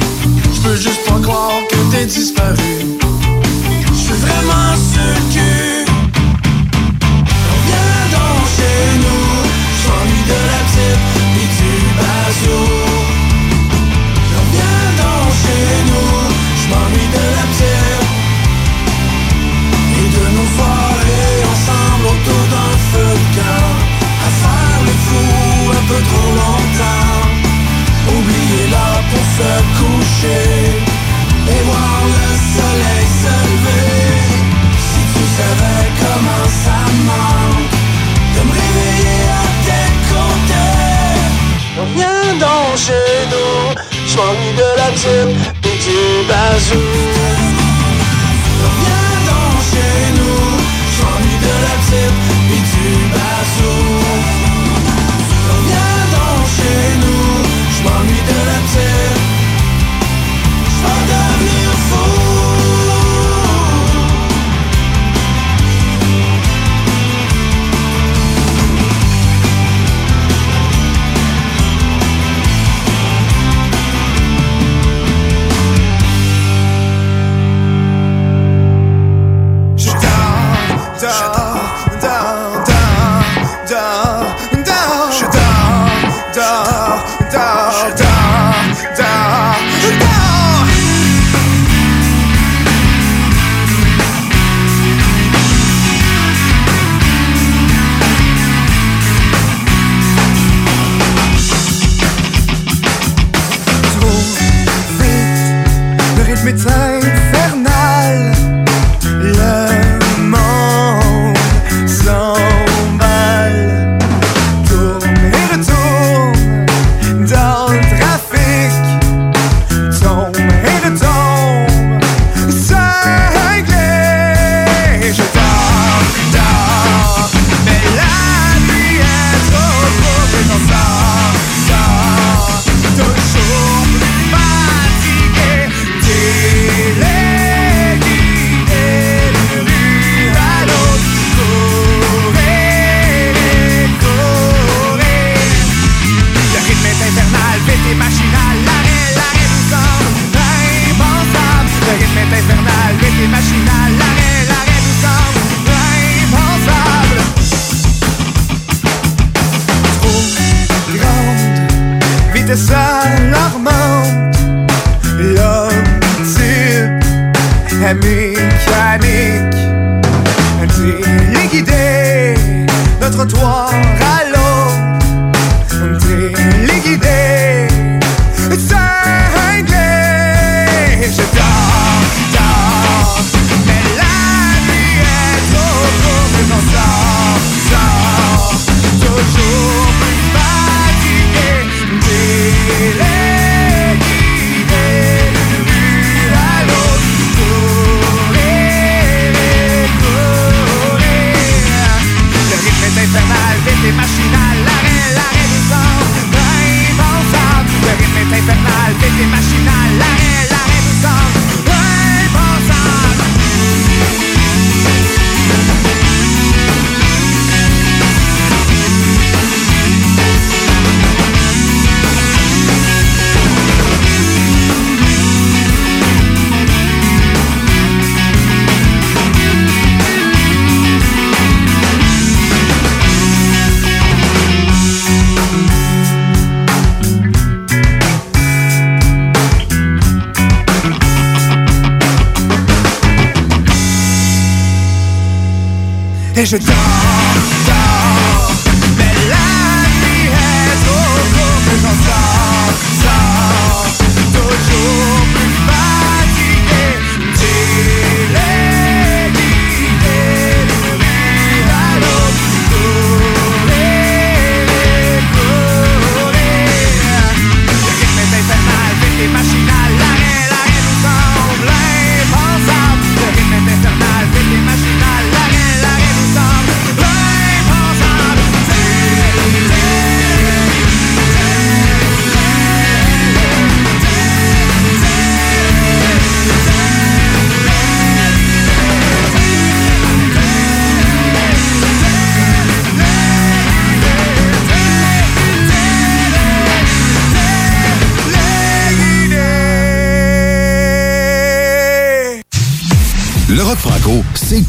Je 0.54 0.60
peux 0.60 0.76
juste 0.76 1.04
pas 1.04 1.20
croire 1.20 1.60
que 1.68 1.78
t'es 1.90 2.06
disparu. 2.06 2.74
Je 3.92 3.98
suis 4.04 4.18
vraiment 4.26 4.74
sur 4.90 5.08
le 5.16 5.22
cul. 5.34 5.84
Reviens 7.50 8.02
donc 8.14 8.42
chez 8.56 8.82
nous. 9.04 9.28
J'ennuie 9.82 10.26
de 10.32 10.40
la 10.52 10.60
petite 10.66 11.04
et 11.42 11.48
du 11.58 11.72
bazou. 11.98 12.64
Chez 15.44 15.72
nous. 15.90 16.14
J'm'ennuie 16.60 17.10
de 17.16 17.24
la 17.36 17.44
et 20.00 20.08
de 20.16 20.24
nos 20.36 20.48
soirées 20.56 21.38
ensemble 21.52 22.04
autour 22.12 22.44
d'un 22.52 22.74
feu 22.90 23.10
de 23.22 23.28
camp. 23.36 23.72
À 24.26 24.30
faire 24.40 24.80
le 24.88 24.94
fou 25.06 25.24
un 25.78 25.84
peu 25.88 26.00
trop 26.08 26.23
et 30.24 31.62
voir 31.68 32.00
le 32.16 32.28
soleil 32.54 33.06
se 33.22 33.34
lever. 33.46 34.04
Si 34.86 35.00
tu 35.12 35.22
savais 35.38 35.86
comment 36.02 36.48
ça 36.64 36.78
manque 37.10 37.74
de 38.34 38.40
me 38.48 38.52
réveiller 38.60 39.22
à 39.42 39.46
tes 39.66 39.88
côtés. 40.10 41.24
Viens 41.96 42.32
donc 42.38 42.76
chez 42.76 43.16
nous, 43.32 43.58
j'm'ennuie 44.06 44.54
de 44.56 44.68
la 44.80 44.88
type 45.02 45.36
et 45.64 45.76
du 45.84 46.00
bazou. 46.28 47.23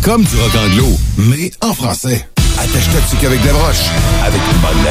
Comme 0.06 0.24
du 0.24 0.36
rock 0.36 0.52
anglo, 0.56 1.00
mais 1.18 1.52
en 1.62 1.74
français. 1.74 2.28
Attache 2.60 2.90
ta 2.94 3.02
tuque 3.10 3.24
avec 3.24 3.42
des 3.42 3.50
broches, 3.50 3.90
avec 4.24 4.40
une 4.52 4.60
bonne. 4.60 4.86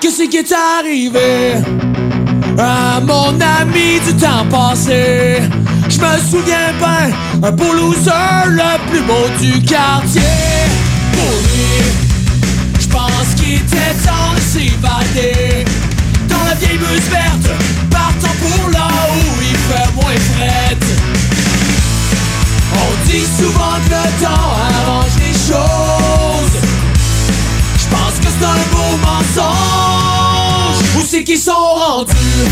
Qu'est-ce 0.00 0.28
qui 0.28 0.38
est 0.38 0.52
arrivé 0.52 1.62
à 2.58 3.00
mon 3.00 3.40
ami 3.40 4.00
du 4.04 4.16
temps 4.16 4.44
passé? 4.50 5.42
Je 5.88 5.98
me 6.00 6.18
souviens 6.28 6.72
bien, 6.80 7.12
un 7.40 7.52
beau 7.52 7.72
loser, 7.72 8.10
le 8.48 8.90
plus 8.90 9.02
beau 9.02 9.28
du 9.40 9.62
quartier. 9.62 10.22
Pour 11.12 11.38
lui, 11.54 11.84
je 12.80 12.88
pense 12.88 13.34
qu'il 13.36 13.54
était 13.54 13.94
temps 14.04 14.34
de 14.34 14.40
s'évader. 14.40 15.64
Dans 16.28 16.44
la 16.48 16.54
vieille 16.56 16.78
bus 16.78 17.08
verte, 17.08 17.48
partant 17.90 18.34
pour 18.40 18.70
là 18.70 18.88
où 19.14 19.40
il 19.40 19.56
fait 19.56 19.94
moins 19.94 20.18
fret. 20.34 21.31
Dit 23.12 23.28
souvent 23.38 23.76
que 23.84 23.90
le 23.90 24.24
temps 24.24 24.48
arrange 24.56 25.16
les 25.18 25.34
choses. 25.34 26.56
Je 27.76 27.86
pense 27.92 28.16
que 28.18 28.28
c'est 28.32 28.42
un 28.42 28.62
beau 28.72 28.96
mensonge. 29.04 30.80
Où 30.96 31.02
c'est 31.06 31.22
qu'ils 31.22 31.38
sont 31.38 31.52
rendus, 31.52 32.48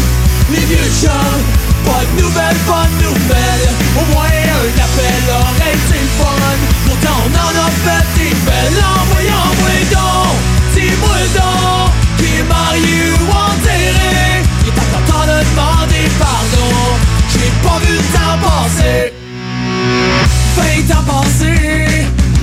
les 0.50 0.60
vieux 0.60 0.90
chums? 1.00 1.42
Pas 1.86 2.04
de 2.04 2.20
nouvelles, 2.20 2.60
pas 2.68 2.86
de 2.92 3.04
nouvelles. 3.04 3.68
Au 3.96 4.04
moins 4.12 4.26
un 4.26 4.82
appel 4.84 5.22
aurait 5.30 5.72
été 5.72 5.98
fun. 6.18 6.58
Pourtant 6.84 7.16
on 7.24 7.32
en 7.32 7.54
a 7.58 7.70
fait 7.82 8.06
des 8.18 8.34
belles. 8.44 8.84
Envoyez, 9.00 9.32
envoyez 9.32 9.86
donc, 9.90 10.36
dis-moi 10.74 11.20
donc, 11.36 11.90
qui 12.18 12.36
est 12.38 12.44
marié 12.44 13.12
ou 13.18 13.30
enterré. 13.30 14.44
Il 14.60 14.68
est 14.68 14.78
encore 14.78 15.04
temps 15.08 15.24
de 15.24 15.38
demander 15.40 16.06
pardon. 16.18 17.00
J'ai 17.32 17.50
pas 17.66 17.78
vu 17.78 17.94
le 17.94 18.02
temps 18.12 18.36
passer. 18.42 19.09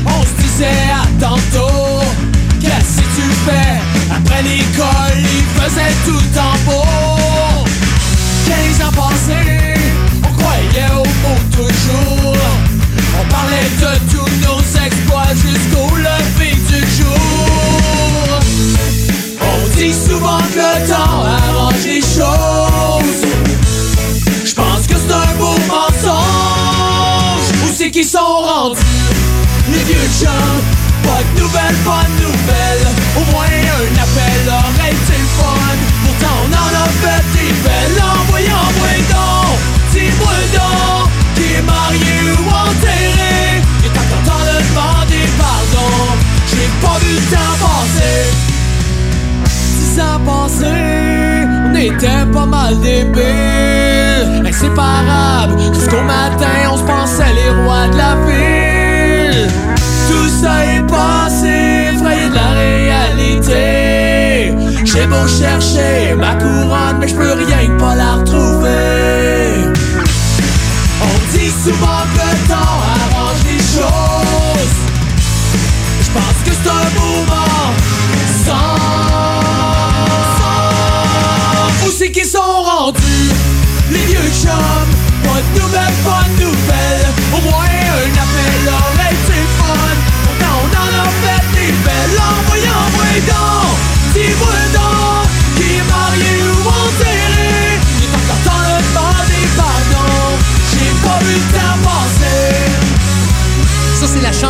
On 0.05 0.21
se 0.23 0.41
disait 0.41 0.89
à 0.91 1.05
tantôt 1.19 2.01
Qu'est-ce 2.59 2.97
que 2.97 3.07
tu 3.15 3.27
fais? 3.45 3.79
Après 4.11 4.41
l'école, 4.43 5.17
il 5.17 5.45
faisait 5.59 5.95
tout 6.05 6.23
temps 6.33 6.57
beau. 6.65 7.65
15 8.45 8.87
ans 8.87 8.91
passés, 8.91 9.73
on 10.23 10.41
croyait 10.41 10.91
au 10.93 11.03
mot 11.03 11.39
toujours. 11.51 12.35
On 13.19 13.25
parlait 13.31 13.69
de 13.81 13.91
tous 14.11 14.31
nos 14.47 14.61
exploits 14.85 15.33
jusqu'au 15.35 15.95
lever 15.95 16.55
du 16.55 16.79
jour. 16.97 18.39
On 19.41 19.77
dit 19.77 19.93
souvent 19.93 20.39
que 20.53 20.57
le 20.57 20.87
temps 20.87 21.23
arrange 21.25 21.83
les 21.85 22.01
choses 22.01 22.66
c'est 27.87 27.91
qu'ils 27.91 28.05
sont 28.05 28.19
rendus 28.19 28.81
Les 29.71 29.83
vieux 29.83 30.09
chums 30.19 30.61
Pas 31.03 31.23
de 31.23 31.39
nouvelles, 31.39 31.75
pas 31.85 32.05
nouvelles. 32.19 32.87
Au 33.15 33.31
moins 33.31 33.45
un 33.45 33.93
appel 34.03 34.53
ma 66.17 66.35
couronne, 66.35 66.97
mais 66.99 67.07
je 67.07 67.15
peux 67.15 67.33
rien 67.33 67.67
que 67.67 67.79
pas 67.79 67.95
la 67.95 68.15
retrouver. 68.15 69.71
On 71.01 71.37
dit 71.37 71.51
souvent 71.63 72.03
que 72.13 72.25
le 72.31 72.37
temps 72.47 72.77
arrange 72.95 73.43
les 73.45 73.59
choses. 73.59 74.77
Je 76.01 76.09
pense 76.11 76.39
que 76.45 76.51
c'est 76.51 76.69
un 76.69 76.89
mouvement 76.99 77.73
sans. 78.45 78.77
Où 81.85 81.91
c'est 81.91 82.11
qu'ils 82.11 82.25
sont 82.25 82.61
rendus 82.63 83.31
Les 83.91 84.05
vieux 84.05 84.29
chums? 84.41 84.96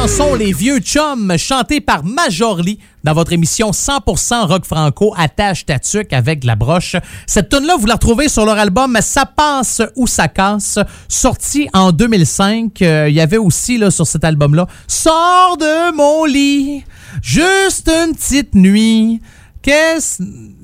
Chanson 0.07 0.35
Les 0.35 0.53
Vieux 0.53 0.79
Chums, 0.79 1.38
chantée 1.38 1.81
par 1.81 2.05
Majorly 2.05 2.79
dans 3.03 3.13
votre 3.13 3.34
émission 3.34 3.71
100% 3.71 4.45
rock 4.45 4.63
franco 4.63 5.13
attache 5.17 5.65
ta 5.65 5.79
tuque 5.79 6.13
avec 6.13 6.45
la 6.45 6.55
broche. 6.55 6.95
Cette 7.25 7.49
tune 7.49 7.65
là 7.65 7.75
vous 7.77 7.88
la 7.88 7.95
retrouvez 7.95 8.29
sur 8.29 8.45
leur 8.45 8.57
album 8.57 8.97
Ça 9.01 9.25
passe 9.25 9.81
ou 9.97 10.07
ça 10.07 10.29
casse, 10.29 10.79
sorti 11.09 11.67
en 11.73 11.91
2005. 11.91 12.81
Euh, 12.81 13.09
Il 13.09 13.15
y 13.15 13.19
avait 13.19 13.38
aussi 13.38 13.77
là, 13.77 13.91
sur 13.91 14.07
cet 14.07 14.23
album-là 14.23 14.67
Sors 14.88 15.57
de 15.57 15.93
mon 15.93 16.23
lit, 16.23 16.85
juste 17.21 17.89
une 17.89 18.15
petite 18.15 18.55
nuit. 18.55 19.19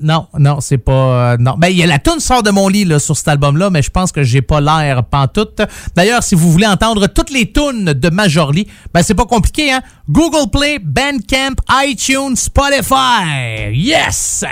Non, 0.00 0.26
non, 0.38 0.60
c'est 0.60 0.78
pas. 0.78 0.92
euh, 1.32 1.36
non. 1.38 1.54
Ben, 1.58 1.68
il 1.68 1.76
y 1.76 1.82
a 1.82 1.86
la 1.86 1.98
tune 1.98 2.20
sort 2.20 2.42
de 2.42 2.50
mon 2.50 2.68
lit 2.68 2.88
sur 2.98 3.16
cet 3.16 3.28
album-là, 3.28 3.70
mais 3.70 3.82
je 3.82 3.90
pense 3.90 4.12
que 4.12 4.22
j'ai 4.22 4.42
pas 4.42 4.60
l'air 4.60 5.04
pantoute. 5.04 5.60
D'ailleurs, 5.94 6.22
si 6.22 6.34
vous 6.34 6.50
voulez 6.50 6.66
entendre 6.66 7.06
toutes 7.06 7.30
les 7.30 7.52
tunes 7.52 7.92
de 7.92 8.10
Majorly, 8.10 8.66
ben, 8.92 9.02
c'est 9.02 9.14
pas 9.14 9.26
compliqué, 9.26 9.72
hein? 9.72 9.82
Google 10.08 10.50
Play, 10.50 10.78
Bandcamp, 10.78 11.56
iTunes, 11.86 12.36
Spotify. 12.36 13.72
Yes! 13.72 14.44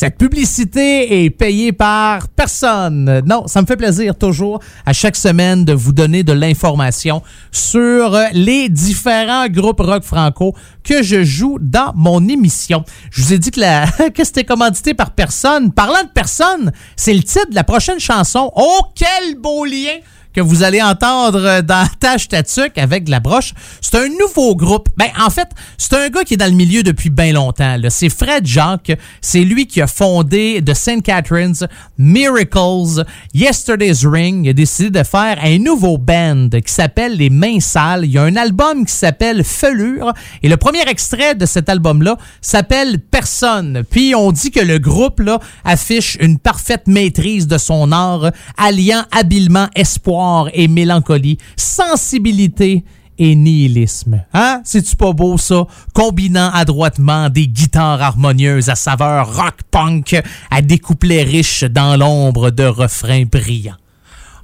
Cette 0.00 0.16
publicité 0.16 1.24
est 1.24 1.30
payée 1.30 1.72
par 1.72 2.28
personne. 2.28 3.20
Non, 3.26 3.48
ça 3.48 3.60
me 3.60 3.66
fait 3.66 3.76
plaisir 3.76 4.16
toujours 4.16 4.60
à 4.86 4.92
chaque 4.92 5.16
semaine 5.16 5.64
de 5.64 5.72
vous 5.72 5.92
donner 5.92 6.22
de 6.22 6.32
l'information 6.32 7.20
sur 7.50 8.16
les 8.32 8.68
différents 8.68 9.48
groupes 9.48 9.80
rock 9.80 10.04
franco 10.04 10.54
que 10.84 11.02
je 11.02 11.24
joue 11.24 11.58
dans 11.60 11.92
mon 11.96 12.28
émission. 12.28 12.84
Je 13.10 13.22
vous 13.22 13.32
ai 13.32 13.40
dit 13.40 13.50
que, 13.50 13.58
la... 13.58 13.86
que 14.14 14.22
c'était 14.22 14.44
commandité 14.44 14.94
par 14.94 15.10
personne. 15.10 15.72
Parlant 15.72 16.04
de 16.04 16.10
personne, 16.14 16.70
c'est 16.94 17.12
le 17.12 17.24
titre 17.24 17.50
de 17.50 17.56
la 17.56 17.64
prochaine 17.64 17.98
chanson. 17.98 18.52
Oh, 18.54 18.82
quel 18.94 19.34
beau 19.40 19.64
lien! 19.64 19.98
Que 20.38 20.42
vous 20.42 20.62
allez 20.62 20.80
entendre 20.80 21.62
dans 21.62 21.88
Tâche 22.00 22.28
Tatuc 22.28 22.78
avec 22.78 23.02
de 23.02 23.10
la 23.10 23.18
broche. 23.18 23.54
C'est 23.80 23.96
un 23.96 24.08
nouveau 24.08 24.54
groupe. 24.54 24.88
Ben, 24.96 25.08
en 25.20 25.30
fait, 25.30 25.48
c'est 25.76 25.94
un 25.94 26.08
gars 26.10 26.22
qui 26.22 26.34
est 26.34 26.36
dans 26.36 26.46
le 26.46 26.52
milieu 26.52 26.84
depuis 26.84 27.10
bien 27.10 27.32
longtemps. 27.32 27.76
C'est 27.88 28.08
Fred 28.08 28.46
Jacques. 28.46 28.92
C'est 29.20 29.42
lui 29.42 29.66
qui 29.66 29.82
a 29.82 29.88
fondé 29.88 30.62
The 30.64 30.74
St. 30.74 31.02
Catherine's, 31.02 31.64
Miracles, 31.98 33.04
Yesterday's 33.34 34.06
Ring. 34.06 34.46
Il 34.46 34.50
a 34.50 34.52
décidé 34.52 34.90
de 34.90 35.02
faire 35.02 35.40
un 35.42 35.58
nouveau 35.58 35.98
band 35.98 36.50
qui 36.64 36.72
s'appelle 36.72 37.16
Les 37.16 37.30
Mains 37.30 37.58
Sales. 37.58 38.04
Il 38.04 38.12
y 38.12 38.18
a 38.18 38.22
un 38.22 38.36
album 38.36 38.86
qui 38.86 38.94
s'appelle 38.94 39.42
Felure. 39.42 40.12
Et 40.44 40.48
le 40.48 40.56
premier 40.56 40.88
extrait 40.88 41.34
de 41.34 41.46
cet 41.46 41.68
album-là 41.68 42.16
s'appelle 42.40 43.00
Personne. 43.00 43.82
Puis 43.90 44.14
on 44.14 44.30
dit 44.30 44.52
que 44.52 44.60
le 44.60 44.78
groupe 44.78 45.18
là, 45.18 45.40
affiche 45.64 46.16
une 46.20 46.38
parfaite 46.38 46.86
maîtrise 46.86 47.48
de 47.48 47.58
son 47.58 47.90
art, 47.90 48.30
alliant 48.56 49.02
habilement 49.10 49.66
espoir 49.74 50.27
et 50.52 50.68
mélancolie, 50.68 51.38
sensibilité 51.56 52.84
et 53.18 53.34
nihilisme. 53.34 54.22
Hein? 54.32 54.60
C'est-tu 54.64 54.94
pas 54.96 55.12
beau, 55.12 55.38
ça? 55.38 55.66
Combinant 55.92 56.50
adroitement 56.52 57.28
des 57.28 57.48
guitares 57.48 58.00
harmonieuses 58.00 58.68
à 58.68 58.76
saveur 58.76 59.34
rock-punk 59.36 60.22
à 60.50 60.62
des 60.62 60.78
couplets 60.78 61.24
riches 61.24 61.64
dans 61.64 61.96
l'ombre 61.96 62.50
de 62.50 62.64
refrains 62.64 63.24
brillants. 63.24 63.74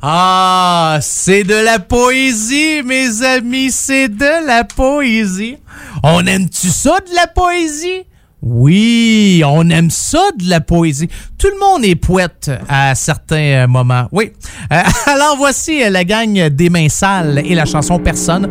Ah, 0.03 0.99
c'est 1.01 1.45
de 1.45 1.55
la 1.55 1.79
poésie, 1.79 2.83
mes 2.85 3.23
amis, 3.23 3.71
c'est 3.71 4.09
de 4.09 4.47
la 4.47 4.65
poésie. 4.65 5.57
On 6.03 6.27
aime-tu 6.27 6.69
ça, 6.69 6.99
de 7.09 7.15
la 7.15 7.27
poésie? 7.27 8.05
Oui, 8.47 9.43
on 9.47 9.71
aime 9.71 9.89
ça 9.89 10.21
de 10.37 10.51
la 10.51 10.61
poésie. 10.61 11.09
Tout 11.39 11.49
le 11.49 11.59
monde 11.59 11.83
est 11.85 11.95
poète 11.95 12.51
à 12.69 12.95
certains 12.95 13.65
euh, 13.65 13.67
moments. 13.67 14.07
Oui. 14.13 14.33
Euh, 14.71 14.83
alors 15.07 15.37
voici 15.39 15.83
euh, 15.83 15.89
la 15.89 16.05
gang 16.05 16.49
des 16.51 16.69
mains 16.69 16.91
sales 16.91 17.43
et 17.45 17.55
la 17.55 17.65
chanson 17.65 17.99
Personne 17.99 18.49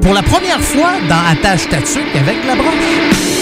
pour 0.00 0.14
la 0.14 0.22
première 0.22 0.60
fois 0.60 0.92
dans 1.06 1.20
Attache 1.30 1.68
Tatuc 1.68 2.06
avec 2.14 2.36
la 2.46 2.56
broche. 2.56 3.35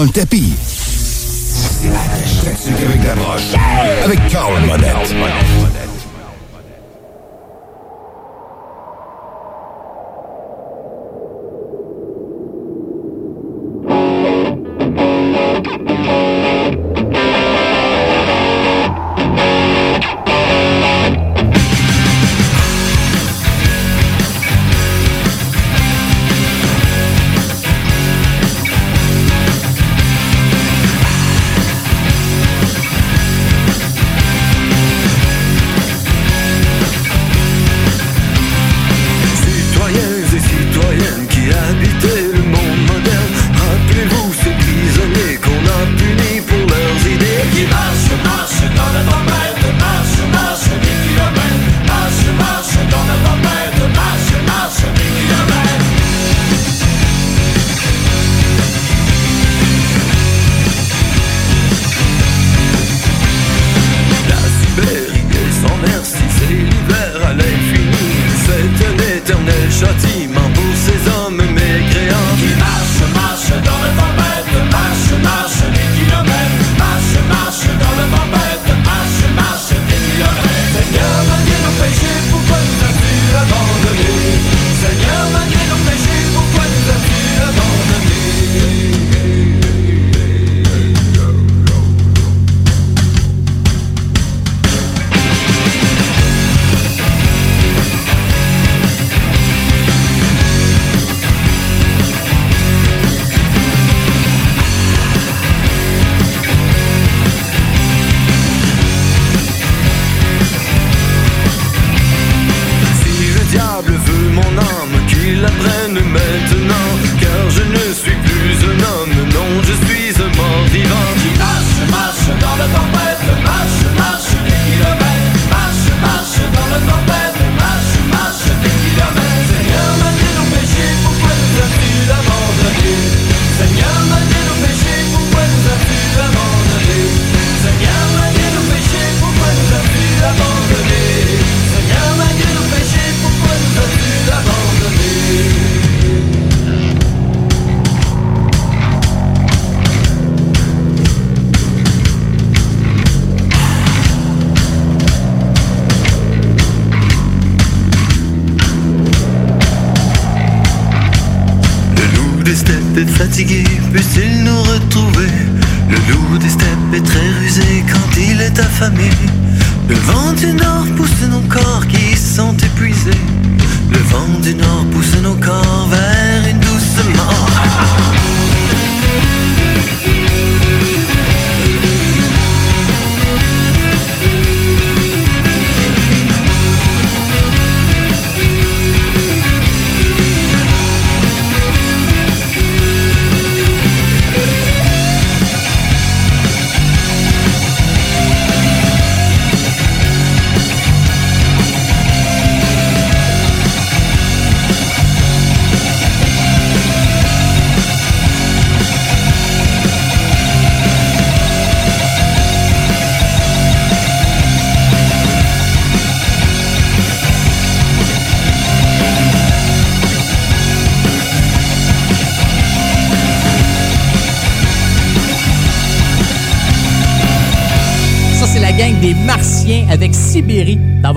dans 0.00 0.06
le 0.06 0.12
tapis. 0.12 0.49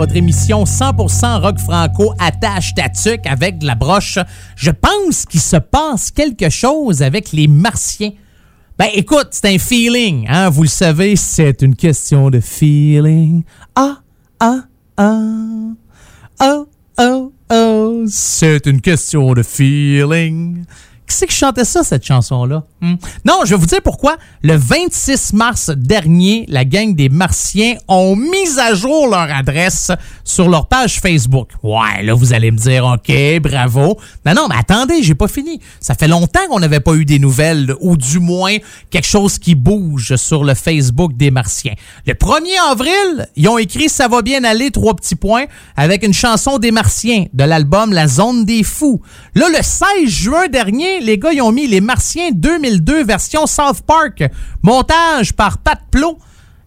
Votre 0.03 0.17
émission 0.17 0.65
100% 0.65 1.39
rock 1.39 1.59
franco 1.59 2.13
attache 2.19 2.73
tatuc 2.75 3.25
avec 3.25 3.59
de 3.59 3.65
la 3.65 3.75
broche. 3.75 4.19
Je 4.57 4.69
pense 4.69 5.23
qu'il 5.25 5.39
se 5.39 5.55
passe 5.55 6.11
quelque 6.11 6.49
chose 6.49 7.01
avec 7.01 7.31
les 7.31 7.47
Martiens. 7.47 8.11
Ben 8.77 8.89
écoute, 8.93 9.29
c'est 9.31 9.55
un 9.55 9.57
feeling, 9.57 10.25
hein, 10.27 10.49
vous 10.49 10.63
le 10.63 10.67
savez, 10.67 11.15
c'est 11.15 11.61
une 11.61 11.77
question 11.77 12.29
de 12.29 12.41
feeling. 12.41 13.43
Ah, 13.75 14.01
ah, 14.41 14.65
ah. 14.97 15.21
Oh, 16.41 16.67
oh, 16.99 17.31
oh. 17.49 18.03
C'est 18.09 18.65
une 18.65 18.81
question 18.81 19.33
de 19.33 19.41
feeling. 19.41 20.65
Qui 21.07 21.15
c'est 21.15 21.27
qui 21.27 21.35
chantait 21.35 21.65
ça, 21.65 21.83
cette 21.83 22.05
chanson-là? 22.05 22.63
Hmm? 22.81 22.95
Non, 23.25 23.41
je 23.45 23.51
vais 23.51 23.59
vous 23.59 23.65
dire 23.65 23.81
pourquoi. 23.83 24.15
Le 24.41 24.55
26 24.55 25.33
mars 25.33 25.69
dernier, 25.75 26.45
la 26.47 26.65
gang 26.65 26.95
des 26.95 27.09
Martiens 27.09 27.75
ont 27.87 28.15
mis 28.15 28.59
à 28.59 28.73
jour 28.73 29.07
leur 29.07 29.31
adresse 29.31 29.91
sur 30.23 30.47
leur 30.49 30.67
page 30.67 30.99
Facebook. 31.01 31.49
Ouais, 31.61 32.03
là, 32.03 32.13
vous 32.13 32.33
allez 32.33 32.51
me 32.51 32.57
dire, 32.57 32.85
OK, 32.85 33.11
bravo. 33.41 33.99
Mais 34.25 34.33
non, 34.33 34.47
mais 34.47 34.55
attendez, 34.57 35.03
j'ai 35.03 35.15
pas 35.15 35.27
fini. 35.27 35.59
Ça 35.79 35.93
fait 35.93 36.07
longtemps 36.07 36.47
qu'on 36.49 36.59
n'avait 36.59 36.79
pas 36.79 36.93
eu 36.93 37.05
des 37.05 37.19
nouvelles, 37.19 37.75
ou 37.81 37.97
du 37.97 38.19
moins 38.19 38.55
quelque 38.89 39.07
chose 39.07 39.37
qui 39.37 39.55
bouge 39.55 40.15
sur 40.15 40.43
le 40.43 40.53
Facebook 40.53 41.15
des 41.17 41.31
Martiens. 41.31 41.73
Le 42.05 42.13
1er 42.13 42.71
avril, 42.71 43.27
ils 43.35 43.47
ont 43.49 43.57
écrit 43.57 43.89
Ça 43.89 44.07
va 44.07 44.21
bien 44.21 44.43
aller, 44.43 44.71
trois 44.71 44.95
petits 44.95 45.15
points, 45.15 45.45
avec 45.75 46.03
une 46.03 46.13
chanson 46.13 46.59
des 46.59 46.71
Martiens 46.71 47.25
de 47.33 47.43
l'album 47.43 47.91
La 47.91 48.07
Zone 48.07 48.45
des 48.45 48.63
Fous. 48.63 49.01
Là, 49.35 49.47
le 49.49 49.61
16 49.61 50.09
juin 50.09 50.47
dernier, 50.47 50.92
les 51.01 51.17
gars, 51.17 51.31
ils 51.33 51.41
ont 51.41 51.51
mis 51.51 51.67
Les 51.67 51.81
Martiens 51.81 52.29
2002 52.31 53.03
version 53.03 53.45
South 53.45 53.81
Park, 53.81 54.23
montage 54.61 55.33
par 55.33 55.57
Pat 55.57 55.79
Plot. 55.91 56.17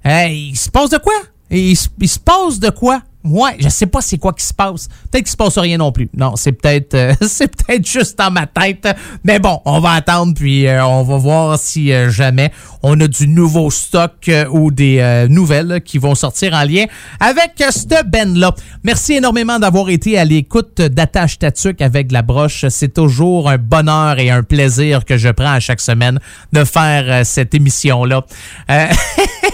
Hey, 0.04 0.50
il 0.50 0.56
se 0.56 0.70
passe 0.70 0.90
de 0.90 0.98
quoi? 0.98 1.14
Il 1.50 1.76
se 1.76 2.18
passe 2.18 2.58
de 2.58 2.70
quoi? 2.70 3.02
Ouais, 3.26 3.56
je 3.58 3.68
sais 3.68 3.86
pas 3.86 4.00
c'est 4.00 4.18
quoi 4.18 4.32
qui 4.32 4.44
se 4.44 4.54
passe. 4.54 4.88
Peut-être 5.10 5.24
qu'il 5.24 5.32
se 5.32 5.36
passe 5.36 5.58
rien 5.58 5.78
non 5.78 5.92
plus. 5.92 6.08
Non, 6.16 6.36
c'est 6.36 6.52
peut-être 6.52 6.94
euh, 6.94 7.14
c'est 7.22 7.48
peut-être 7.48 7.86
juste 7.86 8.18
dans 8.18 8.30
ma 8.30 8.46
tête. 8.46 8.88
Mais 9.24 9.38
bon, 9.38 9.60
on 9.64 9.80
va 9.80 9.92
attendre 9.92 10.34
puis 10.34 10.66
euh, 10.66 10.84
on 10.84 11.02
va 11.02 11.16
voir 11.16 11.58
si 11.58 11.92
euh, 11.92 12.10
jamais 12.10 12.52
on 12.82 13.00
a 13.00 13.08
du 13.08 13.26
nouveau 13.28 13.70
stock 13.70 14.12
euh, 14.28 14.46
ou 14.50 14.70
des 14.70 14.98
euh, 15.00 15.28
nouvelles 15.28 15.66
là, 15.66 15.80
qui 15.80 15.98
vont 15.98 16.14
sortir 16.14 16.54
en 16.54 16.62
lien 16.62 16.84
avec 17.20 17.60
euh, 17.60 17.70
ce 17.70 18.04
band-là. 18.04 18.54
Merci 18.84 19.14
énormément 19.14 19.58
d'avoir 19.58 19.88
été 19.90 20.18
à 20.18 20.24
l'écoute 20.24 20.80
d'Attache 20.80 21.38
Tatuc 21.38 21.82
avec 21.82 22.12
la 22.12 22.22
broche. 22.22 22.66
C'est 22.68 22.94
toujours 22.94 23.50
un 23.50 23.58
bonheur 23.58 24.18
et 24.18 24.30
un 24.30 24.42
plaisir 24.42 25.04
que 25.04 25.16
je 25.16 25.28
prends 25.28 25.52
à 25.52 25.60
chaque 25.60 25.80
semaine 25.80 26.20
de 26.52 26.64
faire 26.64 27.26
cette 27.26 27.54
émission-là. 27.54 28.24
Euh, 28.70 28.86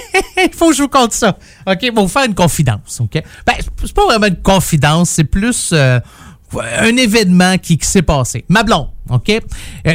Il 0.53 0.57
faut 0.57 0.71
que 0.71 0.77
je 0.77 0.83
vous 0.83 0.89
conte 0.89 1.13
ça. 1.13 1.37
OK? 1.67 1.93
Pour 1.95 2.05
vous 2.05 2.13
faire 2.13 2.25
une 2.25 2.35
confidence. 2.35 3.01
OK? 3.01 3.23
Ben, 3.47 3.55
c'est 3.81 3.93
pas 3.93 4.05
vraiment 4.05 4.27
une 4.27 4.43
confidence, 4.43 5.11
c'est 5.11 5.25
plus 5.25 5.71
euh, 5.73 6.01
un 6.61 6.97
événement 6.97 7.59
qui, 7.59 7.79
s'est 7.83 8.03
passé. 8.03 8.45
Ma 8.49 8.63
blonde, 8.63 8.89
OK? 9.11 9.31
Euh, 9.31 9.41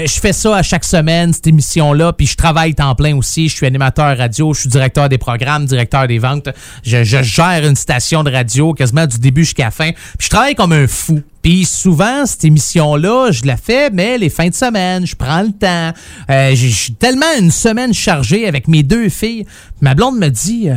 je 0.05 0.19
fais 0.19 0.33
ça 0.33 0.55
à 0.55 0.63
chaque 0.63 0.83
semaine, 0.83 1.33
cette 1.33 1.47
émission-là, 1.47 2.13
puis 2.13 2.27
je 2.27 2.35
travaille 2.35 2.73
temps 2.75 2.95
plein 2.95 3.15
aussi. 3.15 3.49
Je 3.49 3.55
suis 3.55 3.65
animateur 3.65 4.17
radio, 4.17 4.53
je 4.53 4.61
suis 4.61 4.69
directeur 4.69 5.09
des 5.09 5.17
programmes, 5.17 5.65
directeur 5.65 6.07
des 6.07 6.19
ventes. 6.19 6.49
Je, 6.83 7.03
gère 7.03 7.65
une 7.65 7.75
station 7.75 8.23
de 8.23 8.31
radio 8.31 8.73
quasiment 8.73 9.05
du 9.05 9.17
début 9.19 9.43
jusqu'à 9.43 9.65
la 9.65 9.71
fin. 9.71 9.91
Puis 9.91 10.25
je 10.25 10.29
travaille 10.29 10.55
comme 10.55 10.73
un 10.73 10.87
fou. 10.87 11.21
Puis 11.41 11.65
souvent, 11.65 12.25
cette 12.25 12.43
émission-là, 12.43 13.31
je 13.31 13.45
la 13.45 13.55
fais, 13.55 13.89
mais 13.89 14.17
les 14.17 14.29
fins 14.29 14.49
de 14.49 14.55
semaine, 14.55 15.05
je 15.05 15.15
prends 15.15 15.41
le 15.41 15.51
temps. 15.51 15.93
Euh, 16.29 16.55
tellement 16.99 17.25
une 17.39 17.51
semaine 17.51 17.93
chargée 17.93 18.47
avec 18.47 18.67
mes 18.67 18.83
deux 18.83 19.09
filles. 19.09 19.45
Ma 19.81 19.93
blonde 19.93 20.17
me 20.17 20.29
dit 20.29 20.69
euh, 20.69 20.75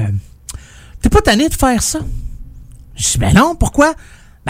T'es 1.03 1.09
pas 1.09 1.23
tanné 1.23 1.49
de 1.49 1.55
faire 1.55 1.83
ça? 1.83 2.01
Je 2.95 3.03
dis 3.03 3.19
Ben 3.19 3.33
non, 3.33 3.55
pourquoi? 3.55 3.95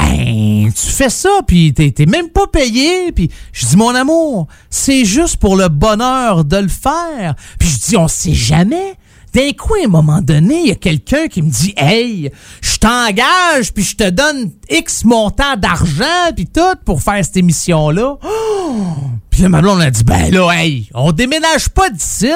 Ben, 0.01 0.73
tu 0.73 0.87
fais 0.87 1.11
ça, 1.11 1.41
puis 1.47 1.73
t'es 1.73 2.07
même 2.07 2.29
pas 2.29 2.47
payé. 2.47 3.13
Puis 3.13 3.31
je 3.53 3.67
dis 3.67 3.77
Mon 3.77 3.95
amour, 3.95 4.47
c'est 4.69 5.05
juste 5.05 5.37
pour 5.37 5.57
le 5.57 5.69
bonheur 5.69 6.45
de 6.45 6.57
le 6.57 6.69
faire. 6.69 7.35
Puis 7.59 7.69
je 7.69 7.79
dis 7.79 7.97
On 7.97 8.09
sait 8.09 8.35
jamais. 8.35 8.95
D'un 9.33 9.53
coup, 9.53 9.75
à 9.75 9.85
un 9.85 9.89
moment 9.89 10.21
donné, 10.21 10.61
il 10.61 10.69
y 10.69 10.73
a 10.73 10.77
quelqu'un 10.77 11.29
qui 11.29 11.43
me 11.43 11.51
dit 11.51 11.73
Hey, 11.77 12.31
je 12.61 12.79
t'engage, 12.79 13.73
puis 13.73 13.85
je 13.85 13.97
te 13.97 14.11
donne 14.11 14.51
X 14.69 15.05
montant 15.05 15.57
d'argent, 15.57 16.33
puis 16.35 16.47
tout, 16.47 16.77
pour 16.85 17.03
faire 17.03 17.25
cette 17.25 17.37
émission-là. 17.37 18.17
Oh! 18.23 18.97
Puis 19.31 19.49
ma 19.49 19.61
blonde 19.61 19.83
a 19.83 19.91
dit 19.91 20.05
Ben 20.05 20.33
là, 20.33 20.51
hey, 20.51 20.91
on 20.95 21.13
déménage 21.13 21.69
pas 21.69 21.91
d'ici. 21.91 22.31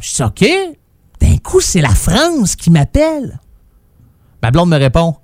Je 0.00 0.14
dis 0.14 0.22
OK. 0.22 0.46
D'un 1.20 1.36
coup, 1.36 1.60
c'est 1.60 1.82
la 1.82 1.94
France 1.94 2.56
qui 2.56 2.70
m'appelle. 2.70 3.38
Ma 4.42 4.50
blonde 4.50 4.70
me 4.70 4.78
répond 4.78 5.16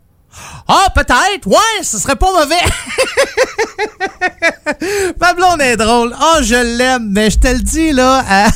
Ah, 0.68 0.86
peut-être, 0.94 1.46
ouais, 1.46 1.82
ce 1.82 1.98
serait 1.98 2.16
pas 2.16 2.32
mauvais. 2.32 2.56
Ma 5.20 5.32
blonde 5.34 5.60
est 5.60 5.76
drôle. 5.76 6.14
Oh, 6.20 6.38
je 6.42 6.76
l'aime, 6.76 7.08
mais 7.10 7.30
je 7.30 7.38
te 7.38 7.48
le 7.48 7.60
dis, 7.60 7.92
là, 7.92 8.24
à, 8.28 8.48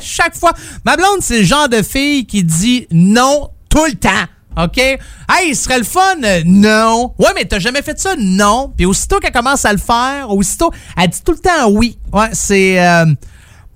chaque 0.00 0.36
fois. 0.36 0.52
Ma 0.84 0.96
blonde, 0.96 1.18
c'est 1.20 1.38
le 1.38 1.44
genre 1.44 1.68
de 1.68 1.82
fille 1.82 2.26
qui 2.26 2.44
dit 2.44 2.86
non 2.90 3.50
tout 3.68 3.84
le 3.86 3.94
temps. 3.94 4.10
OK? 4.62 4.78
Hey, 4.78 4.98
il 5.48 5.56
serait 5.56 5.78
le 5.78 5.84
fun? 5.84 6.16
Euh, 6.24 6.42
Non. 6.46 7.12
Ouais, 7.18 7.30
mais 7.34 7.44
t'as 7.44 7.58
jamais 7.58 7.82
fait 7.82 7.98
ça? 7.98 8.14
Non? 8.18 8.72
Puis 8.74 8.86
aussitôt 8.86 9.18
qu'elle 9.18 9.32
commence 9.32 9.64
à 9.66 9.72
le 9.72 9.78
faire, 9.78 10.30
aussitôt, 10.30 10.70
elle 10.96 11.10
dit 11.10 11.22
tout 11.22 11.32
le 11.32 11.38
temps 11.38 11.68
oui. 11.70 11.98
Ouais, 12.12 12.30
c'est. 12.32 12.80
euh, 12.80 13.04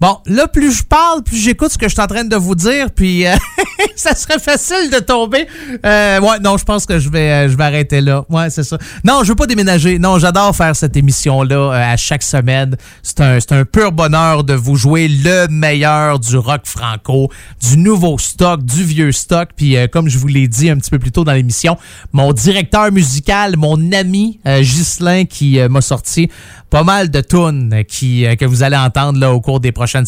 Bon, 0.01 0.17
là, 0.25 0.49
plus 0.49 0.79
je 0.79 0.83
parle, 0.83 1.23
plus 1.23 1.37
j'écoute 1.37 1.73
ce 1.73 1.77
que 1.77 1.87
je 1.87 1.93
suis 1.93 2.01
en 2.01 2.07
train 2.07 2.25
de 2.25 2.35
vous 2.35 2.55
dire, 2.55 2.91
puis 2.91 3.27
euh, 3.27 3.35
ça 3.97 4.15
serait 4.15 4.39
facile 4.39 4.89
de 4.91 4.99
tomber. 4.99 5.47
Euh, 5.85 6.19
ouais, 6.21 6.39
non, 6.43 6.57
je 6.57 6.65
pense 6.65 6.87
que 6.87 6.99
je 6.99 7.11
vais, 7.11 7.31
euh, 7.31 7.49
je 7.51 7.57
vais 7.59 7.65
arrêter 7.65 8.01
là. 8.01 8.25
Ouais, 8.31 8.49
c'est 8.49 8.63
ça. 8.63 8.79
Non, 9.05 9.21
je 9.25 9.29
veux 9.29 9.35
pas 9.35 9.47
déménager. 9.47 9.99
Non, 9.99 10.19
j'adore 10.19 10.57
faire 10.57 10.75
cette 10.75 10.97
émission-là 10.97 11.55
euh, 11.55 11.93
à 11.93 11.99
chaque 11.99 12.23
semaine. 12.23 12.79
C'est 13.03 13.21
un, 13.21 13.41
c'est 13.41 13.53
un 13.53 13.67
pur 13.67 13.93
bonheur 13.93 14.43
de 14.43 14.55
vous 14.55 14.75
jouer 14.75 15.07
le 15.07 15.49
meilleur 15.49 16.19
du 16.19 16.39
rock 16.39 16.63
franco, 16.65 17.31
du 17.69 17.77
nouveau 17.77 18.17
stock, 18.17 18.65
du 18.65 18.83
vieux 18.83 19.13
stock. 19.13 19.51
Puis, 19.55 19.77
euh, 19.77 19.87
comme 19.87 20.09
je 20.09 20.17
vous 20.17 20.29
l'ai 20.29 20.49
dit 20.49 20.71
un 20.71 20.79
petit 20.79 20.91
peu 20.91 20.99
plus 20.99 21.13
tôt 21.13 21.25
dans 21.25 21.35
l'émission, 21.35 21.77
mon 22.15 22.33
directeur 22.33 22.91
musical, 22.91 23.59
mon 23.59 23.93
ami 23.93 24.41
Ghislain, 24.47 25.27
qui 25.27 25.59
m'a 25.69 25.83
sorti 25.83 26.31
pas 26.71 26.85
mal 26.85 27.11
de 27.11 27.21
tunes 27.21 27.85
qui, 27.87 28.25
que 28.39 28.45
vous 28.47 28.63
allez 28.63 28.77
entendre 28.77 29.19
là, 29.19 29.33
au 29.33 29.41
cours 29.41 29.61
des 29.61 29.73
prochaines 29.73 29.90
prochaines. 29.91 30.07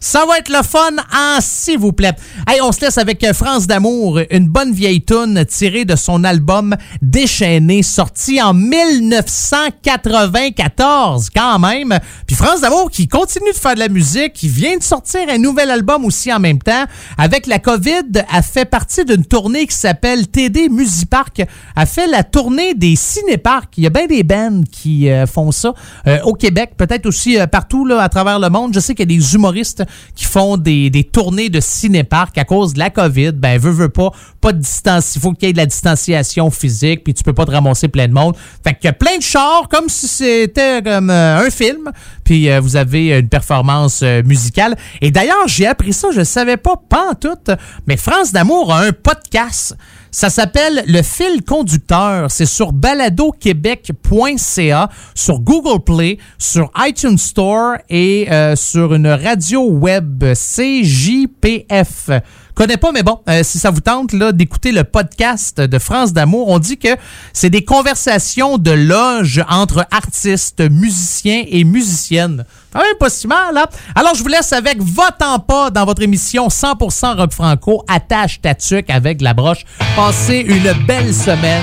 Ça 0.00 0.24
va 0.26 0.38
être 0.38 0.48
le 0.48 0.62
fun 0.62 0.96
en 1.14 1.38
s'il 1.40 1.78
vous 1.78 1.92
plaît. 1.92 2.14
Hey, 2.46 2.62
on 2.62 2.70
se 2.72 2.80
laisse 2.80 2.96
avec 2.98 3.22
euh, 3.24 3.32
France 3.32 3.66
d'amour, 3.66 4.20
une 4.30 4.46
bonne 4.48 4.72
vieille 4.72 5.02
tune 5.02 5.44
tirée 5.44 5.84
de 5.84 5.96
son 5.96 6.22
album 6.24 6.76
Déchaîné, 7.02 7.82
sorti 7.82 8.40
en 8.40 8.54
1994 8.54 11.30
quand 11.34 11.58
même. 11.58 11.98
Puis 12.26 12.36
France 12.36 12.60
d'amour 12.60 12.90
qui 12.90 13.08
continue 13.08 13.50
de 13.50 13.56
faire 13.56 13.74
de 13.74 13.80
la 13.80 13.88
musique, 13.88 14.34
qui 14.34 14.48
vient 14.48 14.76
de 14.76 14.82
sortir 14.82 15.22
un 15.28 15.38
nouvel 15.38 15.70
album 15.70 16.04
aussi 16.04 16.32
en 16.32 16.40
même 16.40 16.58
temps. 16.58 16.84
Avec 17.16 17.46
la 17.46 17.58
COVID, 17.58 18.02
a 18.30 18.42
fait 18.42 18.64
partie 18.64 19.04
d'une 19.04 19.24
tournée 19.24 19.66
qui 19.66 19.74
s'appelle 19.74 20.28
TD 20.28 20.68
Musipark. 20.68 21.42
A 21.76 21.86
fait 21.86 22.06
la 22.06 22.24
tournée 22.24 22.74
des 22.74 22.96
cinéparks. 22.96 23.72
Il 23.76 23.84
y 23.84 23.86
a 23.86 23.90
bien 23.90 24.06
des 24.06 24.22
bands 24.22 24.62
qui 24.70 25.10
euh, 25.10 25.26
font 25.26 25.52
ça 25.52 25.74
euh, 26.06 26.18
au 26.24 26.34
Québec, 26.34 26.72
peut-être 26.76 27.06
aussi 27.06 27.38
partout 27.50 27.84
là, 27.84 28.00
à 28.02 28.08
travers 28.08 28.38
le 28.38 28.48
monde. 28.48 28.72
Je 28.74 28.80
sais 28.80 28.94
qu'il 28.94 29.10
y 29.10 29.14
a 29.14 29.16
des 29.16 29.17
humoristes 29.20 29.84
qui 30.14 30.24
font 30.24 30.56
des, 30.56 30.90
des 30.90 31.04
tournées 31.04 31.48
de 31.48 31.60
cinéparks 31.60 32.38
à 32.38 32.44
cause 32.44 32.74
de 32.74 32.78
la 32.78 32.90
COVID. 32.90 33.32
Ben, 33.32 33.58
veut, 33.58 33.70
veut 33.70 33.88
pas, 33.88 34.10
pas 34.40 34.52
de 34.52 34.58
distance. 34.58 35.14
Il 35.16 35.20
faut 35.20 35.32
qu'il 35.32 35.48
y 35.48 35.50
ait 35.50 35.52
de 35.52 35.58
la 35.58 35.66
distanciation 35.66 36.50
physique, 36.50 37.04
puis 37.04 37.14
tu 37.14 37.22
peux 37.22 37.32
pas 37.32 37.46
te 37.46 37.50
ramasser 37.50 37.88
plein 37.88 38.08
de 38.08 38.12
monde. 38.12 38.36
Fait 38.64 38.74
qu'il 38.74 38.84
y 38.84 38.88
a 38.88 38.92
plein 38.92 39.18
de 39.18 39.22
chars, 39.22 39.68
comme 39.70 39.88
si 39.88 40.08
c'était 40.08 40.82
comme 40.82 41.10
euh, 41.10 41.46
un 41.46 41.50
film, 41.50 41.90
puis 42.28 42.50
euh, 42.50 42.60
vous 42.60 42.76
avez 42.76 43.18
une 43.18 43.30
performance 43.30 44.02
euh, 44.02 44.22
musicale. 44.22 44.76
Et 45.00 45.10
d'ailleurs, 45.10 45.48
j'ai 45.48 45.66
appris 45.66 45.94
ça, 45.94 46.08
je 46.14 46.22
savais 46.22 46.58
pas, 46.58 46.76
pas 46.76 47.12
en 47.12 47.14
tout, 47.14 47.38
mais 47.86 47.96
France 47.96 48.32
d'amour 48.32 48.70
a 48.70 48.82
un 48.82 48.92
podcast. 48.92 49.74
Ça 50.10 50.28
s'appelle 50.28 50.84
Le 50.86 51.00
fil 51.00 51.42
conducteur. 51.42 52.30
C'est 52.30 52.44
sur 52.44 52.72
baladoquebec.ca, 52.72 54.90
sur 55.14 55.40
Google 55.40 55.82
Play, 55.82 56.18
sur 56.36 56.70
iTunes 56.76 57.16
Store 57.16 57.76
et 57.88 58.30
euh, 58.30 58.54
sur 58.56 58.92
une 58.92 59.08
radio 59.08 59.66
web 59.66 60.22
CJPF. 60.34 62.10
Connais 62.58 62.76
pas, 62.76 62.90
mais 62.90 63.04
bon, 63.04 63.20
euh, 63.28 63.42
si 63.44 63.56
ça 63.56 63.70
vous 63.70 63.80
tente 63.80 64.12
là 64.12 64.32
d'écouter 64.32 64.72
le 64.72 64.82
podcast 64.82 65.60
de 65.60 65.78
France 65.78 66.12
d'amour, 66.12 66.48
on 66.48 66.58
dit 66.58 66.76
que 66.76 66.88
c'est 67.32 67.50
des 67.50 67.64
conversations 67.64 68.58
de 68.58 68.72
loge 68.72 69.44
entre 69.48 69.86
artistes, 69.92 70.68
musiciens 70.68 71.44
et 71.46 71.62
musiciennes. 71.62 72.44
Quand 72.72 72.80
même 72.80 72.96
pas 72.98 73.10
si 73.10 73.28
mal, 73.28 73.56
hein? 73.56 73.66
Alors, 73.94 74.16
je 74.16 74.24
vous 74.24 74.28
laisse 74.28 74.52
avec 74.52 74.82
Votant 74.82 75.38
pas 75.38 75.70
dans 75.70 75.84
votre 75.84 76.02
émission 76.02 76.48
100% 76.48 77.16
rock 77.16 77.32
franco, 77.32 77.84
attache 77.86 78.40
ta 78.40 78.56
tuque 78.56 78.90
avec 78.90 79.22
la 79.22 79.34
broche. 79.34 79.64
Passez 79.94 80.38
une 80.38 80.72
belle 80.84 81.14
semaine. 81.14 81.62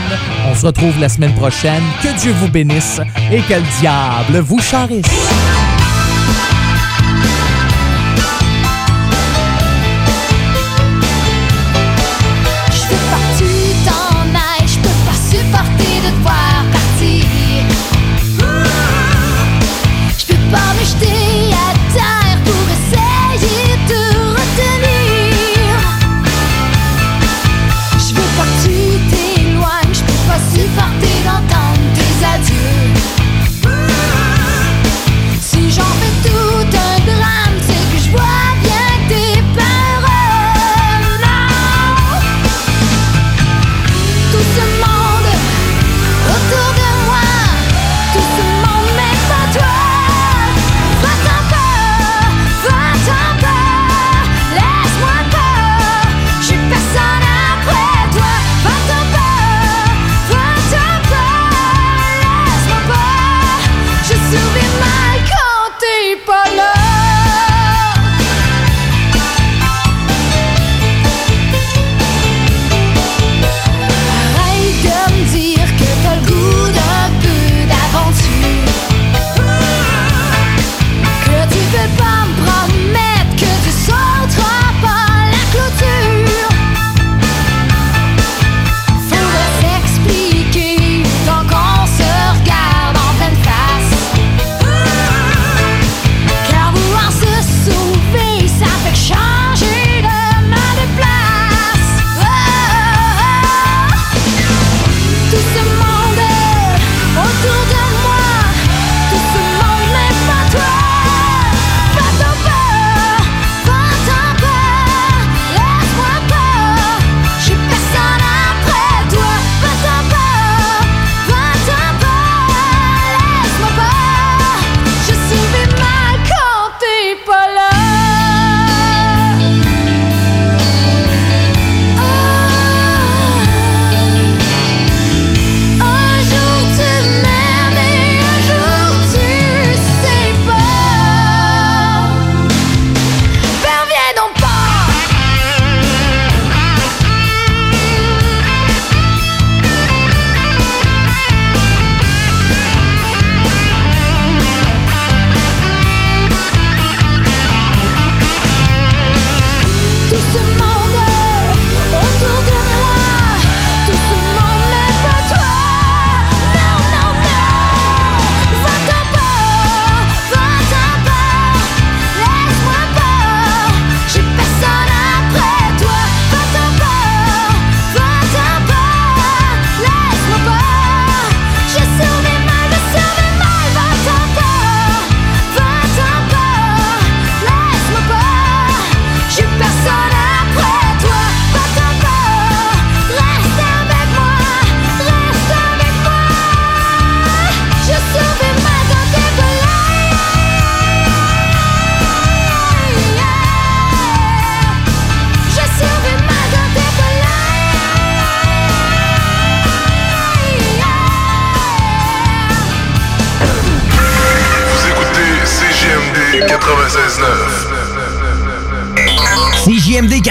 On 0.49 0.55
se 0.55 0.65
retrouve 0.65 0.97
la 0.97 1.09
semaine 1.09 1.35
prochaine. 1.35 1.83
Que 2.01 2.17
Dieu 2.21 2.33
vous 2.39 2.47
bénisse 2.47 3.01
et 3.33 3.41
que 3.41 3.55
le 3.55 3.81
diable 3.81 4.39
vous 4.39 4.61
charisse. 4.61 5.05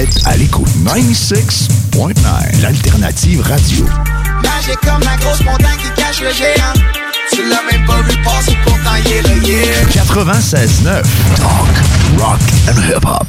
tête 0.07 0.23
à 0.27 0.37
l'écoute. 0.37 0.69
96.9, 0.85 2.63
l'alternative 2.63 3.41
radio. 3.41 3.87
Magique 4.43 4.81
comme 4.83 5.01
la 5.01 5.17
grosse 5.17 5.43
montagne 5.45 5.79
qui 5.79 6.03
cache 6.03 6.21
le 6.21 6.33
géant. 6.33 6.73
Tu 7.33 7.43
l'as 7.49 7.63
même 7.71 7.87
pas 7.87 8.03
vu 8.03 8.17
passer 8.23 8.57
pourtant 8.65 8.95
il 9.05 9.13
est 9.13 9.23
là, 9.23 9.35
yeah. 9.47 9.85
96.9, 10.05 11.03
talk, 11.37 12.19
rock 12.19 12.41
and 12.69 12.81
hip-hop. 12.89 13.27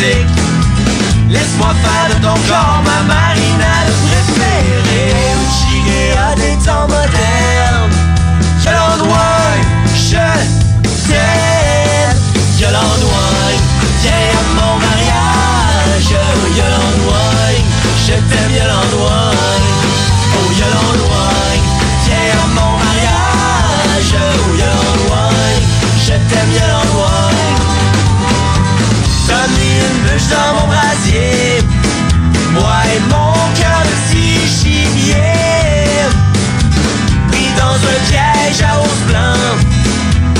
Laisse-moi 0.00 1.74
faire 1.82 2.08
de 2.08 2.22
ton 2.22 2.34
corps 2.48 2.82
ma 2.84 3.02
marinade 3.02 3.92
préférée. 4.06 5.12
Chiguer 5.58 6.12
à 6.16 6.36
des 6.36 6.64
temps 6.64 6.86
modernes. 6.86 7.27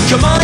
Come 0.08 0.24
on. 0.24 0.37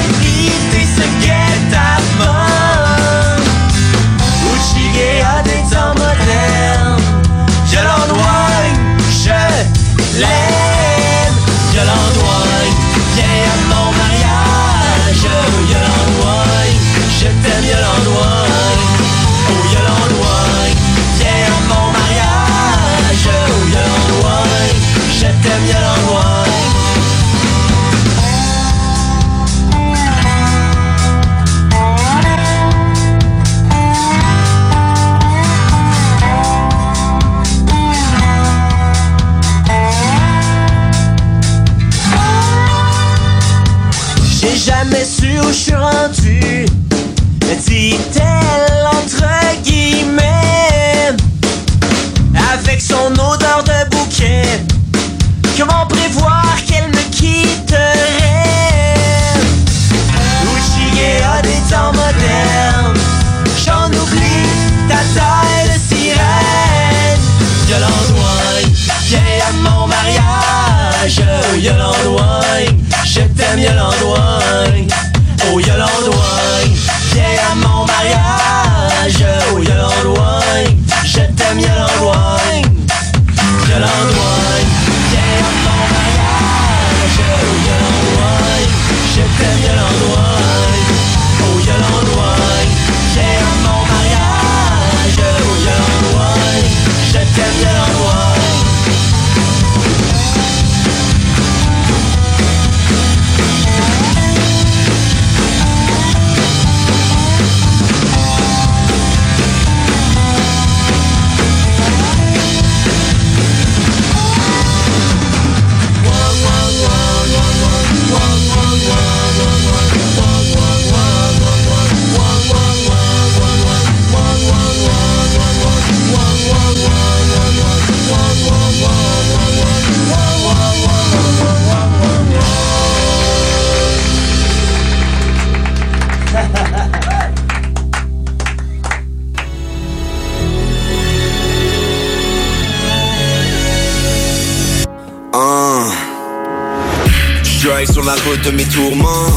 De 148.42 148.50
mes 148.50 148.64
tourments 148.64 149.30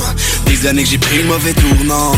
Des 0.61 0.67
années 0.67 0.83
que 0.83 0.89
j'ai 0.89 0.97
pris 0.97 1.17
le 1.19 1.25
mauvais 1.25 1.53
tournant. 1.53 2.13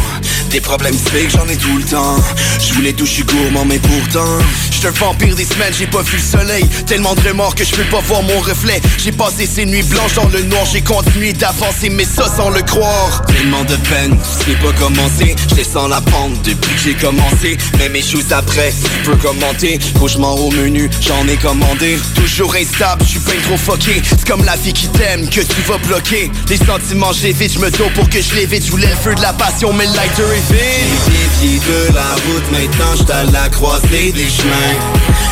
Des 0.50 0.62
problèmes 0.62 0.98
fake, 0.98 1.32
j'en 1.32 1.48
ai 1.48 1.58
tout 1.58 1.78
le 1.78 1.84
temps. 1.84 2.16
Je 2.60 2.74
voulais 2.74 2.94
tout, 2.94 3.06
je 3.06 3.24
gourmand 3.24 3.66
mais 3.66 3.80
pourtant 3.80 4.40
J'suis 4.72 4.88
un 4.88 4.92
vampire 4.92 5.36
des 5.36 5.46
semaines, 5.46 5.74
j'ai 5.78 5.86
pas 5.88 6.02
vu 6.02 6.18
le 6.18 6.24
soleil. 6.24 6.66
Tellement 6.88 7.14
de 7.16 7.22
remords 7.22 7.54
que 7.54 7.64
je 7.64 7.76
peux 7.76 7.84
pas 7.84 8.00
voir 8.00 8.24
mon 8.24 8.40
reflet. 8.40 8.82
J'ai 8.98 9.12
passé 9.12 9.46
ces 9.46 9.66
nuits 9.66 9.84
blanches 9.84 10.16
dans 10.16 10.28
le 10.30 10.42
noir 10.44 10.66
J'ai 10.72 10.82
continué 10.82 11.34
d'avancer 11.34 11.90
mais 11.90 12.06
ça 12.06 12.26
sans 12.36 12.50
le 12.50 12.62
croire. 12.62 13.24
Tellement 13.28 13.64
de 13.66 13.76
peine, 13.76 14.18
ce 14.24 14.50
n'est 14.50 14.56
pas 14.56 14.72
commencé. 14.74 15.36
Je 15.50 15.56
descends 15.56 15.88
la 15.88 16.02
pente 16.02 16.42
depuis 16.44 16.74
que 16.76 16.82
j'ai 16.82 16.94
commencé. 16.94 17.58
Mais 17.78 17.90
mes 17.90 18.02
choses 18.02 18.32
après, 18.32 18.74
tu 19.04 19.10
peux 19.12 19.18
commenter. 19.18 19.80
Cauchemar 20.00 20.40
au 20.40 20.50
menu, 20.52 20.90
j'en 21.02 21.28
ai 21.28 21.36
commandé. 21.36 22.00
Toujours 22.16 22.56
instable, 22.56 23.04
je 23.04 23.10
suis 23.10 23.20
pas 23.20 23.34
trop 23.44 23.58
fucké. 23.58 24.02
C'est 24.10 24.28
comme 24.28 24.46
la 24.46 24.56
vie 24.56 24.74
qui 24.74 24.88
t'aime, 24.88 25.30
que 25.30 25.42
tu 25.42 25.62
vas 25.68 25.78
bloquer. 25.78 26.32
Les 26.50 26.58
sentiments 26.58 27.12
j'évite, 27.12 27.54
je 27.54 27.60
me 27.60 27.70
taux 27.70 27.90
pour 27.94 28.10
que 28.10 28.20
je 28.30 28.36
l'évite 28.36 28.66
Je 28.66 28.72
voulais 28.72 28.88
le 28.88 28.96
feu 28.96 29.16
de 29.16 29.22
la 29.22 29.34
passion 29.34 29.74
mais 29.74 29.86
le 29.86 29.94
lighter 29.94 30.24
est 30.24 30.54
vide. 30.54 30.60
J'ai 31.06 31.48
dévié 31.48 31.60
de 31.60 31.94
la 31.94 32.10
route, 32.26 32.52
maintenant 32.52 32.96
j'suis 32.96 33.12
à 33.12 33.24
la 33.24 33.50
croisée 33.50 34.12
des 34.12 34.30
chemins. 34.30 34.78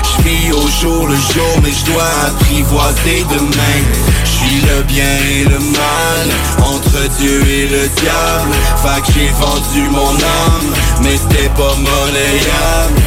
Je 0.03 0.23
vis 0.23 0.51
au 0.51 0.67
jour 0.67 1.07
le 1.07 1.15
jour 1.15 1.61
mais 1.63 1.71
je 1.71 1.91
dois 1.91 2.09
apprivoiser 2.27 3.25
demain. 3.29 3.79
Je 4.23 4.29
suis 4.29 4.61
le 4.61 4.83
bien 4.83 5.17
et 5.29 5.43
le 5.43 5.59
mal 5.59 6.27
Entre 6.59 7.07
Dieu 7.19 7.41
et 7.47 7.67
le 7.67 7.87
diable. 7.87 8.55
Fait 8.83 9.01
que 9.01 9.11
j'ai 9.13 9.29
vendu 9.29 9.89
mon 9.89 10.09
âme 10.09 10.73
Mais 11.01 11.17
c'était 11.17 11.49
pas 11.49 11.75
monnayable. 11.75 13.01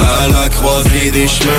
À 0.00 0.28
la 0.28 0.48
croisée 0.48 1.10
des 1.10 1.28
chemins. 1.28 1.50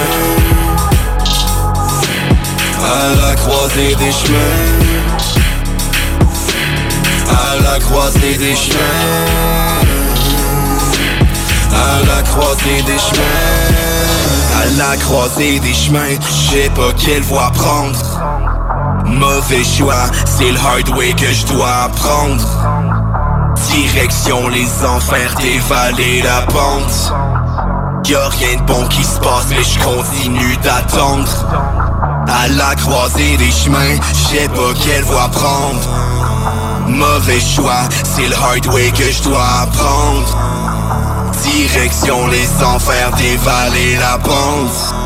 À 2.84 3.28
la 3.28 3.36
croisée 3.36 3.95
des 3.95 4.11
chemins 4.11 5.43
À 7.29 7.55
la 7.61 7.79
croisée 7.79 8.37
des 8.37 8.55
chemins. 8.55 8.79
À 11.71 12.05
la 12.05 12.21
croisée 12.23 12.81
des 12.83 12.97
chemins. 12.97 14.61
À 14.61 14.65
la 14.77 14.97
croisée 14.97 15.59
des 15.59 15.73
chemins. 15.73 16.17
Je 16.21 16.51
sais 16.51 16.69
pas 16.69 16.91
quelle 16.97 17.23
voie 17.23 17.51
prendre. 17.51 17.99
Mauvais 19.05 19.63
choix, 19.63 20.05
c'est 20.25 20.51
le 20.51 20.57
hard 20.57 20.89
way 20.97 21.13
que 21.13 21.31
je 21.31 21.45
dois 21.47 21.83
apprendre. 21.85 22.47
Direction 23.71 24.47
les 24.49 24.85
enfers, 24.85 25.35
dévaler 25.35 26.21
la 26.21 26.41
pente. 26.41 27.13
Y'a 28.05 28.27
rien 28.29 28.57
de 28.57 28.63
bon 28.63 28.85
qui 28.87 29.03
se 29.03 29.19
passe 29.19 29.45
mais 29.49 29.63
je 29.63 29.79
continue 29.79 30.57
d'attendre. 30.57 31.31
À 32.27 32.47
la 32.49 32.75
croisée 32.75 33.37
des 33.37 33.51
chemins, 33.51 33.95
je 34.09 34.37
sais 34.37 34.49
pas 34.49 34.73
quelle 34.83 35.03
voie 35.03 35.29
prendre 35.29 35.79
Mauvais 36.94 37.40
choix, 37.40 37.90
c'est 38.03 38.28
le 38.28 38.36
hard 38.36 38.68
way 38.68 38.91
que 38.91 39.11
je 39.11 39.24
dois 39.24 39.48
apprendre. 39.64 40.38
Direction 41.41 42.28
les 42.28 42.64
enfers, 42.64 43.11
dévaler 43.18 43.98
la 43.98 44.18
pente 44.20 45.02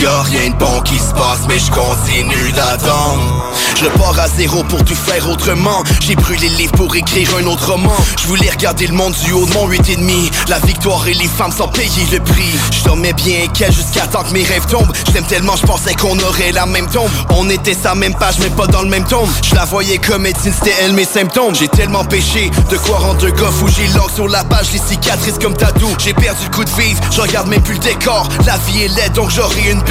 Y'a 0.00 0.22
rien 0.22 0.50
de 0.50 0.54
bon 0.54 0.80
qui 0.82 0.96
se 0.96 1.12
passe 1.12 1.40
mais 1.48 1.58
je 1.58 1.70
continue 1.72 2.52
d'attendre. 2.52 3.44
Je 3.80 3.86
pars 3.86 4.18
à 4.18 4.28
zéro 4.28 4.62
pour 4.64 4.84
tout 4.84 4.94
faire 4.94 5.28
autrement. 5.28 5.82
J'ai 6.00 6.16
brûlé 6.16 6.48
le 6.48 6.56
livre 6.56 6.72
pour 6.72 6.94
écrire 6.96 7.30
un 7.36 7.46
autre 7.46 7.72
roman. 7.72 7.94
Je 8.20 8.26
voulais 8.26 8.50
regarder 8.50 8.86
le 8.86 8.94
monde 8.94 9.14
du 9.24 9.32
haut 9.32 9.46
de 9.46 9.52
mon 9.54 9.66
8 9.68 9.90
et 9.90 9.96
demi. 9.96 10.30
La 10.48 10.58
victoire 10.58 11.06
et 11.06 11.14
les 11.14 11.28
femmes 11.28 11.52
sans 11.52 11.68
payer 11.68 12.06
le 12.10 12.20
prix. 12.20 12.58
Je 12.72 12.84
dormais 12.84 13.12
bien 13.12 13.46
qu'elle 13.48 13.72
jusqu'à 13.72 14.06
temps 14.06 14.24
que 14.24 14.32
mes 14.32 14.44
rêves 14.44 14.66
tombent. 14.66 14.92
Je 15.06 15.20
tellement 15.28 15.56
je 15.56 15.66
pensais 15.66 15.94
qu'on 15.94 16.18
aurait 16.18 16.52
la 16.52 16.66
même 16.66 16.88
tombe. 16.88 17.10
On 17.30 17.48
était 17.48 17.74
sa 17.74 17.94
même 17.94 18.14
page 18.14 18.38
mais 18.40 18.50
pas 18.50 18.66
dans 18.66 18.82
le 18.82 18.88
même 18.88 19.04
tombe. 19.04 19.28
Je 19.42 19.54
la 19.54 19.64
voyais 19.64 19.98
comme 19.98 20.26
Étienne 20.26 20.54
c'était 20.56 20.74
elle 20.82 20.92
mes 20.92 21.04
symptômes. 21.04 21.54
J'ai 21.54 21.68
tellement 21.68 22.04
péché 22.04 22.50
de 22.70 22.76
quoi 22.78 22.98
rendre 22.98 23.26
un 23.26 23.30
gars 23.30 23.50
fou 23.50 23.68
J'ai 23.68 23.86
l'angle 23.96 24.12
sur 24.12 24.28
la 24.28 24.44
page 24.44 24.72
les 24.72 24.78
cicatrices 24.80 25.38
comme 25.40 25.56
tatou. 25.56 25.88
J'ai 25.98 26.14
perdu 26.14 26.44
le 26.44 26.50
coup 26.50 26.64
de 26.64 26.70
vivre 26.70 27.00
je 27.10 27.20
regarde 27.20 27.48
même 27.48 27.62
plus 27.62 27.74
le 27.74 27.80
décor. 27.80 28.28
La 28.44 28.56
vie 28.58 28.82
est 28.84 28.88
laide 28.88 29.12
donc 29.12 29.30
j'aurai 29.30 29.70
une 29.70 29.82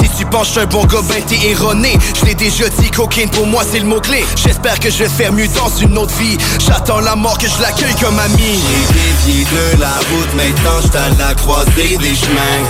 Si 0.00 0.08
tu 0.16 0.24
penses 0.26 0.52
que 0.52 0.60
un 0.60 0.66
bon 0.66 0.84
gars 0.84 1.02
ben 1.08 1.20
t'es 1.26 1.48
erroné. 1.48 1.98
Je 2.20 2.26
l'ai 2.26 2.34
déjà 2.34 2.68
dit 2.68 2.90
cocaine 2.90 3.28
pour 3.28 3.46
moi 3.46 3.64
c'est 3.68 3.80
le 3.80 3.86
mot 3.86 4.00
clé 4.00 4.24
J'espère 4.36 4.78
que 4.78 4.88
je 4.88 4.98
vais 4.98 5.08
faire 5.08 5.32
mieux 5.32 5.48
dans 5.48 5.68
une 5.80 5.98
autre 5.98 6.14
vie. 6.14 6.38
J'attends 6.64 7.00
la 7.00 7.16
mort 7.16 7.36
que 7.36 7.48
je 7.48 7.60
l'accueille 7.60 7.94
comme 8.00 8.18
ami. 8.20 8.36
J'ai 8.38 9.32
dévié 9.32 9.44
de 9.44 9.80
la 9.80 9.88
route 9.88 10.34
maintenant 10.36 10.80
j'suis 10.80 10.96
à 10.96 11.28
la 11.28 11.34
croisée 11.34 11.96
des 11.98 12.14
chemins. 12.14 12.62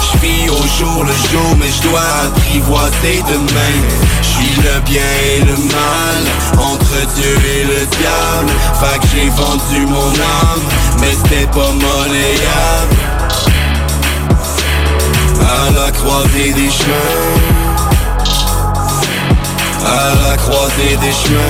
Je 0.00 0.18
vis 0.18 0.48
au 0.48 0.62
jour 0.78 1.04
le 1.04 1.12
jour 1.12 1.56
mais 1.58 1.70
je 1.76 1.88
dois 1.88 2.06
apprivoiser 2.26 3.24
demain. 3.28 3.76
Je 4.22 4.28
suis 4.28 4.62
le 4.62 4.80
bien 4.82 5.02
et 5.02 5.40
le 5.40 5.56
mal 5.56 6.22
Entre 6.58 7.14
Dieu 7.16 7.36
et 7.58 7.64
le 7.64 7.84
diable. 7.84 8.52
Fait 8.80 8.98
que 9.00 9.06
j'ai 9.12 9.28
vendu 9.30 9.86
mon 9.86 10.08
âme 10.08 10.62
Mais 11.00 11.12
c'était 11.12 11.46
pas 11.46 11.72
monnayable 11.72 13.15
à 15.40 15.70
la 15.70 15.90
croisée 15.92 16.52
des 16.52 16.70
chemins, 16.70 16.94
à 19.84 20.14
la 20.30 20.36
croisée 20.36 20.96
des 20.96 21.12
chemins, 21.12 21.40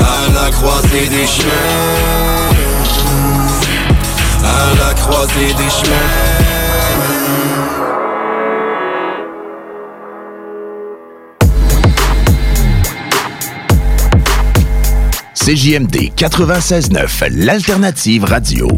à 0.00 0.32
la 0.32 0.50
croisée 0.50 1.08
des 1.08 1.26
chemins, 1.26 1.50
à 4.44 4.74
la 4.78 4.94
croisée 4.94 5.54
des 5.54 5.70
chemins. 5.70 6.46
CJMD 15.46 16.10
96.9, 16.16 17.28
l'alternative 17.30 18.24
radio. 18.24 18.68